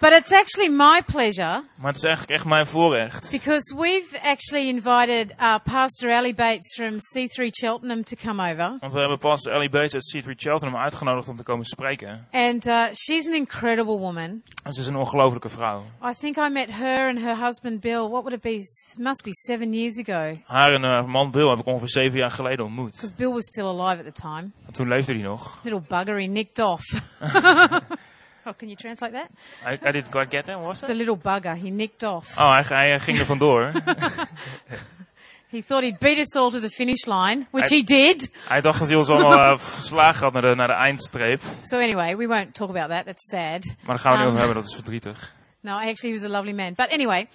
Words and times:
But 0.00 0.12
it's 0.12 0.32
actually 0.32 0.68
my 0.70 1.02
pleasure 1.06 1.62
Maar 1.74 1.86
het 1.86 1.96
is 1.96 2.02
eigenlijk 2.02 2.34
echt 2.34 2.44
mijn 2.44 2.66
voorrecht. 2.66 3.30
because 3.30 3.74
we've 3.76 4.20
actually 4.22 4.68
invited 4.68 5.34
uh, 5.40 5.54
Pastor 5.64 6.10
Ellie 6.10 6.34
Bates 6.34 6.74
from 6.74 6.92
C3 6.94 7.48
Cheltenham 7.50 8.04
to 8.04 8.16
come 8.24 8.50
over. 8.52 8.76
Want 8.80 8.92
we 8.92 8.98
hebben 8.98 9.18
pastor 9.18 9.52
Ellie 9.52 9.70
Bates 9.70 9.94
uit 9.94 10.24
C3 10.24 10.30
Cheltenham 10.36 10.76
uitgenodigd 10.76 11.28
om 11.28 11.36
te 11.36 11.42
komen 11.42 11.66
spreken. 11.66 12.26
And 12.30 12.66
uh, 12.66 12.84
she's 12.92 13.26
an 13.26 13.34
incredible 13.34 13.98
woman. 13.98 14.42
En 14.62 14.72
ze 14.72 14.80
is 14.80 14.86
een 14.86 14.96
ongelofelijke 14.96 15.48
vrouw. 15.48 15.82
I 16.10 16.14
think 16.20 16.36
I 16.36 16.48
met 16.48 16.70
her 16.70 17.08
and 17.08 17.18
her 17.20 17.44
husband 17.44 17.80
Bill, 17.80 18.08
what 18.08 18.22
would 18.22 18.32
it 18.32 18.40
be? 18.40 18.62
Must 18.98 19.22
be 19.22 19.30
seven 19.32 19.72
years 19.72 19.98
ago. 20.08 20.32
Haar 20.44 20.72
en 20.72 20.82
haar 20.82 21.08
man 21.08 21.30
Bill 21.30 21.48
heb 21.48 21.58
ik 21.58 21.66
ongeveer 21.66 21.88
zeven 21.88 22.18
jaar 22.18 22.30
geleden 22.30 22.64
ontmoet. 22.64 22.90
Because 22.90 23.14
Bill 23.14 23.30
was 23.32 23.46
still 23.46 23.66
alive 23.66 23.98
at 23.98 24.14
the 24.14 24.20
time. 24.22 24.50
En 24.66 24.72
toen 24.72 24.88
leefde 24.88 25.12
hij 25.12 25.22
nog. 25.22 25.60
Little 25.62 25.82
bugger, 25.88 26.20
he 26.20 26.26
nicked 26.26 26.58
off. 26.58 26.84
oh, 28.48 28.54
can 28.56 28.68
you 28.68 28.76
translate 28.76 29.12
that? 29.12 29.28
I, 29.66 29.88
I 29.88 29.92
didn't 29.92 30.10
quite 30.10 30.30
get 30.30 30.44
that, 30.46 30.56
what 30.56 30.66
was 30.68 30.80
The 30.80 30.86
that? 30.86 30.96
little 30.96 31.16
bugger, 31.16 31.54
he 31.56 31.70
nicked 31.70 32.02
off. 32.02 32.38
Oh, 32.38 32.50
hij, 32.68 32.88
hij 32.88 33.00
ging 33.00 33.18
er 33.18 33.26
vandoor. 33.26 33.72
He 35.50 35.62
thought 35.62 35.82
he'd 35.82 35.98
beat 35.98 36.18
us 36.18 36.36
all 36.36 36.50
to 36.50 36.60
the 36.60 36.68
finish 36.68 37.06
line, 37.06 37.46
which 37.52 37.70
he 37.70 37.82
did. 37.82 38.30
hij 38.48 38.60
dacht 38.60 38.78
dat 38.78 38.88
hij 38.88 38.96
ons 38.96 39.08
allemaal 39.08 39.40
eh, 39.52 39.58
verslagen 39.58 40.22
had 40.22 40.32
naar 40.32 40.42
de, 40.42 40.54
naar 40.54 40.66
de 40.66 40.72
eindstreep. 40.72 41.40
So 41.62 41.78
anyway, 41.78 42.16
we 42.16 42.26
won't 42.26 42.54
talk 42.54 42.68
about 42.68 42.90
that. 42.90 43.06
That's 43.06 43.28
sad. 43.30 43.64
Maar 43.64 43.96
daar 43.96 43.98
gaan 43.98 44.12
we 44.12 44.18
niet 44.18 44.26
Um, 44.26 44.32
over 44.32 44.38
hebben, 44.38 44.54
dat 44.56 44.66
is 44.66 44.74
verdrietig. 44.74 45.32
No, 45.60 45.72
actually, 45.72 46.14
he 46.14 46.20
was 46.20 46.22
a 46.22 46.28
lovely 46.28 46.52
man. 46.52 46.72
But 46.74 46.88
anyway, 46.92 47.26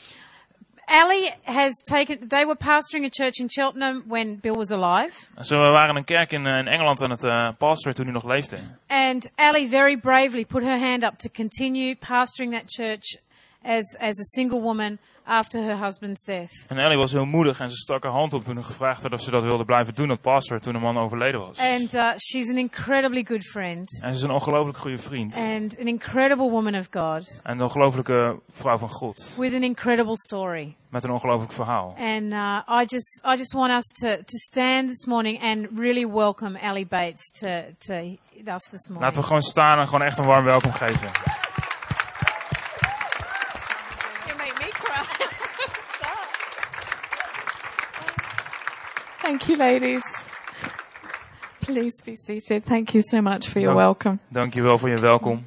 Ali 0.85 1.29
has 1.43 1.81
taken. 1.83 2.27
They 2.27 2.45
were 2.45 2.55
pastoring 2.57 3.05
a 3.05 3.09
church 3.09 3.39
in 3.39 3.47
Cheltenham 3.49 4.03
when 4.07 4.35
Bill 4.41 4.55
was 4.55 4.69
alive, 4.71 5.13
Zo, 5.41 5.61
we 5.61 5.69
waren 5.71 5.95
een 5.95 6.03
kerk 6.03 6.31
in, 6.31 6.45
eh, 6.47 6.57
in 6.57 6.67
Engeland 6.67 7.01
aan 7.01 7.09
het 7.09 7.23
uh, 7.23 7.49
pastoren 7.57 7.95
toen 7.95 8.05
hij 8.05 8.13
nog 8.13 8.25
leefde. 8.25 8.57
and 8.87 9.29
Ali 9.35 9.67
very 9.69 9.97
bravely 9.97 10.45
put 10.45 10.63
her 10.63 10.79
hand 10.79 11.03
up 11.03 11.17
to 11.17 11.29
continue 11.35 11.95
pastoring 11.95 12.53
that 12.53 12.63
church 12.67 13.17
as 13.63 13.95
as 13.99 14.19
a 14.19 14.23
single 14.23 14.61
woman 14.61 14.97
after 15.25 15.63
her 15.63 15.77
husband's 15.85 16.23
death. 16.23 16.51
En 16.67 16.77
Ellie 16.77 16.97
was 16.97 17.11
heel 17.11 17.25
moedig 17.25 17.59
en 17.59 17.69
ze 17.69 17.75
stak 17.75 18.03
haar 18.03 18.11
hand 18.11 18.33
op 18.33 18.43
toen 18.43 18.57
er 18.57 18.63
gevraagd 18.63 19.01
werd 19.01 19.13
of 19.13 19.21
ze 19.21 19.31
dat 19.31 19.43
wilde 19.43 19.65
blijven 19.65 19.95
doen, 19.95 20.07
dat 20.07 20.21
pastor, 20.21 20.59
toen 20.59 20.73
de 20.73 20.79
man 20.79 20.97
overleden 20.97 21.39
was. 21.39 21.59
And 21.59 21.93
uh, 21.93 22.09
she's 22.17 22.49
an 22.49 22.57
incredibly 22.57 23.23
good 23.25 23.43
friend 23.43 24.01
En 24.01 24.09
ze 24.11 24.17
is 24.17 24.21
een 24.21 24.31
ongelooflijk 24.31 24.77
goede 24.77 24.97
vriend. 24.97 25.35
and 25.35 25.79
an 25.79 25.85
incredible 25.87 26.49
woman 26.49 26.75
of 26.75 26.87
God 26.91 27.39
En 27.43 27.51
een 27.57 27.61
ongelooflijke 27.63 28.39
vrouw 28.51 28.77
van 28.77 28.89
God. 28.89 29.27
with 29.37 29.53
an 29.53 29.63
incredible 29.63 30.15
story. 30.17 30.75
Met 30.89 31.03
een 31.03 31.11
ongelooflijk 31.11 31.51
verhaal. 31.51 31.95
And 31.97 32.21
uh, 32.31 32.59
I 32.81 32.85
just, 32.85 33.21
I 33.25 33.35
just 33.37 33.53
want 33.53 33.71
us 33.71 33.83
to, 33.99 34.07
to 34.07 34.37
stand 34.37 34.89
this 34.89 35.05
morning 35.05 35.41
and 35.43 35.67
really 35.79 36.07
welcome 36.07 36.59
Ali 36.61 36.87
Bates 36.87 37.31
to, 37.31 37.47
to 37.77 37.93
us 37.93 38.63
this 38.69 38.87
morning. 38.87 38.99
Laten 38.99 39.19
we 39.21 39.23
gewoon 39.27 39.41
staan 39.41 39.79
en 39.79 39.85
gewoon 39.87 40.01
echt 40.05 40.17
een 40.17 40.25
warm 40.25 40.43
welkom 40.45 40.71
geven. 40.71 41.07
Thank 49.33 49.47
you, 49.47 49.57
ladies. 49.57 50.03
Please 51.61 52.03
be 52.05 52.15
seated. 52.15 52.65
Thank 52.65 52.93
you 52.93 53.01
so 53.01 53.19
much 53.19 53.49
for 53.49 53.59
your 53.61 53.73
welcome. 53.73 54.19
Dank- 54.19 54.29
welcome. 54.29 54.41
Dankjewel 54.41 54.77
voor 54.77 54.89
je 54.89 54.97
welkom. 54.97 55.45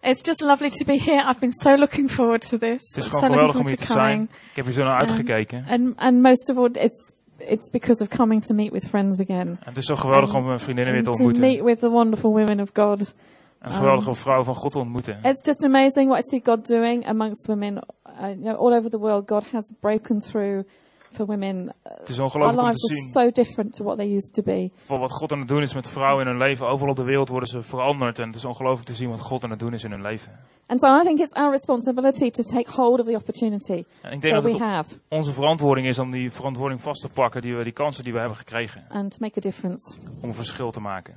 It's 0.00 0.26
just 0.26 0.40
lovely 0.40 0.70
to 0.70 0.84
be 0.84 0.98
here. 0.98 1.28
I've 1.30 1.40
been 1.40 1.52
so 1.52 1.76
looking 1.76 2.10
forward 2.10 2.48
to 2.48 2.58
this. 2.58 2.80
Het 2.88 2.96
is 2.96 3.04
so 3.04 3.10
gewoon 3.10 3.30
geweldig 3.30 3.58
om 3.58 3.66
hier 3.66 3.76
te 3.76 3.84
forward 3.86 4.06
zijn. 4.06 4.22
Ik 4.50 4.56
heb 4.56 4.64
hier 4.64 4.74
zo 4.74 4.84
naar 4.84 5.00
uitgekeken. 5.00 5.58
Um, 5.58 5.64
and 5.68 5.96
and 5.96 6.22
most 6.22 6.50
of 6.50 6.56
all, 6.56 6.68
it's 6.72 7.12
it's 7.38 7.70
because 7.70 8.02
of 8.02 8.08
coming 8.08 8.42
to 8.44 8.54
meet 8.54 8.72
with 8.72 8.86
friends 8.88 9.20
again. 9.20 9.46
En 9.48 9.58
het 9.60 9.76
is 9.76 9.86
zo 9.86 9.96
geweldig 9.96 10.30
en- 10.30 10.36
om 10.36 10.46
mijn 10.46 10.60
vriendinnen 10.60 10.94
weer 10.94 11.06
And 11.06 11.16
te 11.16 11.32
to 11.32 11.40
meet 11.40 11.62
with 11.62 11.78
the 11.78 11.88
wonderful 11.88 12.30
women 12.32 12.60
of 12.60 12.68
God. 12.72 13.14
Een 13.58 13.74
geweldige 13.74 14.08
um, 14.08 14.16
vrouw 14.16 14.42
van 14.44 14.54
God 14.54 14.72
te 14.72 14.78
ontmoeten. 14.78 15.18
It's 15.22 15.46
just 15.46 15.64
amazing 15.64 16.08
what 16.08 16.24
I 16.24 16.28
see 16.28 16.40
God 16.44 16.66
doing 16.66 17.06
amongst 17.06 17.46
women. 17.46 17.82
Uh, 18.44 18.58
all 18.58 18.74
over 18.74 18.90
the 18.90 18.98
world, 18.98 19.28
God 19.28 19.50
has 19.50 19.72
broken 19.80 20.18
through 20.20 20.64
for 21.12 21.26
women. 21.26 21.74
Het 21.82 22.08
is 22.08 22.16
Our 22.18 22.24
ongelooflijk 22.24 22.58
om 22.58 22.64
lives 22.66 22.80
te 22.80 22.92
are 22.94 23.00
zien. 23.02 23.08
so 23.12 23.30
different 23.42 23.72
to 23.72 23.84
what 23.84 23.96
they 23.96 24.14
used 24.14 24.32
to 24.34 24.42
be. 24.42 24.70
Voor 24.74 24.98
wat 24.98 25.12
God 25.12 25.32
aan 25.32 25.38
het 25.38 25.48
doen 25.48 25.62
is 25.62 25.74
met 25.74 25.88
vrouwen 25.88 26.24
in 26.24 26.30
hun 26.30 26.38
leven. 26.40 26.66
Overal 26.68 26.90
op 26.90 26.96
de 26.96 27.02
wereld 27.02 27.28
worden 27.28 27.48
ze 27.48 27.62
veranderd. 27.62 28.18
En 28.18 28.26
het 28.26 28.36
is 28.36 28.44
ongelooflijk 28.44 28.86
te 28.86 28.94
zien 28.94 29.10
wat 29.10 29.20
God 29.20 29.44
aan 29.44 29.50
het 29.50 29.58
doen 29.58 29.72
is 29.74 29.84
in 29.84 29.90
hun 29.90 30.02
leven. 30.02 30.32
And 30.66 30.80
so 30.80 31.00
I 31.00 31.02
think 31.04 31.18
it's 31.18 31.32
our 31.32 31.50
responsibility 31.50 32.30
to 32.30 32.42
take 32.42 32.70
hold 32.72 33.00
of 33.00 33.06
the 33.06 33.14
opportunity 33.14 33.84
En 34.00 34.12
ik 34.12 34.20
denk 34.20 34.34
that 34.34 34.42
dat 34.42 34.52
we 34.52 34.58
have 34.58 34.94
onze 35.08 35.32
verantwoording 35.32 35.86
is 35.86 35.98
om 35.98 36.10
die 36.10 36.30
verantwoording 36.32 36.80
vast 36.80 37.00
te 37.00 37.08
pakken. 37.08 37.42
Die, 37.42 37.56
we, 37.56 37.64
die 37.64 37.72
kansen 37.72 38.04
die 38.04 38.12
we 38.12 38.18
hebben 38.18 38.36
gekregen. 38.36 38.84
and 38.88 39.10
to 39.10 39.16
make 39.20 39.38
a 39.38 39.40
difference. 39.40 39.94
Om 40.22 40.28
een 40.28 40.34
verschil 40.34 40.70
te 40.70 40.80
maken. 40.80 41.16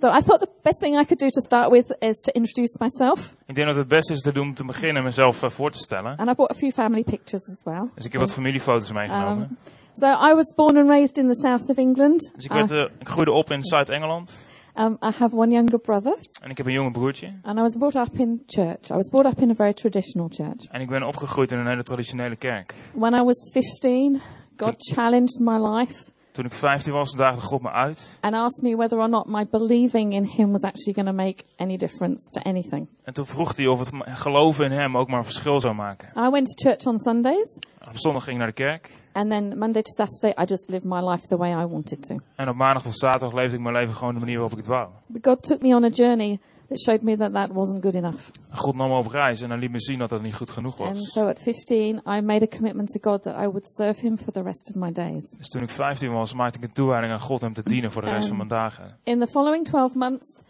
So 0.00 0.08
I 0.08 0.22
thought 0.22 0.40
the 0.40 0.48
best 0.62 0.80
thing 0.80 0.96
I 0.96 1.04
could 1.04 1.18
do 1.18 1.28
to 1.28 1.40
start 1.42 1.70
with 1.70 1.92
is 2.00 2.20
to 2.20 2.30
introduce 2.32 2.76
myself. 2.80 3.34
Ik 3.46 3.54
denk 3.54 3.66
dat 3.66 3.76
het 3.76 3.88
beste 3.88 4.12
is 4.12 4.20
te 4.20 4.32
doen 4.32 4.46
om 4.46 4.54
te 4.54 4.64
beginnen 4.64 5.02
mezelf 5.02 5.42
eh, 5.42 5.50
voor 5.50 5.70
te 5.70 5.78
stellen. 5.78 6.16
And 6.16 6.30
I 6.30 6.34
brought 6.34 6.50
a 6.50 6.54
few 6.54 6.72
family 6.72 7.02
pictures 7.02 7.48
as 7.48 7.62
well. 7.64 7.88
Dus 7.94 8.04
ik 8.04 8.12
heb 8.12 8.20
wat 8.20 8.32
familiefoto's 8.32 8.92
meegenomen. 8.92 9.42
Um, 9.42 9.56
so 9.92 10.06
I 10.06 10.34
was 10.34 10.54
born 10.54 10.76
and 10.76 10.88
raised 10.88 11.18
in 11.18 11.28
the 11.28 11.40
south 11.40 11.70
of 11.70 11.76
England. 11.76 12.32
Dus 12.34 12.44
ik, 12.44 12.52
werd, 12.52 12.70
Uh, 12.70 12.82
eh, 12.82 12.90
ik 12.98 13.08
groeide 13.08 13.32
op 13.32 13.50
in 13.50 13.64
Zuid-Engeland. 13.64 14.46
um, 14.74 14.96
I 15.02 15.10
have 15.18 15.36
one 15.36 15.52
younger 15.52 15.78
brother, 15.78 16.16
En 16.42 16.50
ik 16.50 16.56
heb 16.56 16.66
een 16.66 16.72
jonge 16.72 16.90
broertje. 16.90 17.32
and 17.42 17.58
I 17.58 17.60
was 17.60 17.76
brought 17.76 18.08
up 18.08 18.20
in 18.20 18.42
church. 18.46 18.90
I 18.90 18.94
was 18.94 19.08
brought 19.08 19.32
up 19.32 19.42
in 19.42 19.50
a 19.50 19.54
very 19.54 19.72
traditional 19.72 20.28
church. 20.28 20.64
En 20.70 20.80
ik 20.80 20.88
ben 20.88 21.02
opgegroeid 21.02 21.52
in 21.52 21.58
een 21.58 21.66
hele 21.66 21.82
traditionele 21.82 22.36
kerk. 22.36 22.74
When 22.94 23.14
I 23.14 23.22
was 23.22 23.50
15, 23.52 24.20
God 24.56 24.74
challenged 24.76 25.38
my 25.38 25.58
life 25.58 26.10
Toen 26.32 26.44
ik 26.44 26.52
15 26.52 26.92
was, 26.92 27.10
daagde 27.12 27.40
God 27.40 27.62
me 27.62 27.70
uit. 27.70 28.18
and 28.20 28.34
asked 28.34 28.62
me 28.62 28.76
whether 28.76 28.98
or 28.98 29.08
not 29.08 29.26
my 29.26 29.46
believing 29.50 30.12
in 30.12 30.24
Him 30.24 30.50
was 30.52 30.62
actually 30.62 30.92
going 30.94 31.08
to 31.08 31.14
make 31.24 31.44
any 31.56 31.76
difference 31.76 32.30
to 32.30 32.40
anything. 32.50 32.86
En 33.02 33.12
toen 33.12 33.26
vroeg 33.26 33.56
hij 33.56 33.66
of 33.66 33.78
het 33.78 33.90
geloven 34.04 34.64
in 34.64 34.70
hem 34.78 34.96
ook 34.96 35.08
maar 35.08 35.18
een 35.18 35.24
verschil 35.24 35.60
zou 35.60 35.74
maken. 35.74 36.08
I 36.26 36.30
went 36.30 36.46
to 36.56 36.68
church 36.70 36.84
on 36.86 36.98
Sundays, 36.98 37.58
Op 37.88 37.98
zondag 37.98 38.22
ging 38.24 38.36
ik 38.36 38.42
naar 38.42 38.54
de 38.54 38.62
kerk. 38.62 38.90
and 39.12 39.30
then 39.30 39.58
Monday 39.58 39.82
to 39.82 39.90
Saturday, 40.04 40.44
I 40.44 40.46
just 40.46 40.70
lived 40.70 40.84
my 40.84 41.00
life 41.10 41.26
the 41.26 41.36
way 41.36 41.50
I 41.62 41.66
wanted 41.66 42.02
to. 42.06 42.16
En 42.34 42.48
op 42.48 42.56
maandag 42.56 42.82
tot 42.82 42.98
zaterdag 42.98 43.32
leefde 43.32 43.56
ik 43.56 43.62
mijn 43.62 43.74
leven 43.74 43.94
gewoon 43.94 44.14
de 44.14 44.20
manier 44.20 44.34
waarop 44.38 44.52
ik 44.52 44.58
het 44.58 44.66
wou. 44.66 44.88
But 45.06 45.26
God 45.26 45.42
took 45.42 45.62
me 45.62 45.74
on 45.74 45.84
a 45.84 45.88
journey 45.88 46.38
that 46.70 46.80
showed 46.80 47.02
me 47.02 47.16
that 47.16 47.32
that 47.32 47.52
wasn't 47.52 47.82
good 47.82 47.94
enough. 47.94 48.30
En 48.50 48.56
God 48.56 48.74
nam 48.76 48.88
me 48.88 48.96
op 48.96 49.06
reis 49.06 49.40
en 49.40 49.50
hij 49.50 49.58
liet 49.58 49.70
me 49.70 49.80
zien 49.80 49.98
dat 49.98 50.08
dat 50.08 50.22
niet 50.22 50.34
goed 50.34 50.50
genoeg 50.50 50.80
And 50.80 50.96
was. 50.98 51.12
so 51.12 51.28
at 51.28 51.40
15, 51.40 51.96
I 52.06 52.20
made 52.20 52.42
a 52.52 52.56
commitment 52.56 52.88
to 52.88 53.10
God 53.10 53.22
that 53.22 53.34
I 53.34 53.44
would 53.46 53.66
serve 53.66 54.00
Him 54.00 54.18
for 54.18 54.32
the 54.32 54.42
rest 54.42 54.68
of 54.68 54.74
my 54.74 54.92
days. 54.92 55.30
Dus 55.38 55.48
toen 55.48 55.62
ik 55.62 55.70
15 55.70 56.12
was, 56.12 56.34
maakte 56.34 56.58
ik 56.58 56.64
een 56.64 56.72
toewijding 56.72 57.12
aan 57.12 57.20
God 57.20 57.40
hem 57.40 57.52
te 57.52 57.62
dienen 57.62 57.92
voor 57.92 58.02
de 58.02 58.10
rest 58.10 58.28
van 58.28 58.36
mijn 58.36 58.48
dagen. 58.48 58.96
In 59.04 59.18
the 59.20 59.26
following 59.26 59.64
12 59.64 59.94
months, 59.94 60.42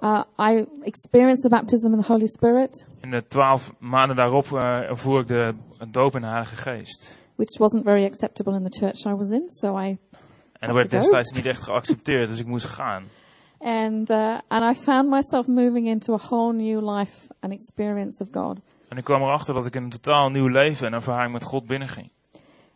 uh, 0.00 0.20
I 0.40 0.64
experienced 0.82 1.42
the 1.42 1.48
baptism 1.48 1.92
in 1.92 2.00
the 2.02 2.12
Holy 2.12 2.26
Spirit, 2.26 2.88
In 3.00 3.10
de 3.10 3.24
twaalf 3.28 3.72
maanden 3.78 4.16
daarop 4.16 4.46
uh, 4.46 4.78
voer 4.92 5.20
ik 5.20 5.26
de 5.26 5.54
doop 5.90 6.14
in 6.14 6.20
de 6.20 6.26
Heilige 6.26 6.56
Geest. 6.56 7.22
which 7.36 7.58
wasn't 7.58 7.84
very 7.84 8.04
acceptable 8.04 8.54
in 8.54 8.64
the 8.70 8.78
church 8.78 9.04
I 9.06 9.16
was 9.16 9.28
in. 9.28 9.42
So 9.50 9.78
I 9.78 9.98
En 10.52 10.66
dat 10.68 10.76
werd 10.76 10.90
destijds 10.90 11.32
niet 11.32 11.46
echt 11.46 11.62
geaccepteerd, 11.62 12.28
dus 12.28 12.38
ik 12.38 12.46
moest 12.46 12.66
gaan. 12.66 13.04
And 13.64 14.10
uh, 14.10 14.38
and 14.48 14.76
I 14.76 14.80
found 14.84 15.08
myself 15.10 15.46
moving 15.46 15.86
into 15.86 16.12
a 16.14 16.18
whole 16.28 16.52
new 16.52 16.80
life 16.98 17.14
and 17.40 17.52
experience 17.52 18.22
of 18.22 18.28
God. 18.32 18.58
En 18.88 18.96
ik 18.96 19.04
kwam 19.04 19.22
erachter 19.22 19.54
dat 19.54 19.66
ik 19.66 19.74
in 19.74 19.82
een 19.82 19.90
totaal 19.90 20.30
nieuw 20.30 20.46
leven 20.48 20.86
en 20.86 20.92
ervaring 20.92 21.32
met 21.32 21.42
God 21.42 21.66
binnenging. 21.66 22.10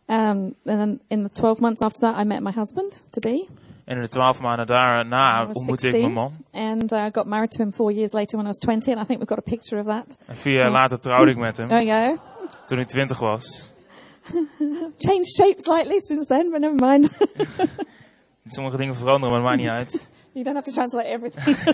Um, 0.05 0.17
and 0.17 0.53
then 0.63 0.99
in 1.07 1.23
the 1.23 1.29
12 1.31 1.59
months 1.59 1.81
after 1.81 1.99
that, 2.01 2.21
I 2.21 2.23
met 2.23 2.41
my 2.41 2.51
husband 2.51 3.03
to 3.09 3.19
be, 3.19 3.47
En 3.85 3.95
in 3.95 4.01
de 4.01 4.07
twaalf 4.07 4.39
maanden 4.41 4.67
daarna 4.67 5.45
ontmoette 5.53 5.87
ik 5.87 5.93
16. 5.93 6.01
mijn 6.01 6.13
man. 6.13 6.33
and 6.51 6.91
uh, 6.91 7.05
got 7.11 7.25
married 7.25 7.51
to 7.51 7.63
him 7.63 7.71
four 7.71 7.91
years 7.91 8.11
later 8.11 8.37
when 8.37 8.45
I 8.45 8.47
was 8.49 8.59
20. 8.59 8.91
And 8.91 9.01
I 9.01 9.05
think 9.05 9.19
we've 9.19 9.35
got 9.35 9.37
a 9.37 9.49
picture 9.49 9.79
of 9.81 9.85
that. 9.87 10.17
En 10.25 10.35
vier 10.35 10.53
jaar 10.53 10.71
later 10.71 10.99
trouwde 10.99 11.31
ik 11.31 11.37
met 11.37 11.57
hem, 11.57 11.67
There 11.67 11.85
you 11.85 12.17
go. 12.17 12.21
toen 12.65 12.79
ik 12.79 12.87
twintig 12.87 13.19
was. 13.19 13.71
Changed 14.97 15.35
shape 15.35 15.55
slightly 15.57 15.99
since 15.99 16.25
then, 16.27 16.49
but 16.51 16.59
never 16.59 16.87
mind. 16.87 17.09
Sommige 18.45 18.77
dingen 18.77 18.95
veranderen, 18.95 19.29
maar 19.29 19.39
dat 19.39 19.49
maakt 19.49 19.61
niet 19.61 19.71
uit. 19.71 20.09
You 20.39 20.45
don't 20.45 20.55
have 20.55 20.65
to 20.65 20.73
translate 20.73 21.07
everything. 21.07 21.55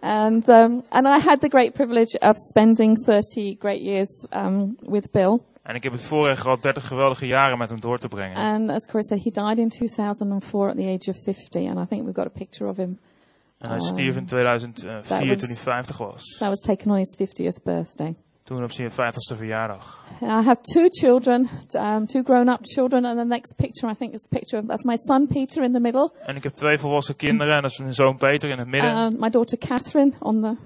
and 0.00 0.48
um, 0.48 0.82
and 0.90 1.06
I 1.06 1.18
had 1.18 1.40
the 1.40 1.48
great 1.48 1.72
privilege 1.74 2.14
of 2.20 2.36
spending 2.36 2.96
30 2.96 3.56
great 3.58 3.80
years 3.80 4.26
um, 4.32 4.76
with 4.82 5.10
Bill. 5.12 5.40
En 5.62 5.74
ik 5.74 5.82
heb 5.82 5.92
het 5.92 6.02
voorrecht 6.02 6.40
gehad 6.40 6.62
30 6.62 6.86
geweldige 6.86 7.26
jaren 7.26 7.58
met 7.58 7.70
hem 7.70 7.80
door 7.80 7.98
te 7.98 8.08
brengen. 8.08 8.36
And 8.36 8.70
as 8.70 8.86
Corey 8.86 9.02
said, 9.02 9.22
he 9.24 9.30
died 9.30 9.58
in 9.58 9.68
2004 9.68 10.68
at 10.68 10.76
the 10.76 10.88
age 10.88 11.08
of 11.10 11.16
50. 11.24 11.68
And 11.68 11.78
I 11.78 11.86
think 11.88 12.02
we've 12.04 12.20
got 12.20 12.26
a 12.26 12.38
picture 12.38 12.70
of 12.70 12.76
him. 12.76 12.98
En 13.58 13.70
hij 13.70 13.80
stierf 13.80 14.16
in 14.16 14.26
2004 14.26 15.02
that 15.02 15.26
was- 15.26 15.38
toen 15.38 15.48
hij 15.48 15.56
50 15.56 15.98
was. 15.98 16.36
That 16.38 16.48
was 16.48 16.60
taken 16.60 16.90
on 16.90 16.96
his 16.96 17.16
50th 17.16 17.62
birthday. 17.62 18.14
Toen 18.44 18.62
op 18.62 18.72
zijn 18.72 18.90
50ste 18.90 19.36
verjaardag. 19.36 20.04
I 20.22 20.24
have 20.26 20.60
two 20.60 20.86
children, 20.88 21.48
um, 21.76 22.06
two 22.06 22.22
grown-up 22.22 22.58
children, 22.62 23.04
and 23.04 23.18
the 23.18 23.24
next 23.24 23.54
picture 23.56 23.92
I 23.92 23.94
think 23.94 24.12
is 24.12 24.24
a 24.24 24.28
picture 24.38 24.62
of 24.62 24.68
that's 24.68 24.84
my 24.84 24.96
son 24.96 25.26
Peter 25.26 25.62
in 25.62 25.72
the 25.72 25.80
middle, 25.80 26.12
En 26.26 26.36
ik 26.36 26.42
heb 26.42 26.52
twee 26.54 26.78
volwassen 26.78 27.16
kinderen 27.16 27.56
en 27.56 27.62
dat 27.62 27.70
is 27.70 27.78
mijn 27.78 27.94
zoon 27.94 28.16
Peter 28.16 28.48
in 28.50 28.58
het 28.58 28.68
midden. 28.68 28.94
and 28.94 29.20
my 29.20 29.30
daughter 29.30 29.58
Catherine 29.58 30.12
on 30.20 30.34
the 30.40 30.56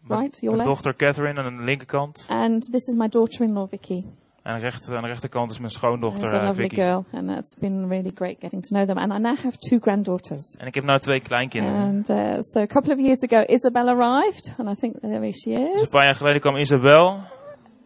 Mijn- 0.00 0.20
right, 0.20 0.38
your 0.40 0.56
mijn 0.56 0.68
left, 0.68 0.68
dochter 0.68 0.94
Catherine 0.96 1.40
aan 1.42 1.56
de 1.56 1.62
linkerkant. 1.62 2.26
and 2.28 2.72
this 2.72 2.86
is 2.86 2.94
my 2.94 3.08
daughter-in-law 3.08 3.68
Vicky. 3.68 4.04
Aan 4.48 4.54
de, 4.54 4.60
rechter, 4.60 4.96
aan 4.96 5.02
de 5.02 5.08
rechterkant 5.08 5.50
is 5.50 5.58
mijn 5.58 5.70
schoondochter 5.70 6.28
a 6.34 6.38
eh, 6.40 6.46
lovely 6.46 6.62
Vicky. 6.62 6.74
girl, 6.74 7.04
and 7.12 7.30
it's 7.30 7.54
been 7.58 7.88
really 7.88 8.10
great 8.14 8.36
getting 8.40 8.62
to 8.62 8.68
know 8.74 8.86
them. 8.86 8.96
And 8.98 9.12
I 9.12 9.18
now 9.18 9.36
have 9.36 9.58
two 9.58 9.78
granddaughters. 9.78 10.54
En 10.58 10.66
ik 10.66 10.74
heb 10.74 10.84
nu 10.84 10.98
twee 10.98 11.20
kleinkinderen. 11.20 11.80
And 11.80 12.08
uh, 12.10 12.32
so 12.40 12.60
a 12.60 12.66
couple 12.66 12.92
of 12.92 12.98
years 12.98 13.22
ago, 13.22 13.42
Isabel 13.46 13.88
arrived, 13.88 14.54
and 14.58 14.68
I 14.68 14.74
think 14.80 15.00
there 15.00 15.32
she 15.32 15.50
Dus 15.50 15.74
is. 15.74 15.80
een 15.80 15.88
paar 15.88 16.04
jaar 16.04 16.14
geleden 16.14 16.40
kwam 16.40 16.56
Isabel. 16.56 17.18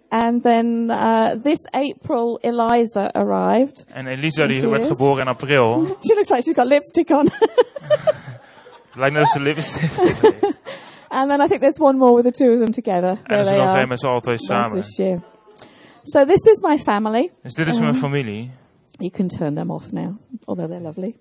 And 0.09 0.43
then 0.43 0.91
uh, 0.91 1.31
this 1.43 1.67
April, 1.71 2.39
Eliza 2.41 3.07
arrived. 3.13 3.85
En 3.93 4.07
Elisa 4.07 4.47
die 4.47 4.69
werd 4.69 4.83
is. 4.83 4.89
geboren 4.89 5.21
in 5.23 5.29
april. 5.29 5.85
She 6.07 6.15
looks 6.15 6.29
like 6.29 6.43
she's 6.43 6.55
got 6.55 6.67
lipstick 6.67 7.11
on. 7.11 7.29
Lijkt 9.01 9.13
net 9.15 9.23
als 9.23 9.33
ze 9.33 9.41
lipstift. 9.41 10.01
and 11.19 11.29
then 11.31 11.41
I 11.41 11.47
think 11.47 11.61
there's 11.61 11.81
one 11.81 11.99
more 11.99 12.23
with 12.23 12.25
the 12.35 12.45
two 12.45 12.53
of 12.53 12.59
them 12.61 12.71
together. 12.71 13.11
En 13.11 13.23
There 13.25 13.39
er 13.39 13.45
zijn 13.45 13.59
nog 13.59 13.75
geen 13.77 13.89
met 13.89 14.01
z'n 14.01 14.07
allen 14.07 14.21
twee 14.21 14.39
samen. 14.39 14.81
this 14.81 14.97
year. 14.97 15.19
So 16.05 16.25
this 16.25 16.47
is 16.47 16.61
my 16.63 16.79
family. 16.79 17.31
Dus 17.43 17.55
dit 17.55 17.67
is 17.67 17.79
mijn 17.79 17.95
familie. 17.95 18.51
You 18.99 19.11
can 19.11 19.29
turn 19.29 19.55
them 19.55 19.71
off 19.71 19.93
now, 19.93 20.17
although 20.45 20.69
they're 20.69 20.83
lovely. 20.83 21.17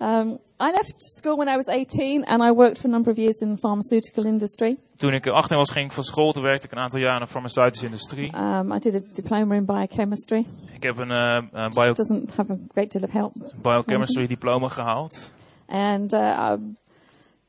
Um, 0.00 0.38
I 0.60 0.70
left 0.70 0.94
school 0.98 1.36
when 1.36 1.48
I 1.48 1.56
was 1.56 1.68
18, 1.68 2.24
and 2.24 2.42
I 2.42 2.50
worked 2.50 2.78
for 2.78 2.88
a 2.88 2.90
number 2.90 3.10
of 3.10 3.18
years 3.18 3.40
in 3.40 3.54
the 3.54 3.60
pharmaceutical 3.60 4.24
industry. 4.26 4.76
Toen 4.96 5.12
ik 5.12 5.26
18 5.26 5.56
was, 5.56 5.70
ging 5.70 5.86
ik 5.86 5.92
van 5.92 6.04
school. 6.04 6.32
Toen 6.32 6.42
werkte 6.42 6.66
ik 6.66 6.72
een 6.72 6.78
aantal 6.78 7.00
jaar 7.00 7.14
in 7.14 7.20
de 7.20 7.26
farmaceutische 7.26 7.86
industrie. 7.86 8.36
Um, 8.36 8.72
I 8.72 8.78
did 8.78 8.94
a 8.94 9.00
diploma 9.14 9.54
in 9.54 9.64
biochemistry. 9.64 10.46
Ik 10.72 10.82
heb 10.82 10.98
een 10.98 11.10
eh, 11.10 11.68
bio 11.68 11.92
doesn't 11.92 12.32
have 12.34 12.52
a 12.52 12.56
great 12.72 12.92
deal 12.92 13.04
of 13.04 13.10
help. 13.10 13.32
biochemistry 13.62 14.26
diploma 14.26 14.68
gehaald. 14.68 15.32
And 15.66 16.12
uh, 16.12 16.52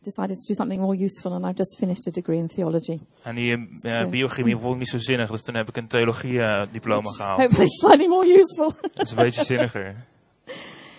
decided 0.05 0.37
to 0.37 0.45
do 0.47 0.53
something 0.53 0.81
more 0.81 0.95
useful, 0.95 1.33
and 1.33 1.45
I've 1.45 1.57
just 1.57 1.77
finished 1.77 2.07
a 2.07 2.11
degree 2.11 2.39
in 2.39 2.47
theology. 2.47 2.99
En 3.23 3.35
die 3.35 3.67
eh, 3.81 4.09
biochemie 4.09 4.57
vond 4.57 4.73
ik 4.73 4.79
niet 4.79 4.89
zo 4.89 4.97
zinnig. 4.97 5.31
Dus 5.31 5.43
toen 5.43 5.55
heb 5.55 5.69
ik 5.69 5.77
een 5.77 5.87
theologie 5.87 6.41
eh, 6.41 6.67
diploma 6.71 7.09
gehaald. 7.17 7.39
Hopefully, 7.39 7.67
slightly 7.67 8.07
more 8.07 8.37
useful. 8.39 8.71
Dat 8.95 9.05
is 9.05 9.11
een 9.11 9.23
beetje 9.23 9.43
zinniger. 9.43 9.95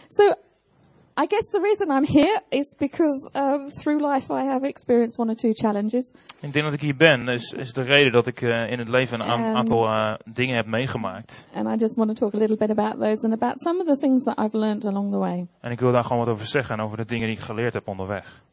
so, 0.09 0.35
I 1.19 1.27
guess 1.27 1.47
the 1.51 1.61
reason 1.63 1.91
I'm 1.91 2.05
here 2.05 2.41
is 2.51 2.75
because 2.79 3.31
um, 3.35 3.71
through 3.71 4.01
life 4.01 4.31
I 4.31 4.45
have 4.45 4.65
experienced 4.65 5.19
one 5.19 5.31
or 5.31 5.35
two 5.35 5.55
challenges. 5.55 6.13
Ik 6.41 6.53
denk 6.53 6.65
dat 6.65 6.75
ik 6.75 6.81
hier 6.81 6.97
ben, 6.97 7.29
is, 7.29 7.53
is 7.53 7.73
de 7.73 7.83
reden 7.83 8.13
dat 8.13 8.27
ik 8.27 8.43
eh, 8.43 8.71
in 8.71 8.79
het 8.79 8.89
leven 8.89 9.21
een 9.21 9.57
aantal 9.57 9.85
eh, 9.85 10.15
dingen 10.25 10.57
heb 10.57 10.67
meegemaakt. 10.67 11.49
And 11.55 11.69
I 11.69 11.77
just 11.77 11.97
want 11.97 12.09
to 12.09 12.15
talk 12.15 12.35
a 12.35 12.39
little 12.39 12.57
bit 12.57 12.71
about 12.71 13.01
those 13.01 13.25
and 13.25 13.33
about 13.33 13.61
some 13.61 13.81
of 13.81 13.87
the 13.87 13.97
things 13.97 14.23
that 14.23 14.39
I've 14.39 14.59
learned 14.59 14.85
along 14.85 15.11
the 15.11 15.19
way. 15.19 15.47
En 15.61 15.71
ik 15.71 15.81
wil 15.81 15.93
daar 15.93 16.03
gewoon 16.03 16.19
wat 16.19 16.29
over 16.29 16.47
zeggen 16.47 16.79
en 16.79 16.85
over 16.85 16.97
de 16.97 17.05
dingen 17.05 17.27
die 17.27 17.37
ik 17.37 17.43
geleerd 17.43 17.73
heb 17.73 17.89
onderweg. 17.89 18.45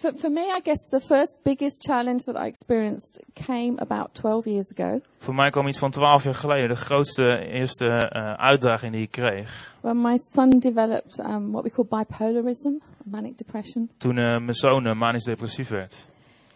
For, 0.00 0.12
for 0.14 0.30
me, 0.30 0.40
I 0.40 0.60
guess 0.62 0.88
the 0.88 1.00
first 1.00 1.38
biggest 1.42 1.82
challenge 1.82 2.24
that 2.24 2.36
I 2.36 2.46
experienced 2.46 3.20
came 3.34 3.78
about 3.78 4.14
12 4.14 4.46
years 4.46 4.72
ago 4.76 5.00
Voor 5.18 5.34
mij 5.34 5.50
kwam 5.50 5.66
iets 5.66 5.78
van 5.78 5.90
12 5.90 6.24
jaar 6.24 6.34
geleden 6.34 6.68
de 6.68 6.76
grootste 6.76 7.46
eerste 7.46 7.86
eh, 7.86 8.32
uitdaging 8.32 8.92
die 8.92 9.02
ik 9.02 9.10
kreeg. 9.10 9.74
when 9.80 10.00
my 10.00 10.16
son 10.32 10.58
developed 10.58 11.18
um, 11.18 11.50
what 11.52 11.62
we 11.64 11.70
call 11.70 11.86
bipolarism, 11.98 12.80
manic 13.04 13.38
depression. 13.38 13.90
Toen 13.98 14.18
eh, 14.18 14.24
mijn 14.24 14.54
zoon 14.54 14.86
eh, 14.86 14.94
manisch 14.94 15.24
depressief 15.24 15.68
werd. 15.68 16.06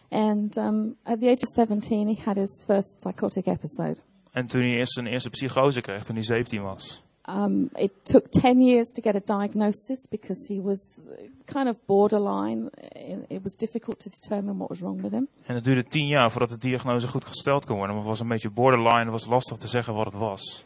And 0.08 0.56
um, 0.56 0.96
at 1.02 1.20
the 1.20 1.26
age 1.26 1.42
of 1.42 1.48
17, 1.48 2.06
he 2.06 2.22
had 2.24 2.36
his 2.36 2.64
first 2.66 2.96
psychotic 2.96 3.46
episode. 3.46 3.96
En 4.32 4.46
toen 4.46 4.60
hij 4.60 4.70
eerst 4.74 4.92
zijn 4.92 5.06
eerste 5.06 5.30
psychose 5.30 5.80
kreeg, 5.80 6.04
toen 6.04 6.14
hij 6.14 6.24
17 6.24 6.62
was. 6.62 7.03
Um, 7.28 7.70
it 7.74 7.90
took 8.02 8.30
10 8.30 8.60
years 8.60 8.88
to 8.88 9.00
get 9.00 9.16
a 9.16 9.38
diagnosis 9.38 10.06
because 10.10 10.46
he 10.46 10.60
was 10.60 11.08
kind 11.44 11.68
of 11.68 11.76
borderline. 11.86 12.68
It 12.92 13.24
it 13.28 13.42
was 13.42 13.54
difficult 13.54 13.98
to 14.00 14.10
determine 14.10 14.56
what 14.56 14.68
was 14.68 14.80
wrong 14.80 15.02
with 15.02 15.12
him. 15.12 15.28
En 15.46 15.54
het 15.54 15.64
duurde 15.64 15.84
10 15.84 16.06
jaar 16.06 16.30
voordat 16.30 16.48
de 16.48 16.58
diagnose 16.58 17.08
goed 17.08 17.24
gesteld 17.24 17.64
kon 17.64 17.76
worden. 17.76 17.94
Want 17.94 18.06
het 18.06 18.18
was 18.18 18.20
een 18.20 18.32
beetje 18.32 18.50
borderline, 18.50 18.98
het 18.98 19.10
was 19.10 19.26
lastig 19.26 19.56
te 19.56 19.68
zeggen 19.68 19.94
wat 19.94 20.04
het 20.04 20.14
was. 20.14 20.64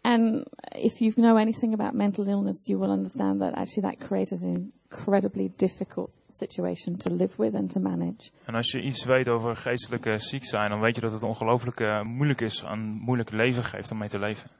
And 0.00 0.44
if 0.74 0.98
you 0.98 1.12
know 1.12 1.36
anything 1.36 1.72
about 1.72 1.94
mental 1.94 2.26
illness, 2.26 2.66
you 2.66 2.78
will 2.78 2.90
understand 2.90 3.40
that 3.40 3.54
actually 3.54 3.90
that 3.90 4.08
created 4.08 4.42
an 4.42 4.72
incredibly 4.90 5.52
difficult 5.56 6.10
situation 6.28 6.96
to 6.96 7.10
live 7.10 7.36
with 7.36 7.54
and 7.54 7.70
to 7.70 7.80
manage. 7.80 8.30
En 8.44 8.54
als 8.54 8.70
je 8.70 8.80
iets 8.80 9.04
weet 9.04 9.28
over 9.28 9.56
geestelijke 9.56 10.18
ziek 10.18 10.44
zijn, 10.44 10.70
dan 10.70 10.80
weet 10.80 10.94
je 10.94 11.00
dat 11.00 11.12
het 11.12 11.22
ongelooflijk 11.22 11.80
eh, 11.80 12.02
moeilijk 12.02 12.40
is, 12.40 12.64
een 12.66 12.80
moeilijk 12.80 13.30
leven 13.30 13.64
geeft 13.64 13.90
om 13.90 13.98
mee 13.98 14.08
te 14.08 14.18
leven. 14.18 14.50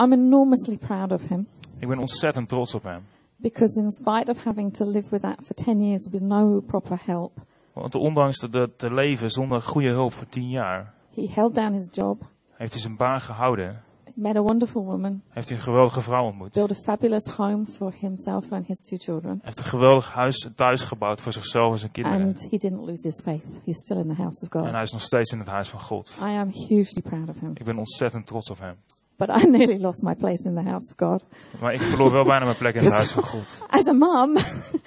I'm 0.00 0.12
enormously 0.12 0.76
proud 0.76 1.12
of 1.12 1.28
him 1.28 1.46
Ik 1.78 1.88
ben 1.88 1.98
ontzettend 1.98 2.48
trots 2.48 2.74
op 2.74 2.82
hem. 2.82 3.02
because, 3.36 3.80
in 3.80 3.90
spite 3.90 4.30
of 4.30 4.44
having 4.44 4.72
to 4.72 4.84
live 4.90 5.08
with 5.10 5.22
that 5.22 5.36
for 5.44 5.54
10 5.54 5.80
years 5.86 6.08
with 6.10 6.20
no 6.22 6.60
proper 6.60 6.98
help, 7.04 7.32
Want 7.72 7.94
ondanks 7.94 8.38
de- 8.38 8.70
te 8.76 8.94
leven 8.94 9.30
zonder 9.30 9.62
goede 9.62 9.88
hulp 9.88 10.12
voor 10.12 10.28
10 10.28 10.48
jaar, 10.48 10.94
he 11.14 11.28
held 11.30 11.54
down 11.54 11.72
his 11.72 11.88
job, 11.92 12.22
heeft 12.56 12.72
hij 12.72 12.80
zijn 12.80 12.96
baan 12.96 13.20
gehouden. 13.20 13.82
met 14.14 14.36
a 14.36 14.40
wonderful 14.40 14.84
woman, 14.84 15.22
Heeft 15.28 15.48
hij 15.48 15.56
een 15.56 15.62
geweldige 15.62 16.00
vrouw 16.00 16.24
ontmoet. 16.24 16.52
built 16.52 16.70
a 16.70 16.74
fabulous 16.74 17.26
home 17.26 17.64
for 17.66 17.92
himself 18.00 18.52
and 18.52 18.66
his 18.66 18.78
two 18.80 18.96
children. 18.96 19.40
Heeft 19.42 19.58
een 19.58 19.64
geweldig 19.64 20.12
huis 20.12 20.48
thuis 20.56 20.82
gebouwd 20.82 21.20
voor 21.20 21.32
zichzelf 21.32 21.72
en 21.72 21.78
zijn 21.78 21.92
kinderen. 21.92 22.22
And 22.26 22.40
he 22.50 22.56
didn't 22.56 22.86
lose 22.86 23.06
his 23.08 23.20
faith. 23.24 23.44
He's 23.64 23.76
still 23.80 23.96
in 23.96 24.08
the 24.08 24.14
house 24.22 24.44
of 24.46 24.54
En 24.54 24.60
God. 24.60 24.70
hij 24.70 24.82
is 24.82 24.92
nog 24.92 25.02
steeds 25.02 25.32
in 25.32 25.38
het 25.38 25.48
huis 25.48 25.68
van 25.68 25.80
God. 25.80 26.16
I 26.22 26.24
am 26.36 26.48
hugely 26.48 27.02
proud 27.02 27.28
of 27.28 27.40
him. 27.40 27.50
Ik 27.54 27.64
ben 27.64 27.78
ontzettend 27.78 28.26
trots 28.26 28.50
op 28.50 28.58
hem. 28.58 28.74
But 29.20 29.42
I 29.42 29.46
nearly 29.56 29.78
lost 29.78 30.02
my 30.02 30.14
place 30.14 30.42
in 30.48 30.54
the 30.54 30.62
house 30.70 30.90
of 30.90 31.08
God. 31.08 31.22
Maar 31.60 31.74
ik 31.74 31.80
verloor 31.80 32.10
wel 32.10 32.24
bijna 32.24 32.44
mijn 32.44 32.56
plek 32.56 32.74
in 32.74 32.84
het 32.84 32.92
huis 33.00 33.12
van 33.12 33.22
God. 33.22 33.62
As 33.68 33.86
a 33.86 33.92
mom, 33.92 34.34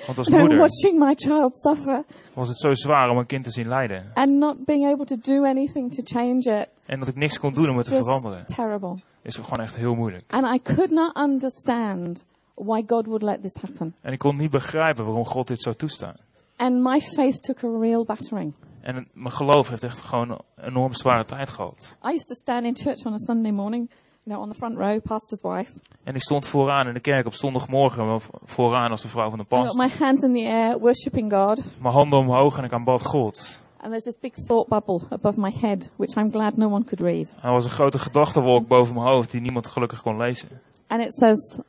Want 0.05 0.17
als 0.17 0.29
moeder 0.39 0.57
watching 0.57 0.99
my 0.99 1.13
child 1.15 1.55
suffer 1.55 2.03
was 2.33 2.47
het 2.47 2.57
zo 2.57 2.73
zwaar 2.73 3.09
om 3.09 3.17
een 3.17 3.25
kind 3.25 3.43
te 3.43 3.51
zien 3.51 3.67
lijden. 3.67 4.11
and 4.13 4.29
not 4.29 4.65
being 4.65 4.87
able 4.93 5.05
to 5.05 5.15
do 5.21 5.43
anything 5.45 5.93
to 5.93 6.01
change 6.19 6.61
it. 6.61 6.67
En 6.85 6.99
dat 6.99 7.07
ik 7.07 7.15
niks 7.15 7.39
kon 7.39 7.53
doen 7.53 7.69
om 7.69 7.77
het 7.77 7.85
te 7.85 7.95
veranderen. 7.97 8.45
terrible. 8.45 8.95
Is 9.21 9.35
gewoon 9.35 9.59
echt 9.59 9.75
heel 9.75 9.95
moeilijk. 9.95 10.23
And 10.33 10.55
I 10.55 10.73
could 10.73 10.91
not 10.91 11.17
understand 11.17 12.23
why 12.55 12.83
God 12.87 13.05
would 13.05 13.21
let 13.21 13.41
this 13.41 13.55
happen. 13.61 13.95
En 14.01 14.11
ik 14.13 14.19
kon 14.19 14.35
niet 14.35 14.51
begrijpen 14.51 15.05
waarom 15.05 15.25
God 15.25 15.47
dit 15.47 15.61
zou 15.61 15.75
toestaan. 15.75 16.15
And 16.55 16.83
my 16.83 16.99
faith 17.01 17.41
took 17.43 17.63
a 17.63 17.79
real 17.79 18.03
battering. 18.05 18.53
En 18.81 19.07
mijn 19.13 19.31
geloof 19.31 19.69
heeft 19.69 19.83
echt 19.83 19.99
gewoon 19.99 20.29
een 20.31 20.39
enorm 20.65 20.93
zware 20.93 21.25
tijd 21.25 21.49
gehad. 21.49 21.97
I 22.05 22.07
used 22.07 22.27
to 22.27 22.35
stand 22.35 22.65
in 22.65 22.75
church 22.75 23.05
on 23.05 23.13
a 23.13 23.17
Sunday 23.17 23.51
morning, 23.51 23.89
know, 24.25 24.41
on 24.41 24.49
the 24.49 24.55
front 24.55 24.77
row, 24.77 25.01
pastor's 25.01 25.41
wife. 25.41 25.71
En 26.03 26.15
ik 26.15 26.21
stond 26.21 26.47
vooraan 26.47 26.87
in 26.87 26.93
de 26.93 26.99
kerk 26.99 27.25
op 27.25 27.33
zondagmorgen, 27.33 28.21
vooraan 28.45 28.91
als 28.91 29.01
de 29.01 29.07
vrouw 29.07 29.29
van 29.29 29.39
de 29.39 29.45
pastor. 29.45 29.85
my 29.85 29.91
hands 29.99 30.21
in 30.21 30.33
the 30.33 30.45
air, 30.45 30.79
worshipping 30.79 31.33
God. 31.33 31.63
Mijn 31.81 31.93
handen 31.93 32.19
omhoog 32.19 32.57
en 32.57 32.63
ik 32.63 32.73
aanbad 32.73 33.05
God. 33.05 33.61
And 33.77 33.91
there's 33.91 34.03
this 34.03 34.19
big 34.19 34.33
thought 34.33 34.67
bubble 34.67 35.01
above 35.09 35.39
my 35.39 35.51
head, 35.61 35.91
which 35.95 36.15
I'm 36.15 36.31
glad 36.31 36.57
no 36.57 36.67
one 36.67 36.83
could 36.83 37.01
read. 37.01 37.33
Er 37.41 37.51
was 37.51 37.65
een 37.65 37.71
grote 37.71 37.99
gedachtenwolk 37.99 38.67
boven 38.67 38.93
mijn 38.93 39.07
hoofd 39.07 39.31
die 39.31 39.41
niemand 39.41 39.67
gelukkig 39.67 40.01
kon 40.01 40.17
lezen. 40.17 40.49
And 40.87 41.01
it 41.01 41.13
says, 41.13 41.59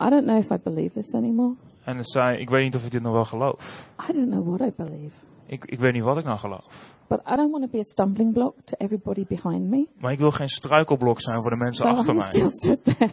I 0.00 0.08
don't 0.08 0.24
know 0.24 0.38
if 0.38 0.50
I 0.50 0.58
believe 0.62 1.00
this 1.00 1.14
anymore. 1.14 1.54
En 1.84 1.96
het 1.96 2.10
zei, 2.10 2.38
ik 2.38 2.50
weet 2.50 2.64
niet 2.64 2.76
of 2.76 2.84
ik 2.84 2.90
dit 2.90 3.02
nog 3.02 3.12
wel 3.12 3.24
geloof. 3.24 3.88
I 4.08 4.12
don't 4.12 4.30
know 4.30 4.56
what 4.56 4.68
I 4.68 4.72
believe. 4.76 5.14
Ik, 5.46 5.64
ik 5.64 5.78
weet 5.78 5.92
niet 5.92 6.02
wat 6.02 6.16
ik 6.16 6.24
nou 6.24 6.38
geloof. 6.38 6.91
But 7.12 7.20
I 7.26 7.36
don't 7.36 7.50
want 7.50 7.64
to 7.64 7.70
be 7.70 7.78
a 7.78 7.82
stumbling 7.82 8.32
block 8.32 8.54
to 8.64 8.76
everybody 8.78 9.24
behind 9.28 9.68
me. 9.70 9.86
Maar 9.98 10.12
ik 10.12 10.18
wil 10.18 10.30
geen 10.30 10.48
struikelblok 10.48 11.20
zijn 11.20 11.40
voor 11.40 11.50
de 11.50 11.56
mensen 11.56 11.84
So 11.84 11.90
achter 11.90 12.14
I 12.14 12.16
mij. 12.16 12.26
still 12.26 12.50
stood 12.50 12.84
there. 12.84 13.10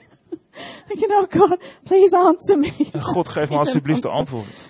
Thinking, 0.87 1.11
oh 1.11 1.25
God, 1.29 1.57
please 1.83 2.17
answer 2.17 2.57
me. 2.59 2.89
En 2.91 3.03
God 3.03 3.27
geef 3.27 3.49
me 3.49 3.57
alsjeblieft 3.63 4.01
de 4.01 4.09
antwoord. 4.09 4.67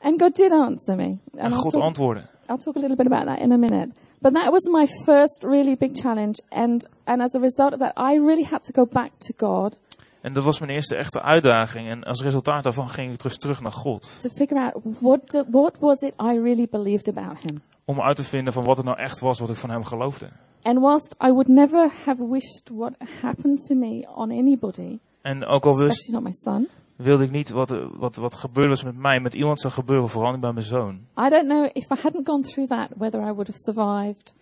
And 0.00 0.20
God 0.22 0.36
did 0.36 0.50
answer 0.50 0.96
me. 0.96 1.02
En 1.04 1.20
And 1.38 1.52
I'll 1.54 1.60
God 1.60 1.72
talk, 1.72 1.82
antwoordde. 1.82 2.22
I'll 2.48 2.56
talk 2.58 2.76
a 2.76 2.80
little 2.80 2.96
bit 2.96 3.06
about 3.06 3.26
that 3.26 3.38
in 3.38 3.52
a 3.52 3.56
minute. 3.56 3.88
But 4.18 4.34
that 4.34 4.50
was 4.50 4.62
my 4.62 4.86
first 5.04 5.42
really 5.42 5.76
big 5.76 5.96
challenge. 5.96 6.42
And, 6.48 6.88
and 7.04 7.22
as 7.22 7.34
a 7.34 7.38
result 7.40 7.72
of 7.72 7.78
that, 7.78 7.92
I 7.98 8.18
really 8.18 8.44
had 8.50 8.62
to 8.62 8.72
go 8.72 8.86
back 8.86 9.10
to 9.18 9.46
God 9.46 9.78
En 10.20 10.32
dat 10.32 10.44
was 10.44 10.58
mijn 10.58 10.70
eerste 10.70 10.96
echte 10.96 11.22
uitdaging. 11.22 11.88
En 11.88 12.02
als 12.04 12.22
resultaat 12.22 12.64
daarvan 12.64 12.88
ging 12.88 13.12
ik 13.12 13.18
terug, 13.18 13.36
terug 13.36 13.60
naar 13.60 13.72
God. 13.72 14.08
to 14.20 14.28
figure 14.28 14.60
out 14.60 14.84
what, 15.00 15.44
what 15.50 15.76
was 15.78 16.00
it 16.00 16.12
I 16.22 16.38
really 16.38 16.66
believed 16.70 17.08
about 17.16 17.38
Him. 17.40 17.62
Om 17.88 18.00
uit 18.00 18.16
te 18.16 18.24
vinden 18.24 18.52
van 18.52 18.64
wat 18.64 18.76
het 18.76 18.86
nou 18.86 18.98
echt 18.98 19.20
was 19.20 19.38
wat 19.38 19.50
ik 19.50 19.56
van 19.56 19.70
hem 19.70 19.84
geloofde. 19.84 20.28
And 20.62 20.78
whilst 20.78 21.14
I 21.24 21.30
would 21.30 21.48
never 21.48 21.90
have 22.04 22.28
wished 22.28 22.70
what 22.74 22.92
happened 23.20 23.66
to 23.66 23.74
me 23.74 24.08
on 24.14 24.30
anybody, 24.30 24.98
En 25.22 25.44
ook 25.46 25.64
al 25.64 25.76
wist, 25.76 26.12
not 26.12 26.22
my 26.22 26.32
son, 26.32 26.68
wilde 26.96 27.24
ik 27.24 27.30
niet 27.30 27.50
wat, 27.50 27.74
wat, 27.96 28.16
wat 28.16 28.34
gebeurd 28.34 28.68
was 28.68 28.84
met 28.84 28.96
mij, 28.96 29.20
met 29.20 29.34
iemand 29.34 29.60
zou 29.60 29.72
gebeuren, 29.72 30.08
vooral 30.08 30.30
niet 30.30 30.40
bij 30.40 30.52
mijn 30.52 30.64
zoon. 30.64 30.94
I 31.18 31.28
don't 31.28 31.46
know 31.46 31.64
if 31.72 31.90
I 31.90 32.00
hadn't 32.02 32.28
gone 32.28 32.42
through 32.42 32.70
that, 32.70 32.88
whether 32.96 33.20
I 33.20 33.32
would 33.32 33.46
have 33.46 33.58
survived 33.58 34.34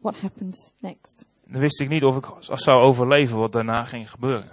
what 0.00 0.20
happened 0.20 0.74
next. 0.80 1.24
Dan 1.46 1.60
wist 1.60 1.80
ik 1.80 1.88
niet 1.88 2.04
of 2.04 2.16
ik 2.16 2.26
zou 2.40 2.84
overleven 2.84 3.38
wat 3.38 3.52
daarna 3.52 3.82
ging 3.82 4.10
gebeuren. 4.10 4.48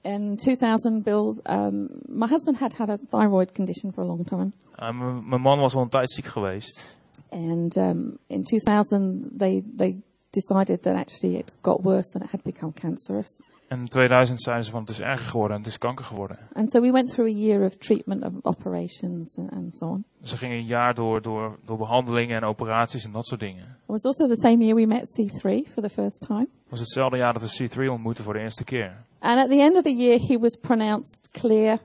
In 0.00 0.36
2000, 0.36 1.02
Bill, 1.02 1.34
um, 1.44 1.88
my 2.06 2.26
husband 2.26 2.58
had 2.58 2.72
had 2.76 2.90
a 2.90 2.98
thyroid 3.08 3.52
condition 3.52 3.92
for 3.92 4.04
a 4.04 4.06
long 4.06 4.26
time. 4.26 4.52
Uh, 4.82 5.18
mijn 5.28 5.40
man 5.40 5.58
was 5.58 5.74
al 5.74 5.82
een 5.82 5.88
tijd 5.88 6.10
ziek 6.10 6.24
geweest. 6.24 6.95
And 7.36 7.76
um, 7.76 8.18
in 8.28 8.44
2000, 8.44 9.38
they, 9.38 9.62
they 9.76 9.96
decided 10.32 10.82
that 10.84 10.96
actually 10.96 11.36
it 11.36 11.52
got 11.62 11.82
worse 11.82 12.14
and 12.14 12.24
it 12.24 12.30
had 12.30 12.42
become 12.42 12.72
cancerous. 12.72 13.42
En 13.68 13.78
in 13.78 13.88
2000 13.88 14.42
zeiden 14.42 14.64
ze 14.64 14.70
van 14.70 14.80
het 14.80 14.90
is 14.90 15.00
erger 15.00 15.26
geworden 15.26 15.56
en 15.56 15.62
het 15.62 15.72
is 15.72 15.78
kanker 15.78 16.04
geworden. 16.04 16.38
And 16.52 16.70
so 16.70 16.80
we 16.80 16.90
went 16.90 17.08
through 17.08 17.30
a 17.30 17.38
year 17.38 17.64
of 17.64 17.76
treatment 17.76 18.24
of 18.24 18.32
operations 18.42 19.38
and, 19.38 19.52
and 19.52 19.74
so 19.74 19.86
on. 19.86 20.04
Dus 20.20 20.30
ze 20.30 20.36
gingen 20.36 20.56
een 20.56 20.64
jaar 20.64 20.94
door, 20.94 21.22
door, 21.22 21.58
door 21.64 21.76
behandelingen 21.76 22.36
en 22.36 22.44
operaties 22.44 23.04
en 23.04 23.12
dat 23.12 23.26
soort 23.26 23.40
dingen. 23.40 23.62
It 23.64 23.86
was 23.86 24.04
also 24.04 24.26
the 24.26 24.40
same 24.40 24.64
year 24.64 24.74
we 24.74 24.86
met 24.86 25.20
C3 25.20 25.72
for 25.72 25.82
the 25.82 25.90
first 25.90 26.20
time. 26.20 26.48
Het 26.62 26.70
was 26.70 26.78
hetzelfde 26.78 27.16
jaar 27.16 27.32
dat 27.32 27.42
we 27.42 27.68
C3 27.68 27.90
ontmoetten 27.90 28.24
voor 28.24 28.32
de 28.32 28.40
eerste 28.40 28.64
keer. 28.64 29.04
And 29.18 29.40
at 29.40 29.48
the 29.48 29.60
end 29.60 29.76
of 29.76 29.82
the 29.82 29.94
year, 29.94 30.18
he 30.28 30.38
was 30.38 30.56
pronounced 30.56 31.28
clear 31.30 31.78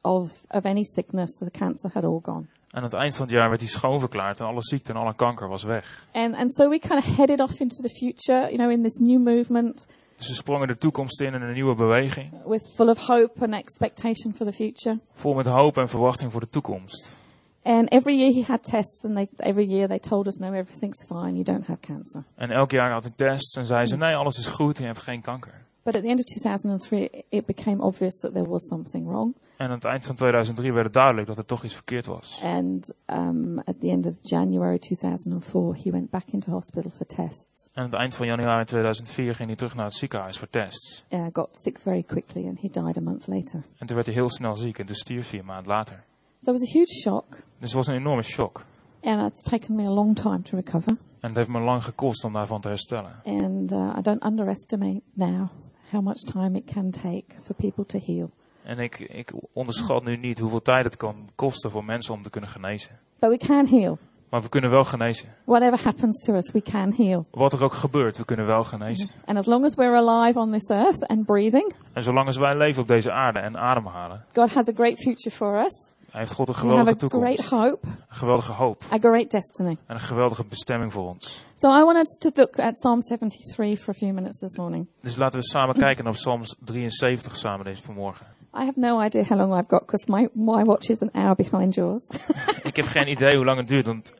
of, 0.00 0.30
of 0.48 0.64
any 0.64 0.84
sickness. 0.84 1.38
The 1.38 1.50
cancer 1.50 1.90
had 1.92 2.04
all 2.04 2.20
gone. 2.22 2.46
En 2.74 2.80
aan 2.80 2.86
het 2.86 2.92
eind 2.92 3.14
van 3.14 3.26
het 3.26 3.34
jaar 3.34 3.48
werd 3.48 3.60
hij 3.60 3.70
schoonverklaard 3.70 4.40
en 4.40 4.46
alle 4.46 4.62
ziekte 4.62 4.92
en 4.92 4.98
alle 4.98 5.14
kanker 5.14 5.48
was 5.48 5.62
weg. 5.62 6.06
And, 6.12 6.34
and 6.34 6.54
so 6.54 6.68
we 6.68 6.78
kind 6.78 7.06
of 7.06 7.16
headed 7.16 7.40
off 7.40 7.60
into 7.60 7.82
the 7.82 7.88
future, 7.88 8.40
you 8.40 8.56
know, 8.56 8.70
in 8.70 8.82
this 8.82 8.96
new 8.96 9.22
movement 9.22 9.86
Dus 10.16 10.26
ze 10.26 10.34
sprongen 10.34 10.68
de 10.68 10.78
toekomst 10.78 11.20
in 11.20 11.34
in 11.34 11.42
een 11.42 11.52
nieuwe 11.52 11.74
beweging. 11.74 12.30
with 12.46 12.72
full 12.76 12.88
of 12.88 12.98
hope 12.98 13.44
and 13.44 13.54
expectation 13.54 14.34
for 14.34 14.46
the 14.46 14.52
future. 14.52 14.98
Vol 15.14 15.34
met 15.34 15.46
hoop 15.46 15.76
en 15.76 15.88
verwachting 15.88 16.30
voor 16.32 16.40
de 16.40 16.48
toekomst. 16.48 17.16
And 17.62 17.90
every 17.90 18.16
year 18.16 18.32
he 18.32 18.42
had 18.52 18.62
tests, 18.62 19.04
and 19.04 19.14
they, 19.14 19.28
every 19.36 19.66
year 19.66 19.88
they 19.88 19.98
told 19.98 20.26
us, 20.26 20.36
no, 20.36 20.52
everything's 20.52 21.04
fine, 21.06 21.32
you 21.32 21.42
don't 21.42 21.66
have 21.66 21.80
cancer. 21.80 22.24
En 22.34 22.50
elk 22.50 22.70
jaar 22.70 22.90
had 22.92 23.04
ik 23.04 23.14
tests 23.16 23.56
en 23.56 23.66
zei 23.66 23.86
ze, 23.86 23.96
nee, 23.96 24.16
alles 24.16 24.38
is 24.38 24.46
goed 24.46 24.78
je 24.78 24.84
hebt 24.84 24.98
geen 25.02 25.20
kanker. 25.20 25.64
But 25.84 25.96
at 25.96 26.02
the 26.02 26.08
end 26.08 26.18
of 26.18 26.24
2003, 26.26 27.24
it 27.28 27.46
became 27.46 27.82
obvious 27.82 28.18
that 28.20 28.32
there 28.32 28.48
was 28.48 28.66
something 28.66 29.06
wrong. 29.06 29.34
En 29.56 29.66
aan 29.66 29.74
het 29.74 29.84
eind 29.84 30.04
van 30.06 30.14
2003 30.14 30.72
werd 30.72 30.84
het 30.84 30.94
duidelijk 30.94 31.26
dat 31.26 31.38
er 31.38 31.44
toch 31.44 31.64
iets 31.64 31.74
verkeerd 31.74 32.06
was. 32.06 32.40
And 32.42 32.94
um, 33.06 33.58
at 33.58 33.80
the 33.80 33.88
end 33.90 34.06
of 34.06 34.14
January 34.20 34.78
2004, 34.78 35.76
he 35.84 35.90
went 35.90 36.10
back 36.10 36.24
into 36.30 36.50
hospital 36.52 36.90
for 36.90 37.06
tests. 37.06 37.68
En 37.72 37.82
aan 37.82 37.84
het 37.84 37.94
eind 37.94 38.14
van 38.14 38.26
januari 38.26 38.64
2004 38.64 39.34
ging 39.34 39.48
hij 39.48 39.56
terug 39.56 39.74
naar 39.74 39.84
het 39.84 39.94
ziekenhuis 39.94 40.38
voor 40.38 40.50
tests. 40.50 41.04
Uh, 41.10 41.26
got 41.32 41.48
sick 41.56 41.78
very 41.78 42.02
quickly, 42.02 42.46
and 42.48 42.60
he 42.60 42.68
died 42.70 42.96
a 42.96 43.00
month 43.00 43.26
later. 43.26 43.62
En 43.78 43.86
toen 43.86 43.94
werd 43.96 44.06
hij 44.06 44.16
heel 44.16 44.30
snel 44.30 44.56
ziek 44.56 44.78
en 44.78 44.86
toen 44.86 44.96
stierf 44.96 45.30
hij 45.30 45.38
een 45.38 45.44
maand 45.46 45.66
later. 45.66 46.04
So 46.38 46.52
it 46.52 46.58
was 46.60 46.68
a 46.68 46.72
huge 46.72 46.94
shock, 47.02 47.26
Dus 47.30 47.42
het 47.58 47.72
was 47.72 47.86
een 47.86 47.94
enorme 47.94 48.22
shock. 48.22 48.64
and 49.02 49.30
it's 49.32 49.42
taken 49.42 49.74
me 49.74 49.86
a 49.86 49.90
long 49.92 50.14
time 50.16 50.42
to 50.42 50.56
recover. 50.56 50.96
En 51.20 51.28
het 51.28 51.36
heeft 51.36 51.48
me 51.48 51.60
lang 51.60 51.84
gekost 51.84 52.24
om 52.24 52.32
daarvan 52.32 52.60
te 52.60 52.68
herstellen. 52.68 53.12
And 53.24 53.72
uh, 53.72 53.96
I 53.98 54.02
don't 54.02 54.24
underestimate 54.24 55.00
now 55.12 55.48
how 55.94 56.02
much 56.02 56.22
time 56.32 56.56
it 56.58 56.72
can 56.72 56.90
take 56.90 57.24
for 57.42 57.54
people 57.54 57.84
to 57.84 57.98
heal. 58.06 58.30
En 58.62 58.78
ik, 58.78 58.98
ik 58.98 59.32
onderschat 59.52 60.04
nu 60.04 60.16
niet 60.16 60.38
hoeveel 60.38 60.62
tijd 60.62 60.84
het 60.84 60.96
kan 60.96 61.28
kosten 61.34 61.70
voor 61.70 61.84
mensen 61.84 62.14
om 62.14 62.22
te 62.22 62.30
kunnen 62.30 62.50
genezen. 62.50 62.90
But 63.18 63.30
we 63.30 63.46
can 63.46 63.66
heal. 63.66 63.98
Maar 64.28 64.42
we 64.42 64.48
kunnen 64.48 64.70
wel 64.70 64.84
genezen. 64.84 65.28
Whatever 65.44 65.84
happens 65.84 66.24
to 66.24 66.34
us, 66.34 66.52
we 66.52 66.62
can 66.62 66.92
heal. 66.96 67.26
Wat 67.30 67.52
er 67.52 67.62
ook 67.62 67.72
gebeurt, 67.72 68.16
we 68.16 68.24
kunnen 68.24 68.46
wel 68.46 68.64
genezen. 68.64 69.10
And 69.24 69.38
as 69.38 69.46
long 69.46 69.64
as 69.64 69.74
we're 69.74 69.96
alive 69.96 70.38
on 70.38 70.50
this 70.52 70.68
earth 70.68 71.06
and 71.06 71.24
breathing, 71.26 71.74
En 71.92 72.02
zolang 72.02 72.26
als 72.26 72.36
wij 72.36 72.56
leven 72.56 72.82
op 72.82 72.88
deze 72.88 73.12
aarde 73.12 73.38
en 73.38 73.58
ademhalen, 73.58 74.24
God 74.32 74.52
has 74.52 74.68
a 74.68 74.72
great 74.74 74.98
future 74.98 75.30
for 75.36 75.64
us. 75.64 75.93
Heeft 76.20 76.32
God 76.32 76.48
een 76.48 76.54
We 76.54 76.60
have 76.60 76.68
geweldige 76.68 77.04
a 77.04 77.08
great 77.08 77.36
toekomst. 77.36 77.50
hope, 77.50 77.86
Een 77.86 78.16
geweldige 78.16 78.52
hoop. 78.52 78.82
a 78.92 78.98
great 78.98 79.30
destiny. 79.30 79.76
En 79.86 79.94
een 79.94 80.00
geweldige 80.00 80.44
bestemming 80.44 80.92
voor 80.92 81.08
ons. 81.08 81.42
So 81.54 81.78
I 81.80 81.84
wanted 81.84 82.20
to 82.20 82.30
look 82.34 82.58
at 82.58 82.72
Psalm 82.74 83.00
73 83.00 83.78
for 83.78 83.94
a 83.94 83.96
few 83.96 84.12
minutes 84.12 84.38
this 84.38 84.56
morning. 84.56 84.86
Dus 85.00 85.16
laten 85.16 85.40
we 85.40 85.46
samen 85.46 85.74
kijken 85.74 86.04
naar 86.04 86.12
Psalms 86.12 86.54
73 86.64 87.36
samen 87.36 87.64
deze 87.64 87.82
vanmorgen. 87.82 88.26
I 88.60 88.64
have 88.64 88.78
no 88.80 89.00
idea 89.02 89.22
how 89.24 89.38
long 89.38 89.52
I've 89.58 89.68
got 89.68 89.80
because 89.86 90.04
my, 90.10 90.28
my 90.32 90.64
watch 90.64 90.88
is 90.88 91.02
an 91.02 91.10
hour 91.12 91.34
behind 91.34 91.74
yours. 91.74 92.02
Ik 92.62 92.76
heb 92.76 92.86
geen 92.86 93.10
idee 93.10 93.36
hoe 93.36 93.44
lang 93.44 93.58
het 93.58 93.68
duurt, 93.68 93.86
want 93.86 94.12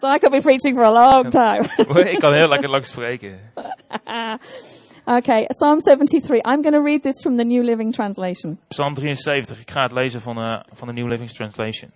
so 0.00 0.14
I 0.14 0.18
could 0.18 0.30
be 0.30 0.40
preaching 0.40 0.74
for 0.76 0.84
a 0.84 0.92
long 0.92 1.30
time. 1.42 2.10
ik 2.10 2.18
kan 2.18 2.32
heel 2.32 2.48
lekker 2.48 2.68
lang 2.70 2.84
spreken. 2.86 3.38
okay, 5.06 5.46
Psalm 5.52 5.80
73. 5.80 6.42
I'm 6.44 6.62
going 6.62 6.74
to 6.74 6.82
read 6.82 7.02
this 7.02 7.22
from 7.22 7.36
the 7.36 7.44
New 7.44 7.62
Living 7.62 7.92
Translation. 7.92 8.58
Psalm 8.70 8.94
73, 8.94 9.60
ik 9.60 9.70
ga 9.70 9.82
het 9.82 9.92
lezen 9.92 10.20
van, 10.20 10.38
eh, 10.38 10.58
van 10.74 10.88
de 10.88 10.94
New 10.94 11.08
Living 11.08 11.30
Translation. 11.30 11.90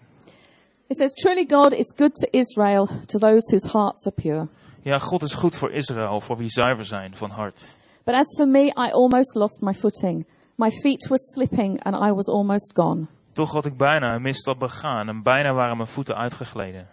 It 0.86 0.96
says, 0.96 1.14
Truly 1.14 1.46
God 1.48 1.72
is 1.72 1.92
good 1.96 2.14
to 2.14 2.28
Israel, 2.30 2.88
to 3.06 3.18
those 3.18 3.50
whose 3.50 3.68
hearts 3.68 4.06
are 4.06 4.14
pure. 4.22 4.48
Ja, 4.82 4.98
God 4.98 5.22
is 5.22 5.34
goed 5.34 5.56
voor 5.56 5.72
Israël, 5.72 6.20
voor 6.20 6.36
wie 6.36 6.48
zuiver 6.48 6.84
zijn 6.84 7.16
van 7.16 7.30
hart. 7.30 7.76
But 8.04 8.14
as 8.14 8.34
for 8.36 8.48
me, 8.48 8.66
I 8.66 8.90
almost 8.92 9.34
lost 9.34 9.60
my 9.60 9.74
footing. 9.74 10.26
My 10.54 10.70
feet 10.70 11.08
were 11.08 11.18
slipping 11.18 11.82
and 11.82 11.94
I 11.94 12.12
was 12.12 12.28
almost 12.28 12.70
gone. 12.74 13.06
Toch 13.32 13.52
had 13.52 13.66
ik 13.66 13.76
bijna 13.76 14.14
een 14.14 14.22
misstap 14.22 14.58
begaan 14.58 15.08
en 15.08 15.22
bijna 15.22 15.52
waren 15.52 15.76
mijn 15.76 15.88
voeten 15.88 16.16
uitgegleden. 16.16 16.86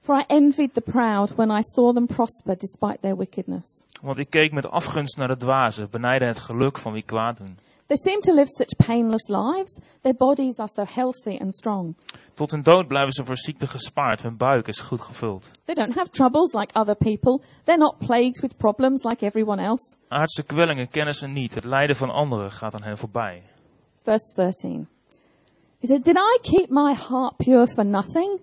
For 0.00 0.18
I 0.18 0.24
envied 0.26 0.74
the 0.74 0.80
proud 0.80 1.34
when 1.34 1.50
I 1.50 1.62
saw 1.62 1.94
them 1.94 2.06
prosper 2.06 2.56
despite 2.58 2.98
their 3.00 3.16
wickedness. 3.16 3.84
Want 4.04 4.18
ik 4.18 4.30
keek 4.30 4.52
met 4.52 4.70
afgunst 4.70 5.16
naar 5.16 5.28
de 5.28 5.36
dwazen, 5.36 5.90
benijden 5.90 6.28
het 6.28 6.38
geluk 6.38 6.78
van 6.78 6.92
wie 6.92 7.02
kwaad 7.02 7.36
doen. 7.36 7.58
They 7.86 7.96
seem 7.96 8.20
to 8.20 8.34
live 8.34 8.48
such 8.48 8.86
painless 8.86 9.28
lives. 9.28 9.80
Their 10.00 10.14
bodies 10.14 10.58
are 10.58 10.68
so 10.68 10.84
healthy 10.86 11.38
and 11.40 11.54
strong. 11.54 11.96
Tot 12.34 12.50
hun 12.50 12.62
dood 12.62 12.88
blijven 12.88 13.12
ze 13.12 13.24
voor 13.24 13.36
ziekte 13.36 13.66
gespaard, 13.66 14.22
hun 14.22 14.36
buik 14.36 14.68
is 14.68 14.80
goed 14.80 15.00
gevuld. 15.00 15.48
They 15.64 15.74
don't 15.74 15.94
have 15.94 16.10
troubles 16.10 16.52
like 16.52 16.78
other 16.78 16.94
people. 16.94 17.40
They're 17.64 17.78
not 17.78 17.98
plagued 17.98 18.40
with 18.40 18.56
problems 18.56 19.02
like 19.04 19.24
everyone 19.24 19.62
else. 19.62 19.96
Aardse 20.08 20.42
kwellingen 20.42 20.88
kennen 20.88 21.14
ze 21.14 21.26
niet, 21.26 21.54
het 21.54 21.64
lijden 21.64 21.96
van 21.96 22.10
anderen 22.10 22.50
gaat 22.50 22.74
aan 22.74 22.82
hen 22.82 22.98
voorbij. 22.98 23.42
Verse 24.02 24.32
13. 24.34 24.88
He 25.80 25.86
said, 25.86 26.04
Did 26.04 26.16
I 26.16 26.38
keep 26.42 26.70
my 26.70 26.94
heart 27.08 27.36
pure 27.36 27.66
for 27.66 27.86
nothing? 27.86 28.40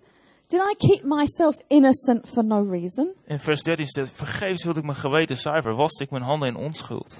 Did 0.52 0.60
I 0.60 0.76
keep 0.78 1.04
myself 1.04 1.56
innocent 1.68 2.28
for 2.28 2.44
no 2.44 2.62
reason? 2.70 3.14
In 3.26 3.40
vers 3.40 3.62
13 3.62 3.88
staat, 3.88 4.12
vergeefs 4.14 4.64
hield 4.64 4.78
ik 4.78 4.84
mijn 4.84 4.98
geweten 4.98 5.38
zuiver, 5.38 5.76
waste 5.76 6.04
ik 6.04 6.10
mijn 6.10 6.24
handen 6.24 6.48
in 6.48 6.56
onschuld. 6.56 7.16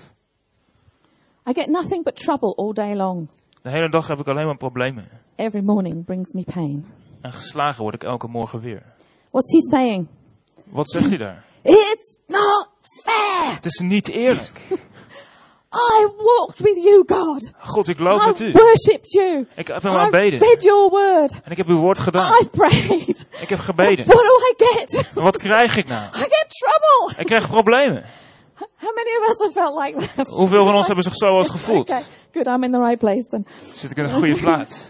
I 1.50 1.54
get 1.54 1.68
nothing 1.68 2.04
but 2.04 2.16
trouble 2.16 2.56
all 2.56 2.74
day 2.74 2.96
long. 2.96 3.30
De 3.62 3.70
hele 3.70 3.90
dag 3.90 4.08
heb 4.08 4.20
ik 4.20 4.28
alleen 4.28 4.46
maar 4.46 4.58
problemen. 4.58 5.08
Every 5.36 5.64
morning 5.64 6.06
brings 6.06 6.34
me 6.34 6.44
pain. 6.54 6.86
En 7.22 7.34
geslagen 7.34 7.82
word 7.82 7.96
ik 7.96 8.04
elke 8.04 8.28
morgen 8.28 8.60
weer. 8.60 8.84
What's 9.30 9.52
he 9.54 9.60
saying? 9.78 10.08
Wat 10.64 10.90
zegt 10.90 11.10
hij 11.10 11.18
daar? 11.18 11.46
It's 11.64 12.20
not 12.28 12.70
fair. 13.04 13.56
Het 13.56 13.66
is 13.66 13.80
niet 13.80 14.08
eerlijk. 14.08 14.62
I 15.74 16.08
walked 16.18 16.60
with 16.60 16.84
you, 16.84 17.04
God. 17.08 17.52
God, 17.60 17.88
ik 17.88 18.00
loop 18.00 18.22
I 18.22 18.26
met 18.26 18.40
u. 18.40 18.52
worshipped 18.52 19.12
you. 19.12 19.48
Ik 19.56 19.68
heb 19.68 19.84
hem 19.84 19.94
I 19.94 19.96
aanbeden. 19.98 20.40
read 20.40 20.64
your 20.64 20.90
word. 20.90 21.40
En 21.44 21.52
ik 21.52 21.58
heb 21.58 21.68
uw 21.68 21.80
woord 21.80 22.00
gedaan. 22.00 22.32
I've 22.32 22.50
prayed. 22.50 23.26
Ik 23.42 23.50
heb 23.50 23.60
gebeden. 23.60 24.06
What 24.06 24.22
do 24.22 24.38
I 24.38 24.54
get? 24.58 25.12
Maar 25.16 25.24
wat 25.24 25.38
krijg 25.38 25.78
ik 25.78 25.88
nou? 25.88 26.04
I 26.06 26.18
get 26.20 26.46
trouble. 26.48 27.20
Ik 27.22 27.26
krijg 27.26 27.48
problemen. 27.48 28.04
How 28.76 28.96
many 28.96 29.10
of 29.22 29.30
us 29.30 29.38
have 29.38 29.52
felt 29.52 29.80
like 29.86 30.08
that? 30.16 30.28
Hoeveel 30.28 30.64
van 30.64 30.76
ons 30.76 30.86
hebben 30.88 31.04
zich 31.04 31.16
zo 31.16 31.38
eens 31.38 31.50
gevoeld? 31.50 31.90
Okay, 31.90 32.04
good. 32.32 32.48
I'm 32.48 32.64
in 32.64 32.72
the 32.72 32.80
right 32.80 32.98
place 33.00 33.28
then. 33.30 33.46
Zit 33.74 33.92
ik 33.92 33.98
in 33.98 34.04
een 34.04 34.12
goede 34.12 34.36
plaats? 34.36 34.90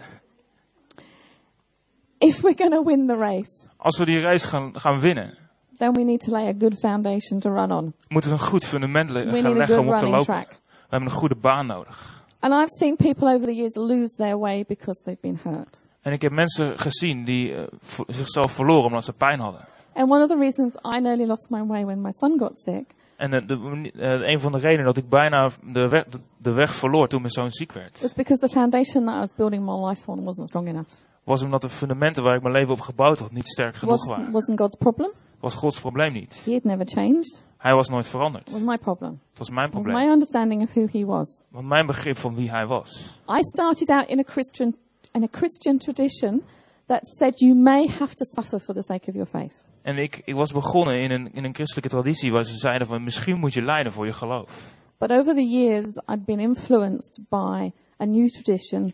If 2.18 2.40
we're 2.40 2.54
to 2.70 2.84
win 2.84 3.06
the 3.06 3.16
race, 3.16 3.68
Als 3.76 3.98
we 3.98 4.04
die 4.04 4.20
race 4.20 4.48
gaan, 4.48 4.70
gaan 4.80 5.00
winnen, 5.00 5.38
then 5.78 5.92
we 5.92 6.02
need 6.02 6.20
to 6.20 6.30
lay 6.30 6.48
a 6.48 6.54
good 6.58 6.74
foundation 6.78 7.40
to 7.40 7.50
run 7.50 7.72
on. 7.72 7.94
moeten 8.08 8.30
we 8.30 8.36
een 8.36 8.42
goed 8.42 8.64
fundament 8.64 9.10
le- 9.10 9.40
gaan 9.40 9.56
leggen 9.56 9.78
om 9.78 9.88
op 9.92 9.98
te 9.98 10.06
lopen. 10.06 10.24
track. 10.24 10.60
We 10.92 10.98
hebben 10.98 11.16
een 11.16 11.20
goede 11.20 11.36
baan 11.40 11.66
nodig. 11.66 12.22
And 12.40 12.52
I've 12.52 12.68
seen 12.78 12.96
people 12.96 13.34
over 13.34 13.46
the 13.46 13.54
years 13.54 13.74
lose 13.74 14.16
their 14.16 14.38
way 14.38 14.64
because 14.68 15.02
they've 15.04 15.20
been 15.20 15.38
hurt. 15.42 15.80
En 16.00 16.12
ik 16.12 16.22
heb 16.22 16.32
mensen 16.32 16.78
gezien 16.78 17.24
die 17.24 17.54
vo- 17.82 18.04
zichzelf 18.06 18.52
verloren 18.52 18.84
omdat 18.84 19.04
ze 19.04 19.12
pijn 19.12 19.40
hadden. 19.40 19.60
And 19.94 20.10
one 20.10 20.22
of 20.22 20.28
the 20.28 20.36
reasons 20.38 20.74
I 20.96 21.00
nearly 21.00 21.26
lost 21.26 21.50
my 21.50 21.66
way 21.66 21.84
when 21.84 22.00
my 22.00 22.10
son 22.12 22.38
got 22.38 22.58
sick 22.58 22.84
En 23.16 23.32
eh, 23.32 23.46
de, 23.46 23.90
eh, 23.96 24.30
een 24.32 24.40
van 24.40 24.52
de 24.52 24.58
redenen 24.58 24.84
dat 24.84 24.96
ik 24.96 25.08
bijna 25.08 25.50
de 25.72 25.88
weg, 25.88 26.04
de, 26.06 26.18
de 26.36 26.52
weg 26.52 26.74
verloor 26.74 27.08
toen 27.08 27.20
mijn 27.20 27.32
zoon 27.32 27.50
ziek 27.52 27.72
werd, 27.72 28.00
was 28.00 28.14
because 28.14 28.46
the 28.46 28.52
foundation 28.52 29.04
that 29.04 29.14
I 29.14 29.18
was 29.18 29.34
building 29.34 29.64
my 29.64 29.86
life 29.88 30.10
on 30.10 30.24
wasn't 30.24 30.48
strong 30.48 30.68
enough. 30.68 30.90
was 31.24 31.42
omdat 31.42 31.60
de 31.62 31.68
fundamenten 31.68 32.22
waar 32.22 32.34
ik 32.34 32.42
mijn 32.42 32.54
leven 32.54 32.72
op 32.72 32.80
gebouwd 32.80 33.18
had 33.18 33.32
niet 33.32 33.46
sterk 33.48 33.74
genoeg 33.74 33.96
Was, 33.96 34.08
waren. 34.08 34.32
wasn't 34.32 34.60
God's 34.60 34.76
problem. 34.76 35.10
Was 35.40 35.54
Gods 35.54 35.80
probleem 35.80 36.12
niet. 36.12 36.42
He 36.44 36.52
had 36.52 36.64
never 36.64 36.86
changed. 36.86 37.42
Hij 37.62 37.74
was 37.74 37.88
nooit 37.88 38.06
veranderd. 38.06 38.46
It 38.46 38.52
was 38.52 38.62
my 38.62 38.78
problem. 38.78 39.20
Het 39.28 39.38
was 39.38 39.50
mijn 39.50 39.68
It 39.68 39.74
was 39.74 39.82
probleem. 39.82 40.04
my 40.06 40.12
understanding 40.12 40.62
of 40.62 40.72
who 40.74 40.86
he 40.92 41.04
was. 41.04 41.40
Want 41.48 41.66
mijn 41.66 41.86
begrip 41.86 42.16
van 42.16 42.34
wie 42.34 42.50
hij 42.50 42.66
was. 42.66 43.18
I 43.28 43.38
started 43.42 43.90
out 43.90 44.06
in 44.08 44.18
a 44.18 44.22
Christian 44.26 44.74
in 45.12 45.22
a 45.22 45.28
Christian 45.30 45.78
tradition 45.78 46.42
that 46.86 47.00
said 47.08 47.38
you 47.38 47.54
may 47.54 47.88
have 47.98 48.14
to 48.14 48.24
suffer 48.24 48.60
for 48.60 48.74
the 48.74 48.82
sake 48.82 49.08
of 49.08 49.14
your 49.14 49.26
faith. 49.28 49.64
En 49.82 49.98
ik, 49.98 50.22
ik 50.24 50.34
was 50.34 50.52
begonnen 50.52 51.00
in 51.00 51.10
een, 51.10 51.32
in 51.32 51.44
een 51.44 51.54
christelijke 51.54 51.88
traditie 51.90 52.32
waar 52.32 52.44
ze 52.44 52.56
zeiden 52.56 52.86
van 52.86 53.04
misschien 53.04 53.38
moet 53.38 53.52
je 53.54 53.62
lijden 53.62 53.92
voor 53.92 54.06
je 54.06 54.12
geloof. 54.12 54.74
But 54.98 55.10
over 55.12 55.34
the 55.34 55.48
years, 55.48 56.00
I'd 56.06 56.24
been 56.24 56.40
influenced 56.40 57.20
by 57.28 57.70
a 58.00 58.04
new 58.04 58.28
tradition 58.30 58.92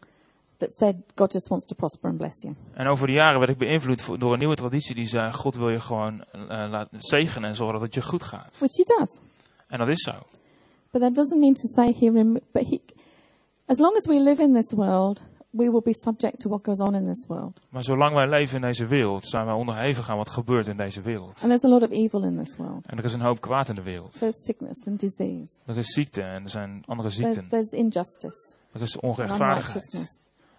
that 0.59 0.75
said 0.75 0.97
God 1.15 1.33
just 1.33 1.49
wants 1.49 1.67
to 1.67 1.75
prosper 1.75 2.09
and 2.09 2.19
bless 2.19 2.43
you. 2.43 2.55
En 2.75 2.87
over 2.87 3.07
de 3.07 3.13
jaren 3.13 3.39
werd 3.39 3.51
ik 3.51 3.59
beïnvloed 3.59 4.21
door 4.21 4.33
een 4.33 4.39
nieuwe 4.39 4.55
traditie 4.55 4.95
die 4.95 5.07
zei 5.07 5.33
God 5.33 5.57
wil 5.57 5.71
je 5.71 5.81
gewoon 5.81 6.25
eh, 6.25 6.49
laten 6.49 7.01
zegenen 7.01 7.49
en 7.49 7.55
zorgen 7.57 7.75
dat 7.79 7.85
het 7.87 7.95
je 7.95 8.03
goed 8.03 8.23
gaat. 8.23 8.59
Which 8.59 8.77
he 8.77 8.85
does. 8.99 9.19
En 9.69 9.79
dat 9.79 9.89
is 9.89 10.03
zo. 10.03 10.13
But 10.91 11.01
that 11.01 11.15
doesn't 11.15 11.41
mean 11.41 11.55
to 11.55 11.69
say 11.69 11.95
he, 11.99 12.11
but 12.53 12.69
he, 12.69 12.81
as 13.67 13.79
long 13.79 13.97
as 13.97 14.07
we 14.07 14.21
live 14.23 14.43
in 14.43 14.53
this 14.55 14.73
world, 14.73 15.23
we 15.51 15.71
will 15.71 15.83
be 15.85 15.95
subject 15.95 16.41
to 16.41 16.49
what 16.49 16.65
goes 16.65 16.79
on 16.81 16.95
in 16.95 17.05
this 17.05 17.27
world. 17.27 17.61
Maar 17.69 17.83
zolang 17.85 18.15
wij 18.15 18.29
leven 18.29 18.57
in 18.57 18.63
deze 18.63 18.87
wereld, 18.87 19.25
zijn 19.25 19.45
wij 19.45 19.55
onderhevig 19.55 20.11
aan 20.11 20.17
wat 20.17 20.29
gebeurt 20.29 20.67
in 20.67 20.77
deze 20.77 21.01
wereld. 21.01 21.41
And 21.41 21.49
there's 21.49 21.65
a 21.65 21.69
lot 21.69 21.83
of 21.83 21.91
evil 21.91 22.23
in 22.25 22.43
this 22.45 22.57
world. 22.57 22.87
En 22.87 22.99
er 22.99 23.05
is 23.05 23.13
een 23.13 23.21
hoop 23.21 23.41
kwaad 23.41 23.69
in 23.69 23.75
de 23.75 23.83
wereld. 23.83 24.19
There's 24.19 24.45
sickness 24.45 24.87
and 24.87 25.01
disease. 25.01 25.53
Er 25.67 25.77
is 25.77 25.87
ziekte 25.93 26.23
en 26.23 26.43
er 26.43 26.51
zijn 26.51 26.83
andere 26.87 27.09
There's, 27.09 27.35
ziekten. 27.35 27.49
there's 27.49 27.71
injustice 27.71 28.55
Er 28.73 28.83
is 28.83 28.97
onrechtvaardigheid 29.01 30.18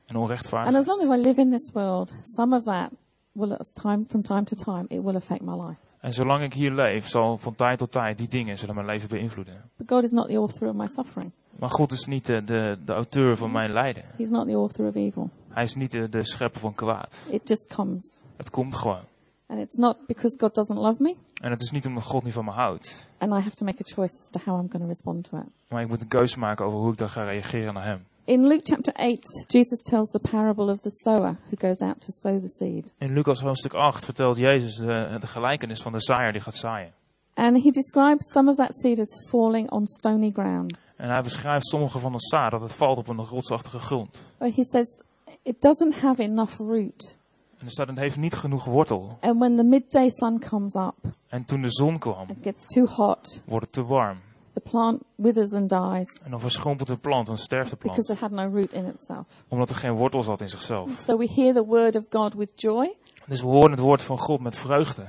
en 0.09 0.65
And 0.65 0.75
as 0.75 0.85
long 0.85 1.01
as 1.01 1.17
I 1.17 1.21
live 1.21 1.41
in 1.41 1.49
this 1.51 1.71
world, 1.73 2.13
some 2.23 2.55
of 2.55 2.63
that 2.63 2.91
will, 3.31 3.53
at 3.53 3.69
time 3.73 4.05
from 4.07 4.21
time 4.21 4.43
to 4.43 4.55
time, 4.55 4.85
it 4.87 5.03
will 5.03 5.15
affect 5.15 5.41
my 5.41 5.53
life. 5.53 5.79
En 5.99 6.13
zolang 6.13 6.43
ik 6.43 6.53
hier 6.53 6.71
leef, 6.71 7.07
zal 7.07 7.37
van 7.37 7.55
tijd 7.55 7.77
tot 7.77 7.91
tijd 7.91 8.17
die 8.17 8.27
dingen 8.27 8.57
zullen 8.57 8.75
mijn 8.75 8.87
leven 8.87 9.09
beïnvloeden. 9.09 9.69
But 9.75 9.89
God 9.91 10.03
is 10.03 10.11
not 10.11 10.27
the 10.27 10.35
author 10.35 10.67
of 10.69 10.75
my 10.75 10.87
suffering. 10.87 11.31
Maar 11.59 11.69
God 11.69 11.91
is 11.91 12.05
niet 12.05 12.25
de, 12.25 12.43
de, 12.43 12.77
de 12.85 12.93
auteur 12.93 13.37
van 13.37 13.51
mijn 13.51 13.71
lijden. 13.71 14.03
He's 14.17 14.29
not 14.29 14.47
the 14.47 14.53
author 14.53 14.87
of 14.87 14.95
evil. 14.95 15.29
Hij 15.49 15.63
is 15.63 15.75
niet 15.75 15.91
de, 15.91 16.09
de 16.09 16.25
schepper 16.25 16.59
van 16.59 16.73
kwaad. 16.73 17.15
It 17.29 17.49
just 17.49 17.73
comes. 17.75 18.21
Het 18.35 18.49
komt 18.49 18.75
gewoon. 18.75 19.03
And 19.47 19.59
it's 19.59 19.75
not 19.77 19.97
because 20.07 20.37
God 20.39 20.55
doesn't 20.55 20.77
love 20.77 21.01
me, 21.01 21.15
En 21.41 21.51
het 21.51 21.61
is 21.61 21.71
niet 21.71 21.85
omdat 21.85 22.03
God 22.03 22.23
niet 22.23 22.33
van 22.33 22.45
me 22.45 22.51
houdt. 22.51 23.11
and 23.17 23.31
I 23.31 23.35
have 23.35 23.55
to 23.55 23.65
make 23.65 23.81
a 23.81 23.93
choice 23.93 24.13
as 24.23 24.29
to 24.29 24.39
how 24.45 24.61
I'm 24.61 24.69
going 24.71 24.83
to 24.83 24.87
respond 24.87 25.23
to 25.29 25.37
it. 25.37 25.45
Maar 25.67 25.81
ik 25.81 25.87
moet 25.87 26.01
een 26.01 26.07
keuze 26.07 26.39
maken 26.39 26.65
over 26.65 26.79
hoe 26.79 26.91
ik 26.91 26.97
dan 26.97 27.09
ga 27.09 27.23
reageren 27.23 27.73
naar 27.73 27.85
hem. 27.85 28.05
In 28.25 28.47
Luke 28.47 28.61
chapter 28.63 28.93
8, 28.95 29.45
Jesus 29.47 29.81
tells 29.81 30.11
the 30.11 30.19
parable 30.19 30.69
of 30.69 30.79
the 30.81 30.89
sower 30.89 31.37
who 31.49 31.55
goes 31.57 31.81
out 31.81 32.01
to 32.01 32.11
sow 32.11 32.39
the 32.41 32.47
seed. 32.49 32.91
In 32.97 33.13
Lucas 33.13 33.39
hoofdstuk 33.39 33.73
8 33.73 34.05
vertelt 34.05 34.37
Jezus 34.37 34.75
de, 34.75 35.17
de 35.19 35.27
gelijkenis 35.27 35.81
van 35.81 35.91
de 35.91 35.99
zaaier 36.01 36.31
die 36.31 36.41
gaat 36.41 36.55
zaaien. 36.55 36.91
And 37.33 37.63
he 37.63 37.71
describes 37.71 38.31
some 38.31 38.49
of 38.49 38.55
that 38.57 38.73
seed 38.73 38.99
as 38.99 39.23
falling 39.29 39.71
on 39.71 39.87
stony 39.87 40.31
ground. 40.31 40.77
En 40.95 41.09
hij 41.09 41.21
beschrijft 41.21 41.65
sommige 41.67 41.99
van 41.99 42.11
de 42.11 42.19
zaad 42.21 42.51
dat 42.51 42.61
het 42.61 42.73
valt 42.73 42.97
op 42.97 43.07
een 43.07 43.25
rotsachtige 43.25 43.79
grond. 43.79 44.33
Where 44.37 44.53
he 44.55 44.63
says 44.63 45.03
it 45.43 45.61
doesn't 45.61 45.95
have 45.95 46.21
enough 46.21 46.57
root. 46.57 47.17
En 47.57 47.65
er 47.65 47.71
staat, 47.71 47.87
het 47.87 47.97
heeft 47.97 48.17
niet 48.17 48.33
genoeg 48.33 48.65
wortel. 48.65 49.17
And 49.21 49.39
when 49.39 49.55
the 49.55 49.63
midday 49.63 50.09
sun 50.09 50.39
comes 50.49 50.75
up, 50.75 50.95
En 51.27 51.45
toen 51.45 51.61
de 51.61 51.71
zon 51.71 51.99
kwam, 51.99 52.29
it 52.29 52.37
gets 52.41 52.65
too 52.65 52.85
hot. 52.85 53.41
wordt 53.45 53.65
het 53.65 53.73
te 53.73 53.83
warm. 53.85 54.17
The 54.63 54.69
plant 54.69 55.01
withers 55.15 55.51
and 55.53 55.69
dies 55.69 56.21
En 56.23 56.31
dan 56.31 56.39
verschrompelt 56.39 56.87
de 56.87 56.97
plant 56.97 57.29
en 57.29 57.37
sterft 57.37 57.69
de 57.69 57.75
because 57.77 58.01
plant. 58.03 58.09
it 58.09 58.19
had 58.19 58.31
no 58.31 58.57
root 58.59 58.73
in 58.73 58.85
itself. 58.85 59.25
Omdat 59.47 59.69
er 59.69 59.75
geen 59.75 59.93
wortel 59.93 60.21
zat 60.23 60.41
in 60.41 60.49
zichzelf. 60.49 60.89
So 61.05 61.17
we 61.17 61.31
hear 61.35 61.53
the 61.53 61.65
word 61.65 61.95
of 61.95 62.05
God 62.09 62.33
with 62.33 62.51
joy, 62.55 62.95
Dus 63.27 63.41
we 63.41 63.47
horen 63.47 63.71
het 63.71 63.79
woord 63.79 64.01
van 64.01 64.19
God 64.19 64.39
met 64.41 64.55
vreugde. 64.55 65.05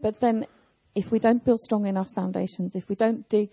but 0.00 0.18
then 0.18 0.46
if 0.92 1.08
we 1.08 1.18
don't 1.18 1.42
build 1.42 1.60
strong 1.60 1.86
enough 1.86 2.10
foundations, 2.12 2.74
if 2.74 2.86
we 2.86 2.94
don't 2.96 3.24
dig, 3.30 3.48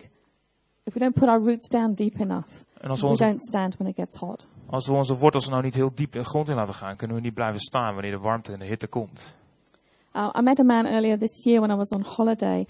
if 0.83 0.93
we 0.93 0.99
don't 0.99 1.13
put 1.13 1.27
our 1.29 1.41
roots 1.43 1.67
down 1.69 1.93
deep 1.93 2.19
enough, 2.19 2.47
En 2.77 2.89
als 2.89 2.99
we, 2.99 3.05
we 3.05 3.11
onze, 3.11 3.23
don't 3.25 3.41
stand 3.41 3.77
when 3.77 3.87
it 3.89 3.95
gets 3.95 4.17
hot. 4.19 4.47
als 4.69 4.87
we 4.87 4.93
onze 4.93 5.17
wortels 5.17 5.49
nou 5.49 5.61
niet 5.63 5.75
heel 5.75 5.91
diep 5.95 6.11
de 6.11 6.23
grond 6.23 6.49
in 6.49 6.55
laten 6.55 6.73
gaan, 6.73 6.95
kunnen 6.95 7.15
we 7.17 7.21
niet 7.21 7.33
blijven 7.33 7.59
staan 7.59 7.93
wanneer 7.93 8.11
de 8.11 8.19
warmte 8.19 8.51
en 8.53 8.59
de 8.59 8.65
hitte 8.65 8.87
komt. 8.87 9.35
Uh, 10.15 10.29
I 10.37 10.41
met 10.41 10.59
a 10.59 10.63
man 10.63 10.85
earlier 10.85 11.17
this 11.17 11.43
year 11.43 11.59
when 11.61 11.71
I 11.73 11.75
was 11.77 11.89
on 11.89 12.01
holiday. 12.03 12.67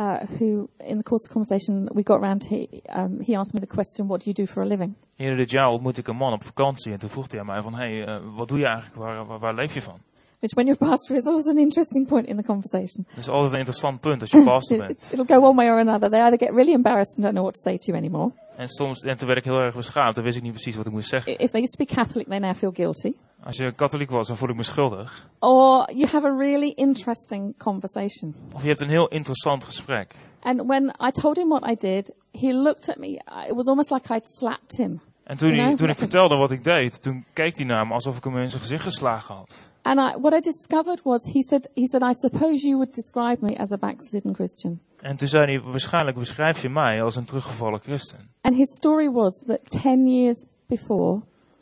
Uh, 0.00 0.16
who, 0.38 0.68
in 0.78 0.96
the 0.96 1.02
course 1.02 1.26
of 1.26 1.32
conversation, 1.32 1.88
we 1.94 2.02
got 2.02 2.20
round. 2.20 2.46
He 2.48 2.68
um, 2.96 3.20
he 3.20 3.36
asked 3.36 3.52
me 3.54 3.60
the 3.60 3.74
question, 3.74 4.06
"What 4.06 4.24
do 4.24 4.30
you 4.30 4.34
do 4.34 4.46
for 4.52 4.62
a 4.62 4.66
living?" 4.66 4.94
Eerder 5.16 5.36
dit 5.36 5.50
jaar 5.50 5.68
ontmoette 5.68 6.00
ik 6.00 6.08
een 6.08 6.16
man 6.16 6.32
op 6.32 6.44
vakantie 6.44 6.92
en 6.92 6.98
toen 6.98 7.08
vroeg 7.08 7.30
hij 7.30 7.40
aan 7.40 7.46
mij 7.46 7.62
van, 7.62 7.74
hey, 7.74 8.04
eh, 8.04 8.16
wat 8.36 8.48
doe 8.48 8.58
je 8.58 8.64
eigenlijk, 8.64 8.96
waar, 8.96 9.26
waar, 9.26 9.38
waar 9.38 9.54
leef 9.54 9.74
je 9.74 9.82
van? 9.82 9.98
Which, 10.38 10.54
when 10.54 10.66
you're 10.66 10.84
a 10.84 10.88
pastor, 10.88 11.16
is 11.16 11.26
always 11.26 11.46
an 11.46 11.58
interesting 11.58 12.06
point 12.06 12.26
in 12.26 12.36
the 12.36 12.42
conversation. 12.42 13.06
Dat 13.08 13.18
is 13.18 13.28
altijd 13.28 13.52
een 13.52 13.58
interessant 13.58 14.00
punt 14.00 14.20
als 14.20 14.30
je 14.30 14.44
pastor 14.44 14.78
bent. 14.86 15.10
it'll 15.12 15.26
go 15.26 15.46
one 15.48 15.54
way 15.54 15.66
or 15.66 15.78
another. 15.78 16.10
They 16.10 16.20
either 16.20 16.38
get 16.38 16.50
really 16.50 16.72
embarrassed 16.72 17.16
and 17.16 17.22
don't 17.24 17.34
know 17.34 17.44
what 17.44 17.54
to 17.54 17.60
say 17.60 17.78
to 17.78 17.92
you 17.92 17.98
anymore. 17.98 18.32
En 18.56 18.68
soms, 18.68 19.00
en 19.00 19.18
toen 19.18 19.26
werd 19.26 19.38
ik 19.38 19.44
heel 19.44 19.60
erg 19.60 19.74
beschaamd, 19.74 20.14
toen 20.14 20.24
wist 20.24 20.36
ik 20.36 20.42
niet 20.42 20.52
precies 20.52 20.76
wat 20.76 20.86
ik 20.86 20.92
moest 20.92 21.08
zeggen. 21.08 21.38
If 21.38 21.50
they 21.50 21.60
used 21.60 21.78
to 21.78 21.84
be 21.84 21.94
Catholic, 21.94 22.26
they 22.28 22.38
now 22.38 22.54
feel 22.54 22.72
guilty. 22.72 23.12
Als 23.42 23.56
je 23.56 23.72
katholiek 23.72 24.10
was, 24.10 24.26
dan 24.26 24.36
voel 24.36 24.48
ik 24.48 24.56
me 24.56 24.62
schuldig. 24.62 25.28
Or 25.38 25.92
you 25.92 26.06
have 26.06 26.26
a 26.26 26.36
really 26.36 26.72
interesting 26.74 27.56
conversation. 27.58 28.34
Of 28.52 28.62
je 28.62 28.68
hebt 28.68 28.80
een 28.80 28.88
heel 28.88 29.08
interessant 29.08 29.64
gesprek. 29.64 30.14
And 30.40 30.66
when 30.66 30.94
I 31.08 31.10
told 31.10 31.36
him 31.36 31.48
what 31.48 31.70
I 31.70 31.74
did, 31.74 32.12
he 32.32 32.52
looked 32.52 32.88
at 32.88 32.96
me. 32.96 33.08
It 33.48 33.54
was 33.54 33.66
almost 33.66 33.90
like 33.90 34.14
I'd 34.14 34.28
slapped 34.28 34.76
him. 34.76 35.00
En 35.24 35.36
toen, 35.36 35.54
hij, 35.54 35.76
toen 35.76 35.88
ik 35.88 35.96
vertelde 35.96 36.36
wat 36.36 36.50
ik 36.50 36.64
deed, 36.64 37.02
toen 37.02 37.24
keek 37.32 37.56
hij 37.56 37.66
naar 37.66 37.86
me 37.86 37.92
alsof 37.92 38.16
ik 38.16 38.24
hem 38.24 38.38
in 38.38 38.50
zijn 38.50 38.62
gezicht 38.62 38.82
geslagen 38.82 39.34
had. 39.34 39.70
And 39.82 39.98
I, 39.98 40.18
what 40.20 40.32
I 40.32 40.40
discovered 40.40 41.02
was 41.02 41.24
he 41.32 41.42
said, 41.42 41.68
he 41.74 41.86
said, 41.86 42.02
I 42.02 42.14
suppose 42.14 42.66
you 42.66 42.76
would 42.76 42.94
describe 42.94 43.38
me 43.40 43.58
as 43.58 43.72
a 43.72 43.76
backslidden 43.76 44.34
Christian. 44.34 44.80
En 45.00 45.16
toen 45.16 45.28
zei 45.28 45.44
hij, 45.44 45.60
waarschijnlijk 45.60 46.18
beschrijf 46.18 46.62
je 46.62 46.68
mij 46.68 47.02
als 47.02 47.16
een 47.16 47.24
teruggevallen 47.24 47.80
christen. 47.80 48.30
And 48.40 48.56
his 48.56 48.74
story 48.76 49.10
was 49.10 49.44
that 49.46 49.60
10 49.82 50.08
years 50.08 50.46
before, 50.66 51.20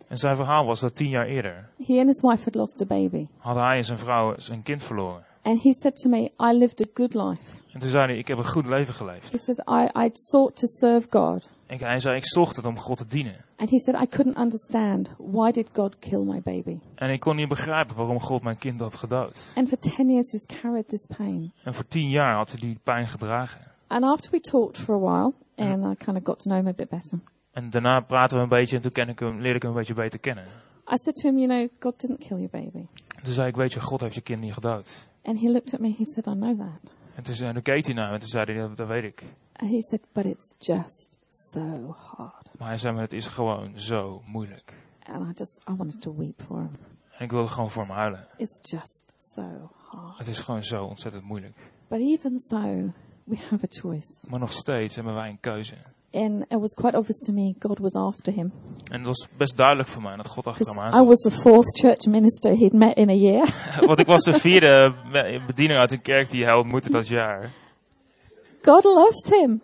En 0.08 0.16
zijn 0.16 0.36
verhaal 0.36 0.66
was 0.66 0.80
dat 0.80 0.94
tien 0.94 1.08
jaar 1.08 1.26
eerder 1.26 1.68
he 1.86 1.98
and 1.98 2.06
his 2.06 2.20
wife 2.20 2.44
had 2.44 2.54
lost 2.54 2.82
a 2.82 2.86
baby. 2.86 3.26
had 3.36 3.56
hij 3.56 3.76
en 3.76 3.84
zijn 3.84 3.98
vrouw 3.98 4.34
zijn 4.36 4.62
kind 4.62 4.82
verloren. 4.82 5.26
And 5.42 5.62
he 5.62 5.72
said 5.72 5.96
to 5.96 6.10
me, 6.10 6.30
I 6.40 6.52
lived 6.58 6.80
a 6.80 6.86
good 6.94 7.14
life. 7.14 7.42
En 7.72 7.80
toen 7.80 7.88
zei 7.88 8.06
hij, 8.06 8.18
ik 8.18 8.28
heb 8.28 8.38
een 8.38 8.46
goed 8.46 8.66
leven 8.66 8.94
geleefd. 8.94 9.32
He 9.32 9.38
said, 9.38 9.58
I, 9.68 10.04
I'd 10.04 10.18
sought 10.18 10.56
to 10.56 10.66
serve 10.66 11.06
God. 11.10 11.50
En 11.66 11.78
hij 11.78 12.00
zei, 12.00 12.16
ik 12.16 12.24
zocht 12.26 12.56
het 12.56 12.66
om 12.66 12.78
God 12.78 12.96
te 12.96 13.06
dienen. 13.06 13.44
And 13.56 13.70
he 13.70 13.78
said, 13.78 14.02
I 14.02 14.06
couldn't 14.06 14.38
understand 14.38 15.10
why 15.18 15.50
did 15.50 15.68
God 15.72 15.98
kill 15.98 16.22
my 16.24 16.40
baby? 16.42 16.78
En 16.94 17.10
ik 17.10 17.20
kon 17.20 17.36
niet 17.36 17.48
begrijpen 17.48 17.96
waarom 17.96 18.20
God 18.20 18.42
mijn 18.42 18.58
kind 18.58 18.80
had 18.80 18.94
gedood. 18.94 19.52
And 19.54 19.68
for 19.68 19.78
10 19.78 20.08
years 20.08 20.32
he's 20.32 20.46
carried 20.60 20.88
this 20.88 21.06
pain. 21.16 21.52
En 21.62 21.74
voor 21.74 21.88
tien 21.88 22.08
jaar 22.08 22.34
had 22.34 22.50
hij 22.50 22.60
die 22.60 22.78
pijn 22.82 23.06
gedragen. 23.06 23.60
And 23.86 24.04
after 24.04 24.30
we 24.30 24.40
talked 24.40 24.78
for 24.78 24.94
a 24.94 24.98
while, 24.98 25.32
and 25.56 25.84
I 25.84 26.04
kind 26.04 26.16
of 26.16 26.22
got 26.24 26.38
to 26.38 26.50
know 26.50 26.56
him 26.58 26.66
a 26.66 26.72
bit 26.72 26.88
better, 26.88 27.18
En 27.58 27.70
daarna 27.70 28.00
praten 28.00 28.36
we 28.36 28.42
een 28.42 28.48
beetje 28.48 28.76
en 28.76 28.82
toen 28.82 28.92
ken 28.92 29.08
ik 29.08 29.18
hem, 29.18 29.40
leerde 29.40 29.56
ik 29.56 29.62
hem 29.62 29.70
een 29.70 29.76
beetje 29.76 29.94
beter 29.94 30.18
kennen. 30.18 30.44
I 30.92 30.96
said 30.96 31.16
to 31.16 31.28
him, 31.28 31.38
You 31.38 31.48
know, 31.48 31.68
God 31.78 32.00
didn't 32.00 32.18
kill 32.18 32.36
your 32.36 32.50
baby. 32.50 32.86
Toen 33.22 33.32
zei 33.34 33.48
ik, 33.48 33.56
weet 33.56 33.72
je, 33.72 33.80
God 33.80 34.00
heeft 34.00 34.14
je 34.14 34.20
kind 34.20 34.40
niet 34.40 34.52
gedood. 34.52 35.08
And 35.22 35.40
he 35.40 35.48
looked 35.48 35.74
at 35.74 35.80
me, 35.80 35.94
he 35.98 36.04
said, 36.04 36.26
I 36.26 36.32
know 36.32 36.58
that. 36.58 36.92
En 37.14 37.22
toen, 37.22 37.46
en 37.46 37.52
toen 37.52 37.62
keek 37.62 37.84
hij 37.84 37.94
naar 37.94 38.06
me 38.08 38.14
en 38.14 38.20
toen 38.20 38.28
zei 38.28 38.44
hij, 38.44 38.54
"Ja, 38.54 38.68
dat 38.74 38.86
weet 38.86 39.04
ik. 39.04 39.22
And 39.52 39.70
he 39.70 39.80
said, 39.80 40.00
But 40.12 40.24
it's 40.24 40.54
just 40.58 41.18
so 41.28 41.94
hard. 41.96 42.50
Maar 42.58 42.68
hij 42.68 42.76
zei 42.76 42.94
me, 42.94 43.00
het 43.00 43.12
is 43.12 43.26
gewoon 43.26 43.80
zo 43.80 44.22
moeilijk. 44.26 44.74
And 45.02 45.28
I 45.28 45.32
just, 45.34 45.62
I 45.70 45.74
wanted 45.76 46.00
to 46.00 46.14
weep 46.16 46.42
for 46.42 46.56
him. 46.56 46.70
En 47.18 47.24
ik 47.24 47.30
wilde 47.30 47.48
gewoon 47.48 47.70
voor 47.70 47.82
hem 47.82 47.92
huilen. 47.92 48.26
It's 48.36 48.70
just 48.70 49.14
so 49.34 49.70
hard. 49.86 50.18
Het 50.18 50.26
is 50.26 50.38
gewoon 50.38 50.64
zo 50.64 50.84
ontzettend 50.84 51.24
moeilijk. 51.24 51.56
But 51.88 52.00
even 52.00 52.38
so, 52.38 52.92
we 53.24 53.36
have 53.50 53.64
a 53.64 53.80
choice. 53.80 54.10
Maar 54.28 54.40
nog 54.40 54.52
steeds 54.52 54.94
hebben 54.94 55.14
wij 55.14 55.28
een 55.28 55.40
keuze. 55.40 55.74
And 56.12 56.44
it 56.48 56.58
was 56.58 56.74
quite 56.74 56.96
obvious 56.96 57.20
to 57.20 57.32
me 57.32 57.54
God 57.58 57.78
was 57.78 57.94
after 57.94 58.32
him. 58.32 58.52
En 58.90 58.98
het 58.98 59.06
was 59.06 59.28
best 59.36 59.56
duidelijk 59.56 59.88
voor 59.88 60.02
mij 60.02 60.16
dat 60.16 60.26
God 60.26 60.46
achter 60.46 60.66
hem 60.66 60.78
aan 60.78 61.02
I 61.02 61.06
was 61.06 61.18
the 61.18 61.30
fourth 61.30 61.78
church 61.78 62.06
minister 62.06 62.56
he'd 62.56 62.72
met 62.72 62.96
in 62.96 63.08
a 63.08 63.14
year. 63.14 63.48
Want 63.86 63.98
ik 63.98 64.06
was 64.06 64.22
de 64.22 64.32
vierde 64.32 64.94
be- 65.12 65.40
bediening 65.46 65.78
uit 65.78 65.92
een 65.92 66.02
kerk 66.02 66.30
die 66.30 66.44
hij 66.44 66.54
ontmoette 66.54 66.90
dat 66.90 67.08
jaar. 67.08 67.50
God 68.62 68.84
loved 68.84 69.28
him. 69.30 69.62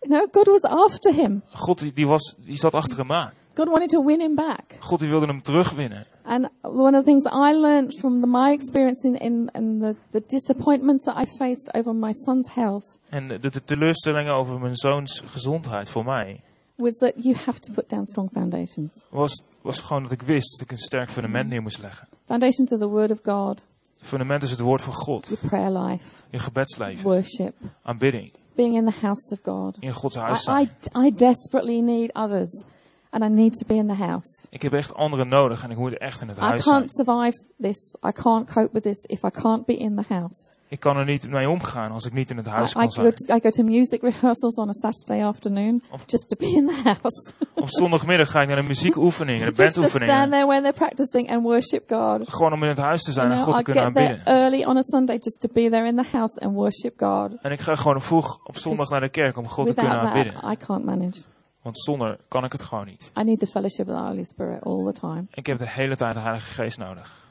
You 0.00 0.08
know, 0.08 0.26
God 0.32 0.46
was 0.46 0.62
after 0.62 1.14
him. 1.14 1.42
God 1.52 1.78
die, 1.78 1.92
die, 1.92 2.06
was, 2.06 2.34
die 2.38 2.56
zat 2.56 2.74
achter 2.74 2.98
hem 2.98 3.12
aan. 3.12 3.32
God 3.54 3.68
wanted 3.68 3.88
to 3.88 4.04
win 4.04 4.20
him 4.20 4.34
back. 4.34 4.62
God 4.80 4.98
die 4.98 5.08
wilde 5.08 5.26
hem 5.26 5.42
terugwinnen. 5.42 6.06
And 6.26 6.48
one 6.62 6.96
of 6.98 7.04
the 7.04 7.10
things 7.10 7.24
I 7.26 7.52
learned 7.52 7.94
from 8.00 8.20
the, 8.20 8.26
my 8.26 8.52
experience 8.52 9.04
in, 9.04 9.16
in, 9.16 9.50
in 9.54 9.78
the, 9.80 9.94
the 10.10 10.22
disappointments 10.26 11.04
that 11.04 11.16
I 11.16 11.26
faced 11.38 11.74
over 11.74 11.94
my 11.94 12.12
son's 12.12 12.48
health 12.54 12.98
En 13.08 13.28
de, 13.28 13.38
de 13.50 13.64
teleurstellingen 13.64 14.34
over 14.34 14.58
mijn 14.60 14.76
zoons 14.76 15.22
gezondheid 15.26 15.88
voor 15.88 16.04
mij 16.04 16.40
was 16.76 16.96
that 16.98 17.12
you 17.16 17.34
have 17.44 17.58
to 17.60 17.72
put 17.72 17.88
down 17.88 18.04
strong 18.04 18.30
foundations. 18.32 19.04
was, 19.10 19.42
was 19.62 19.80
gewoon 19.80 20.02
dat 20.02 20.12
ik 20.12 20.22
wist 20.22 20.50
dat 20.50 20.60
ik 20.60 20.70
een 20.70 20.78
sterk 20.78 21.10
fundament 21.10 21.48
neer 21.48 21.62
moest 21.62 21.78
leggen. 21.78 22.08
Foundations 22.24 22.72
of 22.72 22.78
the 22.78 22.88
Word 22.88 23.10
of 23.10 23.18
God, 23.22 23.62
Fundament 24.00 24.42
is 24.42 24.50
het 24.50 24.60
woord 24.60 24.82
van 24.82 24.94
God. 24.94 25.26
your 25.26 25.46
prayer 25.48 25.70
life, 25.78 26.04
Je 26.30 26.38
gebedsleven, 26.38 27.04
worship, 27.04 27.54
aanbidding, 27.82 28.32
being 28.54 28.74
in 28.76 28.84
the 28.84 28.98
house 29.00 29.32
of 29.32 29.38
God. 29.42 29.76
in 29.80 29.92
Gods 29.92 30.14
huis 30.14 30.38
I, 30.40 30.42
zijn. 30.42 30.70
I, 30.96 31.06
I 31.06 31.14
desperately 31.14 31.80
need 31.80 32.12
others, 32.12 32.64
and 33.14 33.24
I 33.24 33.28
need 33.28 33.52
to 33.58 33.66
be 33.66 33.74
in 33.74 33.86
the 33.86 33.94
house. 34.04 34.46
Ik 34.50 34.62
heb 34.62 34.72
echt 34.72 34.94
anderen 34.94 35.28
nodig 35.28 35.62
en 35.62 35.70
ik 35.70 35.76
moet 35.78 35.98
echt 35.98 36.20
in 36.20 36.28
het 36.28 36.36
I 36.38 36.40
huis 36.40 36.62
zijn. 36.64 36.76
can't 36.76 36.92
survive 36.94 37.42
this. 37.60 37.96
I 38.06 38.12
can't 38.12 38.52
cope 38.52 38.68
with 38.72 38.82
this 38.82 39.04
if 39.06 39.22
I 39.22 39.30
can't 39.30 39.64
be 39.66 39.76
in 39.76 39.94
the 39.96 40.14
house. 40.14 40.52
Ik 40.68 40.80
kan 40.80 40.96
er 40.96 41.04
niet 41.04 41.28
mee 41.30 41.48
omgaan 41.48 41.90
als 41.92 42.04
ik 42.06 42.12
niet 42.12 42.30
in 42.30 42.36
het 42.36 42.46
I, 42.46 42.50
huis 42.50 42.70
I, 42.70 42.72
kan 42.74 42.82
go 42.84 42.90
zijn. 43.02 43.14
to, 43.14 43.34
I 43.36 43.40
go 43.40 43.48
to 43.50 43.62
music 43.62 44.02
rehearsals 44.10 44.56
on 44.56 44.68
a 44.68 44.72
Saturday 44.72 45.24
afternoon 45.24 45.82
just 46.06 46.28
to 46.28 46.36
be 46.38 46.46
in 46.46 46.66
the 46.66 46.80
house. 46.84 47.32
Op 47.64 47.68
zondagmiddag 47.70 48.30
ga 48.30 48.40
ik 48.42 48.46
naar 48.48 48.56
de 48.56 48.62
muziekuefening 48.62 49.40
en 49.42 49.54
de 49.54 49.62
just 49.62 49.74
to 49.74 49.82
stand 49.82 50.30
there 50.30 50.46
when 50.46 50.62
they're 50.62 50.72
practicing 50.72 51.30
and 51.30 51.42
worship 51.42 51.84
God. 51.92 52.32
Gewoon 52.32 52.52
om 52.52 52.62
in 52.62 52.68
het 52.68 52.78
huis 52.78 53.02
te 53.02 53.12
zijn 53.12 53.30
en 53.30 53.40
God 53.40 53.54
te 53.54 53.60
I 53.60 53.62
kunnen 53.62 53.82
get 53.84 53.94
there 53.94 54.08
aanbidden. 54.08 54.34
early 54.42 54.64
on 54.64 54.76
a 54.76 54.82
Sunday 54.82 55.16
just 55.20 55.40
to 55.40 55.48
be 55.52 55.70
there 55.70 55.86
in 55.86 55.96
the 55.96 56.08
house 56.12 56.40
and 56.40 56.54
worship 56.54 56.92
God. 57.00 57.34
En 57.42 57.50
ik 57.52 57.60
ga 57.60 57.76
gewoon 57.76 58.00
vroeg 58.02 58.38
op 58.44 58.56
zondag 58.56 58.88
naar 58.90 59.00
de 59.00 59.08
kerk 59.08 59.36
om 59.36 59.48
God 59.48 59.66
te 59.66 59.74
kunnen 59.74 59.92
Without 59.92 60.08
aanbidden. 60.16 60.40
that, 60.40 60.52
I 60.52 60.64
can't 60.66 60.84
manage. 60.84 61.20
Want 61.64 61.78
zonder 61.78 62.18
kan 62.28 62.44
ik 62.44 62.52
het 62.52 62.62
gewoon 62.62 62.86
niet. 62.86 63.10
I 63.20 63.22
need 63.24 63.38
the 63.40 63.46
fellowship 63.46 63.88
of 63.88 63.94
the 63.94 64.00
Holy 64.00 64.24
Spirit 64.24 64.62
all 64.64 64.84
the 64.84 64.92
time. 65.00 65.24
Ik 65.30 65.46
heb 65.46 65.58
de 65.58 65.68
hele 65.68 65.96
tijd 65.96 66.14
de 66.14 66.20
Heilige 66.20 66.52
Geest 66.62 66.78
nodig. 66.78 67.22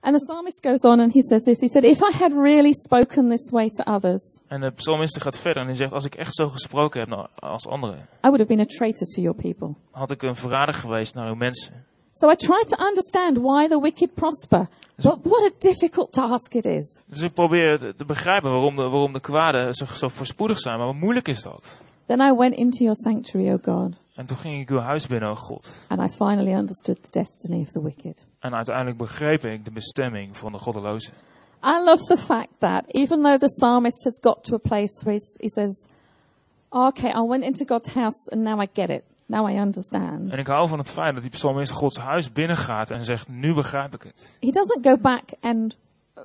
And 0.00 0.18
the 0.18 0.24
psalmist 0.24 0.66
goes 0.66 0.80
on 0.80 1.00
and 1.00 1.12
he 1.12 1.22
says 1.22 1.42
this. 1.42 1.60
He 1.60 1.68
said, 1.68 1.84
If 1.84 2.00
I 2.00 2.16
had 2.16 2.32
really 2.32 2.72
spoken 2.72 3.28
this 3.28 3.50
way 3.50 3.68
to 3.68 3.92
others, 3.94 4.40
En 4.46 4.60
de 4.60 4.70
psalmist 4.70 5.22
gaat 5.22 5.38
verder 5.38 5.62
en 5.62 5.68
hij 5.68 5.76
zegt, 5.76 5.92
als 5.92 6.04
ik 6.04 6.14
echt 6.14 6.34
zo 6.34 6.48
gesproken 6.48 7.00
heb 7.00 7.08
naar- 7.08 7.28
als 7.38 7.66
anderen, 7.66 7.96
I 7.98 8.28
would 8.28 8.38
have 8.38 8.46
been 8.46 8.60
a 8.60 8.64
traitor 8.64 9.06
to 9.06 9.20
your 9.22 9.36
people. 9.42 9.74
had 9.90 10.10
ik 10.10 10.22
een 10.22 10.36
verrader 10.36 10.74
geweest 10.74 11.14
naar 11.14 11.28
uw 11.28 11.34
mensen. 11.34 11.84
So 12.12 12.30
I 12.30 12.36
try 12.36 12.64
to 12.64 12.84
understand 12.86 13.38
why 13.38 13.68
the 13.68 13.80
wicked 13.80 14.14
prosper. 14.14 14.68
But 14.96 15.18
what 15.22 15.42
a 15.42 15.50
difficult 15.58 16.12
task 16.12 16.54
it 16.54 16.64
is. 16.64 17.02
Dus 17.06 17.20
ik 17.20 17.32
probeer 17.32 17.78
te, 17.78 18.04
begrijpen 18.06 18.50
waarom 18.50 18.76
de, 18.76 18.82
waarom 18.82 19.12
de 19.12 19.20
kwaden 19.20 19.74
zo, 19.74 19.84
zo 19.84 20.08
voorspoedig 20.08 20.58
zijn. 20.58 20.78
Maar 20.78 20.86
hoe 20.86 20.96
moeilijk 20.96 21.28
is 21.28 21.42
dat? 21.42 21.80
Then 22.06 22.20
I 22.20 22.32
went 22.36 22.54
into 22.54 22.76
your 22.84 22.94
sanctuary, 22.94 23.52
O 23.52 23.58
God, 23.62 24.00
En 24.14 24.26
toen 24.26 24.36
ging 24.36 24.60
ik 24.60 24.70
uw 24.70 24.78
huis 24.78 25.06
binnen, 25.06 25.30
oh 25.30 25.36
God. 25.36 25.78
and 25.88 26.00
I 26.00 26.08
finally 26.14 26.52
understood 26.54 27.02
the 27.02 27.10
destiny 27.18 27.60
of 27.60 27.68
the 27.68 27.82
wicked. 27.82 28.24
En 28.38 28.54
uiteindelijk 28.54 28.96
begreep 28.96 29.44
ik 29.44 29.64
de 29.64 29.70
bestemming 29.70 30.36
van 30.36 30.52
de 30.52 30.58
goddeloze. 30.58 31.10
I 31.64 31.82
love 31.84 32.04
the 32.04 32.18
fact 32.18 32.48
that 32.58 32.84
even 32.86 33.22
though 33.22 33.38
the 33.38 33.46
psalmist 33.46 34.04
has 34.04 34.18
got 34.20 34.44
to 34.44 34.54
a 34.54 34.58
place 34.58 35.04
where 35.04 35.20
he 35.40 35.48
says, 35.48 35.86
Okay, 36.68 37.10
I 37.10 37.20
went 37.28 37.44
into 37.44 37.64
God's 37.64 37.94
house 37.94 38.30
and 38.30 38.42
now 38.42 38.60
I 38.62 38.66
get 38.72 38.90
it. 38.90 39.02
Now 39.28 39.50
I 39.50 39.58
understand. 39.58 40.32
En 40.32 40.38
ik 40.38 40.46
hou 40.46 40.68
van 40.68 40.78
het 40.78 40.90
feit 40.90 41.12
dat 41.14 41.22
die 41.22 41.30
psalmist 41.30 41.72
Gods 41.72 41.96
huis 41.96 42.32
binnengaat 42.32 42.90
en 42.90 43.04
zegt, 43.04 43.28
nu 43.28 43.54
begrijp 43.54 43.94
ik 43.94 44.02
het. 44.02 44.36
He 44.40 44.50
doesn't 44.50 44.86
go 44.86 44.96
back 44.96 45.22
and 45.40 45.76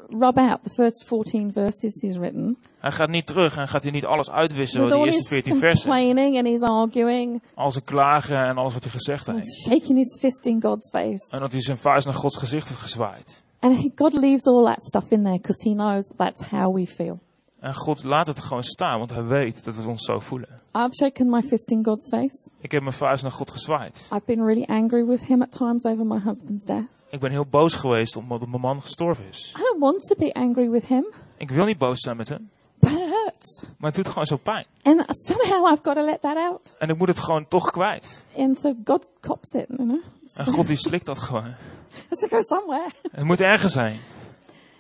rub 0.10 0.38
out 0.38 0.64
the 0.64 0.70
first 0.70 1.06
14 1.08 1.52
verses 1.52 2.02
he's 2.02 2.18
written 2.18 2.58
Hij 2.80 2.92
gaat 2.92 3.10
niet 3.10 3.26
terug 3.26 3.58
en 3.58 3.68
gaat 3.68 3.84
hij 3.84 3.92
niet 3.92 4.06
alles 4.06 4.30
uitwissen, 4.32 4.80
with 4.82 4.92
die 4.92 5.00
eerste 5.06 5.20
his 5.20 5.28
14 5.28 5.58
versen. 5.58 5.90
complaining 5.90 6.38
and 6.38 6.48
his 6.48 6.62
arguing 6.62 7.42
Al 7.54 7.72
zijn 7.72 7.84
klagen 7.84 8.38
en 8.46 8.58
alles 8.58 8.74
wat 8.74 8.84
hij 8.84 8.92
gezegd 8.92 9.28
heeft. 9.28 9.62
shaking 9.62 9.98
his 9.98 10.20
fist 10.20 10.46
in 10.46 10.62
God's 10.62 10.90
face. 10.90 11.28
En 11.30 11.40
dat 11.40 11.52
hij 11.52 11.62
zijn 11.62 11.78
vuist 11.78 12.06
naar 12.06 12.16
Gods 12.16 12.38
gezicht 12.38 12.68
heeft 12.68 12.80
gezwaaid. 12.82 13.44
And 13.60 13.90
God 13.96 14.14
leaves 14.14 14.44
all 14.46 14.66
that 14.66 14.84
stuff 14.84 15.12
in 15.12 15.24
there 15.24 15.38
because 15.38 15.70
he 15.70 15.76
knows 15.76 16.14
that's 16.18 16.50
how 16.50 16.76
we 16.76 16.86
feel. 16.88 17.20
En 17.60 17.76
God 17.76 18.04
laat 18.04 18.28
het 18.28 18.40
gewoon 18.40 18.64
staan, 18.64 18.98
want 18.98 19.10
hij 19.10 19.24
weet 19.24 19.64
dat 19.64 19.76
we 19.76 19.88
ons 19.88 20.06
zo 20.06 20.20
voelen. 20.20 20.50
I've 20.74 20.96
shaken 20.96 21.30
my 21.30 21.42
fist 21.42 21.72
in 21.72 21.86
God's 21.86 22.10
face. 22.10 22.50
Ik 22.60 22.72
heb 22.72 22.82
mijn 22.82 22.94
vuist 22.94 23.24
naar 23.24 23.32
God 23.32 23.52
gezwaaid. 23.52 24.10
I've 24.14 24.26
been 24.26 24.46
really 24.46 24.64
angry 24.66 25.06
with 25.06 25.22
him 25.28 25.42
at 25.42 25.52
times 25.52 25.86
over 25.86 26.06
my 26.06 26.20
husband's 26.20 26.64
death. 26.66 26.86
Ik 27.12 27.20
ben 27.20 27.32
heel 27.32 27.46
boos 27.46 27.74
geweest 27.74 28.16
omdat 28.16 28.48
mijn 28.48 28.62
man 28.62 28.82
gestorven 28.82 29.24
is. 29.30 29.54
I 29.58 29.62
don't 29.62 29.80
want 29.80 30.08
to 30.08 30.16
be 30.18 30.34
angry 30.34 30.70
with 30.70 30.86
him, 30.86 31.06
Ik 31.38 31.50
wil 31.52 31.66
niet 31.66 31.78
boos 31.78 32.00
zijn 32.00 32.18
met 32.18 32.30
hem, 32.30 32.50
but 32.80 32.92
it 32.92 32.98
hurts. 32.98 33.64
maar 33.78 33.92
het 33.92 33.96
doet 33.96 34.08
gewoon 34.08 34.26
zo 34.26 34.38
pijn. 34.38 34.66
And 34.84 35.04
somehow 35.10 35.72
I've 35.72 35.84
got 35.84 35.96
to 35.96 36.06
let 36.06 36.22
that 36.22 36.38
out. 36.38 36.76
En 36.80 36.90
ik 36.90 36.98
moet 36.98 37.08
het 37.08 37.20
gewoon 37.20 37.48
toch 37.48 37.72
kwijt. 37.72 38.26
And 38.38 38.60
so 38.60 38.74
God 38.84 39.08
cops 39.20 39.54
it, 39.54 39.66
you 39.68 39.84
know. 39.90 40.02
En 40.34 40.46
God 40.46 40.68
die 40.68 40.76
slikt 40.76 41.06
dat 41.06 41.20
gewoon. 41.20 41.54
To 42.10 42.28
go 42.28 42.42
somewhere. 42.42 42.90
Het 43.12 43.24
moet 43.24 43.42
ergens 43.42 43.72
zijn. 43.72 43.96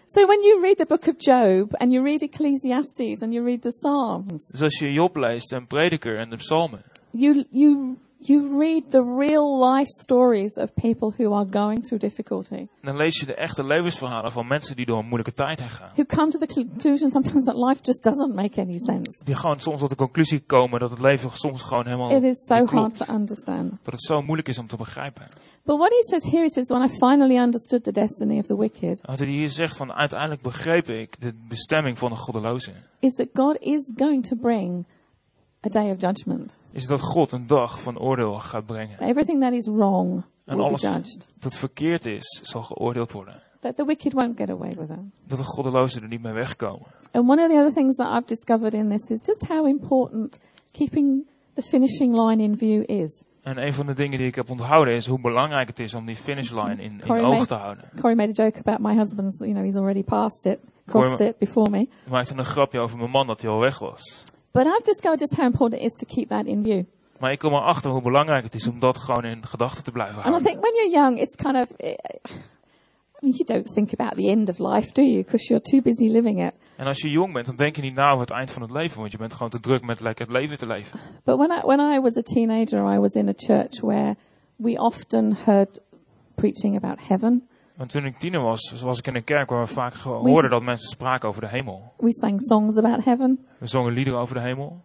So 0.05 0.25
when 0.25 0.41
you 0.41 0.61
read 0.61 0.77
the 0.77 0.85
book 0.85 1.07
of 1.07 1.13
Job 1.17 1.73
and 1.75 1.91
you 1.91 2.03
read 2.03 2.21
Ecclesiastes 2.21 3.21
and 3.21 3.33
you 3.33 3.45
read 3.45 3.61
the 3.61 3.69
Psalms, 3.69 4.47
Dus 4.47 4.61
als 4.61 4.79
je 4.79 4.91
Job 4.91 5.15
leest 5.15 5.51
en 5.53 5.67
Prediker 5.67 6.17
en 6.17 6.29
de 6.29 6.35
psalmen. 6.35 6.81
you 7.11 7.45
you 7.49 7.97
you 8.23 8.59
read 8.59 8.91
the 8.91 9.03
real 9.17 9.59
life 9.73 9.89
stories 9.89 10.55
of 10.57 10.73
people 10.73 11.13
who 11.17 11.33
are 11.35 11.45
going 11.51 11.83
through 11.83 11.99
difficulty, 12.01 12.67
Dan 12.81 12.95
lees 12.97 13.19
je 13.19 13.25
de 13.25 13.33
echte 13.35 13.63
levensverhalen 13.63 14.31
van 14.31 14.47
mensen 14.47 14.75
die 14.75 14.85
door 14.85 14.97
een 14.99 15.05
moeilijke 15.07 15.33
tijd 15.33 15.59
heen 15.59 15.69
gaan. 15.69 15.89
who 15.95 16.03
come 16.05 16.31
to 16.31 16.39
the 16.39 16.47
conclusion 16.53 17.09
sometimes 17.11 17.43
that 17.45 17.55
life 17.55 17.79
just 17.83 18.03
doesn't 18.03 18.33
make 18.35 18.61
any 18.61 18.77
sense. 18.77 19.23
Die 19.23 19.35
gewoon 19.35 19.59
soms 19.59 19.79
tot 19.79 19.89
de 19.89 19.95
conclusie 19.95 20.39
komen 20.39 20.79
dat 20.79 20.89
het 20.91 20.99
leven 21.01 21.29
soms 21.33 21.61
gewoon 21.61 21.85
helemaal 21.85 22.11
It 22.11 22.23
is 22.23 22.45
so 22.45 22.55
niet 22.59 22.69
hard 22.69 22.91
klopt. 22.95 23.05
to 23.07 23.13
understand. 23.13 23.71
Dat 23.83 23.93
het 23.93 24.01
zo 24.03 24.21
moeilijk 24.21 24.47
is 24.47 24.57
om 24.57 24.67
te 24.67 24.75
begrijpen. 24.77 25.27
But 25.63 25.77
what 25.77 25.89
he 25.89 26.03
says 26.07 26.23
here, 26.31 26.43
he 26.43 26.49
says, 26.49 26.67
when 26.67 26.83
I 26.83 26.87
finally 26.89 27.37
understood 27.37 27.83
the 27.83 27.91
destiny 27.91 28.39
of 28.39 28.45
the 28.45 28.57
wicked, 28.57 29.01
Wat 29.05 29.19
hij 29.19 29.27
hier 29.27 29.49
zegt 29.49 29.75
van 29.75 29.93
uiteindelijk 29.93 30.41
begreep 30.41 30.87
ik 30.89 31.21
de 31.21 31.33
bestemming 31.47 31.97
van 31.97 32.09
de 32.09 32.15
goddeloze. 32.17 32.71
is 32.99 33.13
that 33.15 33.27
God 33.33 33.57
is 33.59 33.91
going 33.95 34.27
to 34.27 34.35
bring 34.35 34.85
a 35.65 35.69
day 35.69 35.91
of 35.91 35.97
judgment. 36.01 36.57
Is 36.71 36.85
dat 36.87 37.01
God 37.01 37.31
een 37.31 37.47
dag 37.47 37.81
van 37.81 37.99
oordeel 37.99 38.39
gaat 38.39 38.65
brengen. 38.65 38.99
Everything 38.99 39.41
that 39.41 39.53
is 39.53 39.65
wrong 39.67 40.11
En 40.13 40.23
will 40.45 40.55
be 40.57 40.63
alles 40.63 40.81
judged. 40.81 41.27
dat 41.39 41.55
verkeerd 41.55 42.05
is, 42.05 42.39
zal 42.43 42.63
geoordeeld 42.63 43.11
worden. 43.11 43.41
That 43.59 43.75
the 43.77 43.85
wicked 43.85 44.13
won't 44.13 44.37
get 44.37 44.49
away 44.49 44.69
with 44.69 44.89
it. 44.89 44.97
Dat 45.27 45.37
de 45.37 45.43
goddelozen 45.43 46.01
er 46.01 46.07
niet 46.07 46.21
mee 46.21 46.33
wegkomen. 46.33 46.85
And 47.11 47.29
one 47.29 47.41
of 47.43 47.49
the 47.49 47.55
other 47.57 47.73
things 47.73 47.95
that 47.95 48.13
I've 48.17 48.27
discovered 48.27 48.73
in 48.73 48.89
this 48.89 49.09
is 49.09 49.19
just 49.27 49.47
how 49.47 49.67
important 49.67 50.39
keeping 50.71 51.25
the 51.53 51.61
finishing 51.61 52.15
line 52.15 52.43
in 52.43 52.57
view 52.57 52.83
is. 52.89 53.21
En 53.43 53.57
een 53.65 53.73
van 53.73 53.85
de 53.85 53.93
dingen 53.93 54.17
die 54.17 54.27
ik 54.27 54.35
heb 54.35 54.49
onthouden 54.49 54.93
is 54.93 55.07
hoe 55.07 55.21
belangrijk 55.21 55.67
het 55.67 55.79
is 55.79 55.93
om 55.93 56.05
die 56.05 56.15
finishline 56.15 56.75
in, 56.83 56.99
in 57.05 57.25
oog 57.25 57.45
te 57.47 57.53
houden. 57.53 57.83
Corey 57.99 58.15
made 58.15 58.41
a 58.41 58.43
joke 58.43 58.59
about 58.59 58.79
my 58.79 58.95
husband's, 58.97 59.37
you 59.39 59.51
know, 59.51 59.63
he's 59.63 59.75
already 59.75 60.03
passed 60.03 60.45
it, 60.45 60.59
crossed 60.85 61.11
Corey- 61.15 61.29
it 61.29 61.37
before 61.37 61.69
me. 61.69 61.87
Maakte 62.09 62.33
een 62.37 62.45
grapje 62.45 62.79
over 62.79 62.97
mijn 62.97 63.09
man 63.09 63.27
dat 63.27 63.41
hij 63.41 63.49
al 63.49 63.59
weg 63.59 63.79
was. 63.79 64.23
But 64.51 64.65
I've 64.65 64.83
discovered 64.83 65.19
just 65.19 65.35
how 65.35 65.45
important 65.45 65.81
it 65.81 65.85
is 65.85 65.93
to 65.93 66.05
keep 66.15 66.29
that 66.29 66.45
in 66.45 66.63
view. 66.63 66.83
Maar 67.19 67.31
ik 67.31 67.39
kom 67.39 67.53
erachter 67.53 67.91
hoe 67.91 68.01
belangrijk 68.01 68.43
het 68.43 68.55
is 68.55 68.67
om 68.67 68.79
dat 68.79 68.97
gewoon 68.97 69.23
in 69.25 69.45
gedachten 69.45 69.83
te 69.83 69.91
blijven 69.91 70.15
And 70.15 70.25
I 70.25 70.29
houden. 70.29 70.47
think 70.51 70.61
when 70.63 70.73
you're 70.75 70.91
young, 71.03 71.19
it's 71.19 71.35
kind 71.35 71.55
of, 71.55 71.69
eh, 71.77 71.89
I 71.89 73.19
mean, 73.27 73.33
you 73.35 73.43
don't 73.45 73.73
think 73.73 73.93
about 73.93 74.15
the 74.17 74.27
end 74.29 74.49
of 74.49 74.57
life, 74.59 74.91
do 74.91 75.01
you? 75.01 75.23
Because 75.23 75.47
you're 75.47 75.63
too 75.63 75.81
busy 75.81 76.07
living 76.11 76.45
it. 76.45 76.53
En 76.75 76.87
als 76.87 77.01
je 77.01 77.09
jong 77.09 77.33
bent, 77.33 77.45
dan 77.45 77.55
denk 77.55 77.75
je 77.75 77.81
niet 77.81 77.93
na 77.93 78.09
over 78.09 78.19
het 78.21 78.29
eind 78.29 78.51
van 78.51 78.61
het 78.61 78.71
leven. 78.71 78.99
Want 78.99 79.11
je 79.11 79.17
bent 79.17 79.33
gewoon 79.33 79.49
te 79.49 79.59
druk 79.59 79.85
met 79.85 79.99
lekker 79.99 80.25
het 80.25 80.35
leven 80.35 80.57
te 80.57 80.67
leven. 80.67 80.99
But 81.23 81.37
when 81.37 81.51
I, 81.51 81.61
when 81.65 81.79
I 81.93 81.99
was 81.99 82.15
a 82.17 82.21
teenager, 82.21 82.93
I 82.95 82.99
was 82.99 83.11
in 83.11 83.27
a 83.27 83.33
church 83.35 83.79
where 83.81 84.15
we 84.55 84.77
often 84.79 85.37
heard 85.45 85.79
preaching 86.35 86.75
about 86.83 87.07
heaven. 87.07 87.47
Want 87.77 87.89
toen 87.91 88.05
ik 88.05 88.17
tiener 88.17 88.41
was, 88.41 88.81
was 88.81 88.97
ik 88.97 89.07
in 89.07 89.15
een 89.15 89.23
kerk 89.23 89.49
waar 89.49 89.65
we 89.65 89.73
vaak 89.73 89.93
hoorden 89.93 90.51
dat 90.51 90.61
mensen 90.61 90.89
spraken 90.89 91.29
over 91.29 91.41
de 91.41 91.47
hemel. 91.47 91.93
We 91.97 92.13
sang 92.13 92.41
songs 92.41 92.77
about 92.77 93.03
heaven. 93.05 93.45
We 93.57 93.67
zongen 93.67 93.93
liederen 93.93 94.19
over 94.19 94.35
de 94.35 94.41
hemel. 94.41 94.81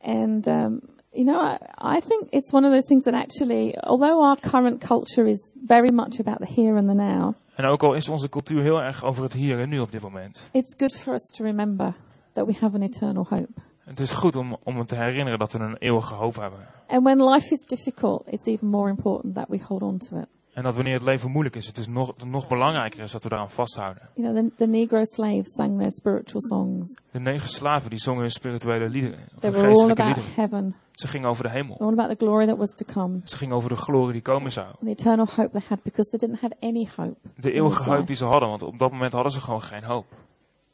And, 0.00 0.46
um, 0.46 0.80
you 1.10 1.24
know, 1.24 1.40
I, 1.52 1.58
I 1.96 2.00
think 2.00 2.22
it's 2.30 2.52
one 2.52 2.66
of 2.66 2.72
those 2.72 2.86
things 2.86 3.02
that 3.04 3.14
actually, 3.14 3.74
although 3.76 4.22
our 4.22 4.36
current 4.40 4.84
culture 4.84 5.28
is 5.28 5.50
very 5.66 5.90
much 5.90 6.18
about 6.20 6.38
the 6.38 6.52
here 6.54 6.76
and 6.76 6.86
the 6.88 6.94
now, 6.94 7.34
En 7.54 7.64
ook 7.64 7.82
al 7.82 7.94
is 7.94 8.08
onze 8.08 8.28
cultuur 8.28 8.62
heel 8.62 8.82
erg 8.82 9.04
over 9.04 9.22
het 9.22 9.32
hier 9.32 9.60
en 9.60 9.68
nu 9.68 9.78
op 9.80 9.92
dit 9.92 10.00
moment. 10.00 10.48
it's 10.52 10.74
good 10.76 10.92
for 10.96 11.12
us 11.14 11.22
to 11.36 11.44
remember 11.44 11.94
that 12.32 12.46
we 12.46 12.54
have 12.60 12.74
an 12.74 12.82
eternal 12.82 13.26
hope. 13.28 13.52
Het 13.84 14.00
is 14.00 14.10
goed 14.10 14.36
om, 14.36 14.56
om 14.62 14.86
te 14.86 14.94
herinneren 14.94 15.38
dat 15.38 15.52
we 15.52 15.58
een 15.58 15.76
eeuwige 15.76 16.14
hoop 16.14 16.36
hebben. 16.36 16.58
And 16.86 17.02
when 17.02 17.24
life 17.24 17.52
is 17.52 17.60
difficult, 17.60 18.22
it's 18.26 18.46
even 18.46 18.68
more 18.68 18.88
important 18.88 19.34
that 19.34 19.48
we 19.48 19.60
hold 19.68 19.82
on 19.82 19.98
to 19.98 20.18
it. 20.18 20.26
En 20.52 20.62
dat 20.62 20.74
wanneer 20.74 20.94
het 20.94 21.02
leven 21.02 21.30
moeilijk 21.30 21.56
is, 21.56 21.66
het 21.66 21.78
is 21.78 21.86
nog, 21.88 22.24
nog 22.24 22.48
belangrijker 22.48 23.02
is 23.02 23.12
dat 23.12 23.22
we 23.22 23.28
daaraan 23.28 23.50
vasthouden. 23.50 24.02
You 24.14 24.32
know, 24.32 24.44
the, 24.44 24.52
the 24.56 24.66
Negro 24.66 25.04
slaves 25.04 25.54
sang 25.54 25.78
their 25.78 25.90
spiritual 25.92 26.40
songs. 26.40 26.98
De 27.10 27.20
negen 27.20 27.48
slaven 27.48 27.90
die 27.90 27.98
zongen 27.98 28.20
hun 28.20 28.30
spirituele 28.30 28.88
liederen, 28.88 29.18
They 29.38 29.52
were 29.52 29.66
all 29.68 29.90
about 29.90 29.98
liederen. 30.16 30.30
heaven, 30.34 30.74
Ze 30.92 31.08
gingen 31.08 31.28
over 31.28 31.42
de 31.42 31.50
hemel. 31.50 31.76
all 31.80 31.92
about 31.92 32.18
the 32.18 32.24
glory 32.24 32.46
that 32.46 32.56
was 32.56 32.70
to 32.74 32.84
come, 32.92 33.20
Ze 33.24 33.36
gingen 33.36 33.56
over 33.56 33.68
de 33.68 33.76
glorie 33.76 34.12
die 34.12 34.22
komen 34.22 34.52
zou. 34.52 34.66
the 34.80 34.88
eternal 34.90 35.26
hope 35.36 35.50
they 35.50 35.62
had 35.68 35.82
because 35.82 36.10
they 36.10 36.18
didn't 36.28 36.40
have 36.40 36.54
any 36.60 36.88
hope. 36.96 37.16
De 37.36 37.52
eeuwige 37.52 37.90
hoop 37.90 38.06
die 38.06 38.16
ze 38.16 38.24
hadden, 38.24 38.48
want 38.48 38.62
op 38.62 38.78
dat 38.78 38.90
moment 38.90 39.12
hadden 39.12 39.32
ze 39.32 39.40
gewoon 39.40 39.62
geen 39.62 39.84
hoop. 39.84 40.04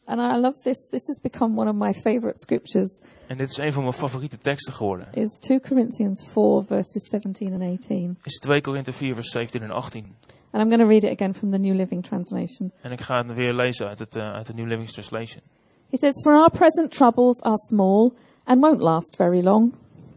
And 0.04 0.20
I 0.36 0.40
love 0.40 0.60
this. 0.62 0.88
This 0.88 1.06
has 1.06 1.20
become 1.20 1.60
one 1.60 1.70
of 1.70 1.76
my 1.76 1.92
favorite 1.94 2.40
scriptures. 2.40 2.98
En 3.28 3.36
dit 3.36 3.50
is 3.50 3.56
een 3.56 3.72
van 3.72 3.82
mijn 3.82 3.94
favoriete 3.94 4.38
teksten 4.38 4.72
geworden. 4.72 5.08
Is 5.12 5.38
2 5.40 5.60
Corinthians 5.60 6.28
4 6.32 6.62
verses 6.66 7.08
17 7.08 7.52
and 7.52 7.62
18. 7.62 8.18
Is 8.22 8.38
2 8.38 8.60
Korinthe 8.60 8.92
4 8.92 9.14
vers 9.14 9.30
17 9.30 9.62
en 9.62 9.70
18. 9.70 10.04
And 10.50 10.62
I'm 10.62 10.68
going 10.68 10.80
to 10.82 10.88
read 10.88 11.04
it 11.04 11.12
again 11.20 11.34
from 11.34 11.50
the 11.50 11.58
New 11.58 11.74
Living 11.74 12.04
Translation. 12.04 12.72
En 12.80 12.90
ik 12.90 13.00
ga 13.00 13.16
het 13.24 13.34
weer 13.36 13.52
lezen 13.54 13.86
uit, 13.88 13.98
het, 13.98 14.16
eh, 14.16 14.32
uit 14.32 14.46
de 14.46 14.54
New 14.54 14.66
Living 14.66 14.88
Translation. 14.88 15.42
He 15.90 15.96
says, 15.96 16.20
For 16.22 16.32
our 16.32 16.50
present 16.50 16.90
troubles 16.90 17.40
are 17.40 17.56
small 17.56 18.12
and 18.44 18.60
won't 18.60 18.80
last 18.80 19.16
very 19.16 19.42
long, 19.42 19.74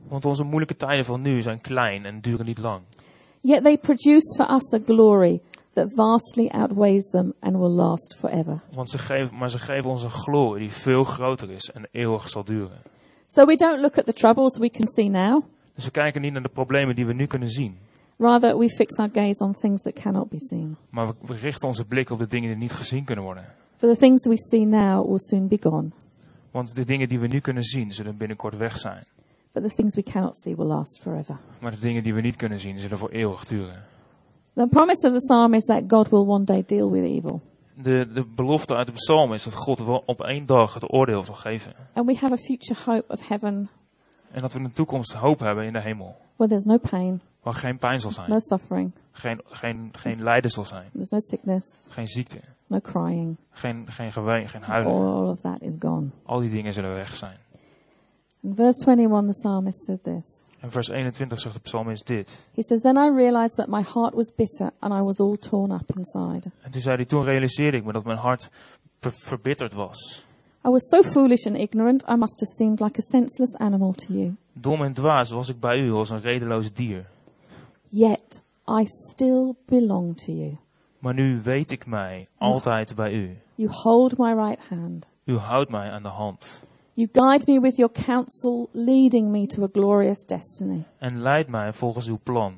Want 0.07 0.25
onze 0.25 0.43
moeilijke 0.43 0.75
tijden 0.75 1.05
van 1.05 1.21
nu 1.21 1.41
zijn 1.41 1.61
klein 1.61 2.05
en 2.05 2.21
duren 2.21 2.45
niet 2.45 2.57
lang. 2.57 2.81
yet 3.41 3.63
they 3.63 3.77
produce 3.77 4.35
for 4.37 4.55
us 4.55 4.73
a 4.73 4.79
glory 4.85 5.41
that 5.73 5.87
vastly 5.95 6.47
outweighs 6.53 7.09
them 7.09 7.33
and 7.39 7.57
will 7.57 7.75
last 7.75 8.15
forever. 8.19 8.61
Want 8.73 8.89
ze 8.89 8.97
geven, 8.97 9.37
maar 9.37 9.49
ze 9.49 9.59
geven 9.59 9.89
ons 9.89 10.03
een 10.03 10.11
glorie 10.11 10.59
die 10.59 10.71
veel 10.71 11.03
groter 11.03 11.51
is 11.51 11.71
en 11.71 11.87
eeuwig 11.91 12.29
zal 12.29 12.43
duren. 12.43 12.81
So 13.33 13.45
we 13.45 13.55
don't 13.55 13.79
look 13.81 13.97
at 13.97 14.05
the 14.05 14.13
troubles 14.13 14.57
we 14.57 14.69
can 14.69 14.87
see 14.87 15.09
now. 15.09 15.43
Dus 15.75 15.85
we 15.85 15.91
kijken 15.91 16.21
niet 16.21 16.33
naar 16.33 16.41
de 16.41 16.49
problemen 16.49 16.95
die 16.95 17.05
we 17.05 17.13
nu 17.13 17.25
kunnen 17.25 17.49
zien. 17.49 17.77
Rather, 18.17 18.57
we 18.57 18.69
fix 18.69 18.97
our 18.97 19.09
gaze 19.13 19.43
on 19.43 19.53
things 19.53 19.81
that 19.81 19.93
cannot 19.93 20.29
be 20.29 20.39
seen. 20.39 20.77
Maar 20.89 21.07
we, 21.07 21.13
we 21.25 21.33
richten 21.33 21.67
onze 21.67 21.85
blik 21.85 22.09
op 22.09 22.19
de 22.19 22.27
dingen 22.27 22.49
die 22.49 22.57
niet 22.57 22.71
gezien 22.71 23.03
kunnen 23.03 23.23
worden. 23.23 23.45
For 23.77 23.89
the 23.93 23.97
things 23.99 24.27
we 24.27 24.37
see 24.37 24.65
now 24.65 25.07
will 25.07 25.19
soon 25.19 25.47
be 25.47 25.57
gone, 25.61 25.89
Want 26.51 26.75
de 26.75 26.85
dingen 26.85 27.09
die 27.09 27.19
we 27.19 27.27
nu 27.27 27.39
kunnen 27.39 27.63
zien, 27.63 27.93
zullen 27.93 28.17
binnenkort 28.17 28.57
weg 28.57 28.77
zijn. 28.77 29.03
but 29.53 29.63
the 29.63 29.69
things 29.69 29.95
we 29.95 30.03
cannot 30.03 30.35
see 30.35 30.55
will 30.55 30.65
last 30.67 30.99
forever. 31.01 31.37
Maar 31.59 31.71
de 31.71 31.79
dingen 31.79 32.03
die 32.03 32.13
we 32.13 32.21
niet 32.21 32.35
kunnen 32.35 32.59
zien, 32.59 32.79
zullen 32.79 32.97
voor 32.97 33.09
eeuwig 33.09 33.43
duren. 33.43 33.83
The 34.53 34.67
promise 34.69 35.07
of 35.07 35.13
the 35.13 35.19
psalm 35.19 35.53
is 35.53 35.65
that 35.65 35.83
God 35.87 36.09
will 36.09 36.25
one 36.27 36.43
day 36.43 36.63
deal 36.67 36.91
with 36.91 37.03
evil. 37.03 37.41
De, 37.75 38.11
de 38.13 38.25
belofte 38.35 38.75
uit 38.75 38.87
de 38.87 38.93
psalm 38.93 39.33
is 39.33 39.43
dat 39.43 39.53
God 39.53 39.79
wel 39.79 40.03
op 40.05 40.21
één 40.21 40.45
dag 40.45 40.73
het 40.73 40.93
oordeel 40.93 41.25
zal 41.25 41.35
geven. 41.35 41.73
And 41.93 42.05
we 42.05 42.15
have 42.17 42.33
a 42.33 42.37
future 42.37 42.79
hope 42.91 43.13
of 43.13 43.27
heaven 43.27 43.69
En 44.31 44.41
dat 44.41 44.53
we 44.53 44.57
in 44.59 44.65
de 44.65 44.71
toekomst 44.71 45.13
hoop 45.13 45.39
hebben 45.39 45.65
in 45.65 45.73
de 45.73 45.81
hemel. 45.81 46.15
where 46.35 46.51
there's 46.51 46.65
no 46.65 46.77
pain, 46.77 47.21
Waar 47.41 47.53
geen 47.53 47.77
pijn 47.77 47.99
zal 47.99 48.09
no 48.09 48.15
zijn. 48.25 48.41
suffering, 48.41 48.91
Geen, 49.11 49.41
geen, 49.45 49.89
geen 49.91 50.23
lijden 50.23 50.51
zal 50.51 50.65
zijn. 50.65 50.89
there's 50.93 51.09
no 51.09 51.19
sickness, 51.19 51.65
Geen 51.89 52.07
ziekte. 52.07 52.37
no 52.67 52.79
crying. 52.79 53.37
Geen, 53.49 53.85
geen 53.89 54.11
geween, 54.11 54.49
geen 54.49 54.61
huilen. 54.61 54.93
all 54.93 55.27
of 55.29 55.39
that 55.41 55.61
is 55.61 55.75
gone. 55.79 56.07
Al 56.23 56.39
die 56.39 56.49
dingen 56.49 56.73
zullen 56.73 56.93
weg 56.93 57.15
zijn. 57.15 57.37
In 58.41 58.55
verse 58.55 58.89
21, 58.91 59.33
the 59.33 59.39
psalmist 59.39 59.83
said 59.85 60.03
this 60.03 60.40
En 60.61 60.71
vers 60.71 60.87
21 60.89 61.39
zegt 61.39 61.55
de 61.55 61.61
psalmist 61.61 62.07
dit. 62.07 62.45
He 62.55 62.61
says, 62.63 62.81
Then 62.81 62.95
I 62.97 63.15
realized 63.15 63.55
that 63.55 63.67
my 63.67 63.81
heart 63.93 64.13
was 64.13 64.31
bitter 64.35 64.69
and 64.79 64.93
I 64.93 65.01
was 65.01 65.19
all 65.19 65.37
torn 65.37 65.71
up 65.71 65.97
inside. 65.97 66.51
En 66.61 66.71
toen 66.71 66.81
zei 66.81 66.95
hij, 66.95 67.05
toen 67.05 67.23
realiseerde 67.23 67.77
ik 67.77 67.83
me 67.83 67.91
dat 67.91 68.03
mijn 68.03 68.17
hart 68.17 68.49
ver- 68.99 69.13
verbitterd 69.17 69.73
was. 69.73 70.25
I 70.65 70.69
was 70.69 70.87
so 70.89 71.01
foolish 71.03 71.45
and 71.45 71.55
ignorant, 71.55 72.03
I 72.07 72.15
must 72.15 72.39
have 72.39 72.51
seemed 72.55 72.79
like 72.79 72.99
a 72.99 73.03
senseless 73.03 73.55
animal 73.57 73.91
to 73.93 74.13
you. 74.13 74.35
Dom 74.53 74.83
en 74.83 74.93
dwaas 74.93 75.29
was 75.29 75.49
ik 75.49 75.59
bij 75.59 75.79
u 75.79 75.91
als 75.91 76.09
een 76.09 76.21
redeloos 76.21 76.73
dier. 76.73 77.05
Yet 77.89 78.41
I 78.79 78.85
still 78.85 79.53
belong 79.65 80.17
to 80.17 80.31
you. 80.31 80.57
Maar 80.99 81.13
nu 81.13 81.41
weet 81.43 81.71
ik 81.71 81.85
mij 81.85 82.27
altijd 82.37 82.95
bij 82.95 83.13
u. 83.13 83.37
You 83.55 83.69
hold 83.71 84.17
my 84.17 84.33
right 84.33 84.67
hand. 84.69 85.07
U 85.23 85.37
houdt 85.37 85.69
mij 85.69 85.91
aan 85.91 86.01
de 86.03 86.09
hand. 86.09 86.67
You 87.01 87.09
guide 87.13 87.51
me 87.51 87.59
with 87.59 87.77
your 87.77 87.89
counsel, 87.91 88.69
leading 88.73 89.31
me 89.31 89.47
to 89.47 89.63
a 89.63 89.67
glorious 89.71 90.25
destiny. 90.25 90.83
En 90.99 91.21
leidt 91.21 91.49
mij 91.49 91.73
volgens 91.73 92.07
uw 92.07 92.19
plan. 92.23 92.53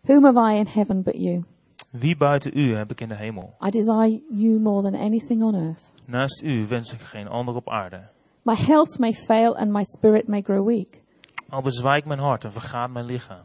Whom 0.00 0.24
have 0.24 0.38
I 0.52 0.58
in 0.58 0.66
heaven 0.66 1.02
but 1.02 1.14
you? 1.14 1.44
Wie 1.90 2.16
buiten 2.16 2.50
u 2.58 2.76
heb 2.76 2.90
ik 2.90 3.00
in 3.00 3.08
de 3.08 3.14
hemel? 3.14 3.56
I 3.66 3.70
desire 3.70 4.22
you 4.30 4.60
more 4.60 4.82
than 4.82 4.94
anything 4.94 5.42
on 5.42 5.54
earth. 5.54 5.82
Naast 6.06 6.42
u 6.42 6.66
wens 6.66 6.92
ik 6.92 7.00
geen 7.00 7.28
ander 7.28 7.54
op 7.54 7.68
aarde. 7.70 8.08
My 8.42 8.54
health 8.54 8.98
may 8.98 9.12
fail 9.12 9.56
and 9.56 9.70
my 9.72 9.82
spirit 9.84 10.28
may 10.28 10.42
grow 10.42 10.66
weak, 10.66 11.02
Al 11.48 11.62
bezwijkt 11.62 12.06
mijn 12.06 12.20
hart 12.20 12.44
en 12.44 12.52
vergaat 12.52 12.90
mijn 12.90 13.04
lichaam. 13.04 13.44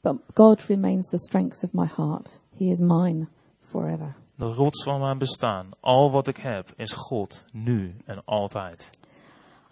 but 0.00 0.16
God 0.34 0.62
remains 0.62 1.08
the 1.08 1.18
strength 1.18 1.62
of 1.64 1.72
my 1.72 1.86
heart. 1.96 2.40
He 2.56 2.64
is 2.64 2.78
mine 2.78 3.26
forever. 3.58 4.14
De 4.34 4.46
rots 4.46 4.82
van 4.82 5.00
mijn 5.00 5.18
bestaan, 5.18 5.68
al 5.80 6.10
wat 6.10 6.26
ik 6.28 6.36
heb, 6.36 6.72
is 6.76 6.92
God, 6.92 7.44
nu 7.52 7.94
en 8.04 8.22
altijd. 8.24 8.90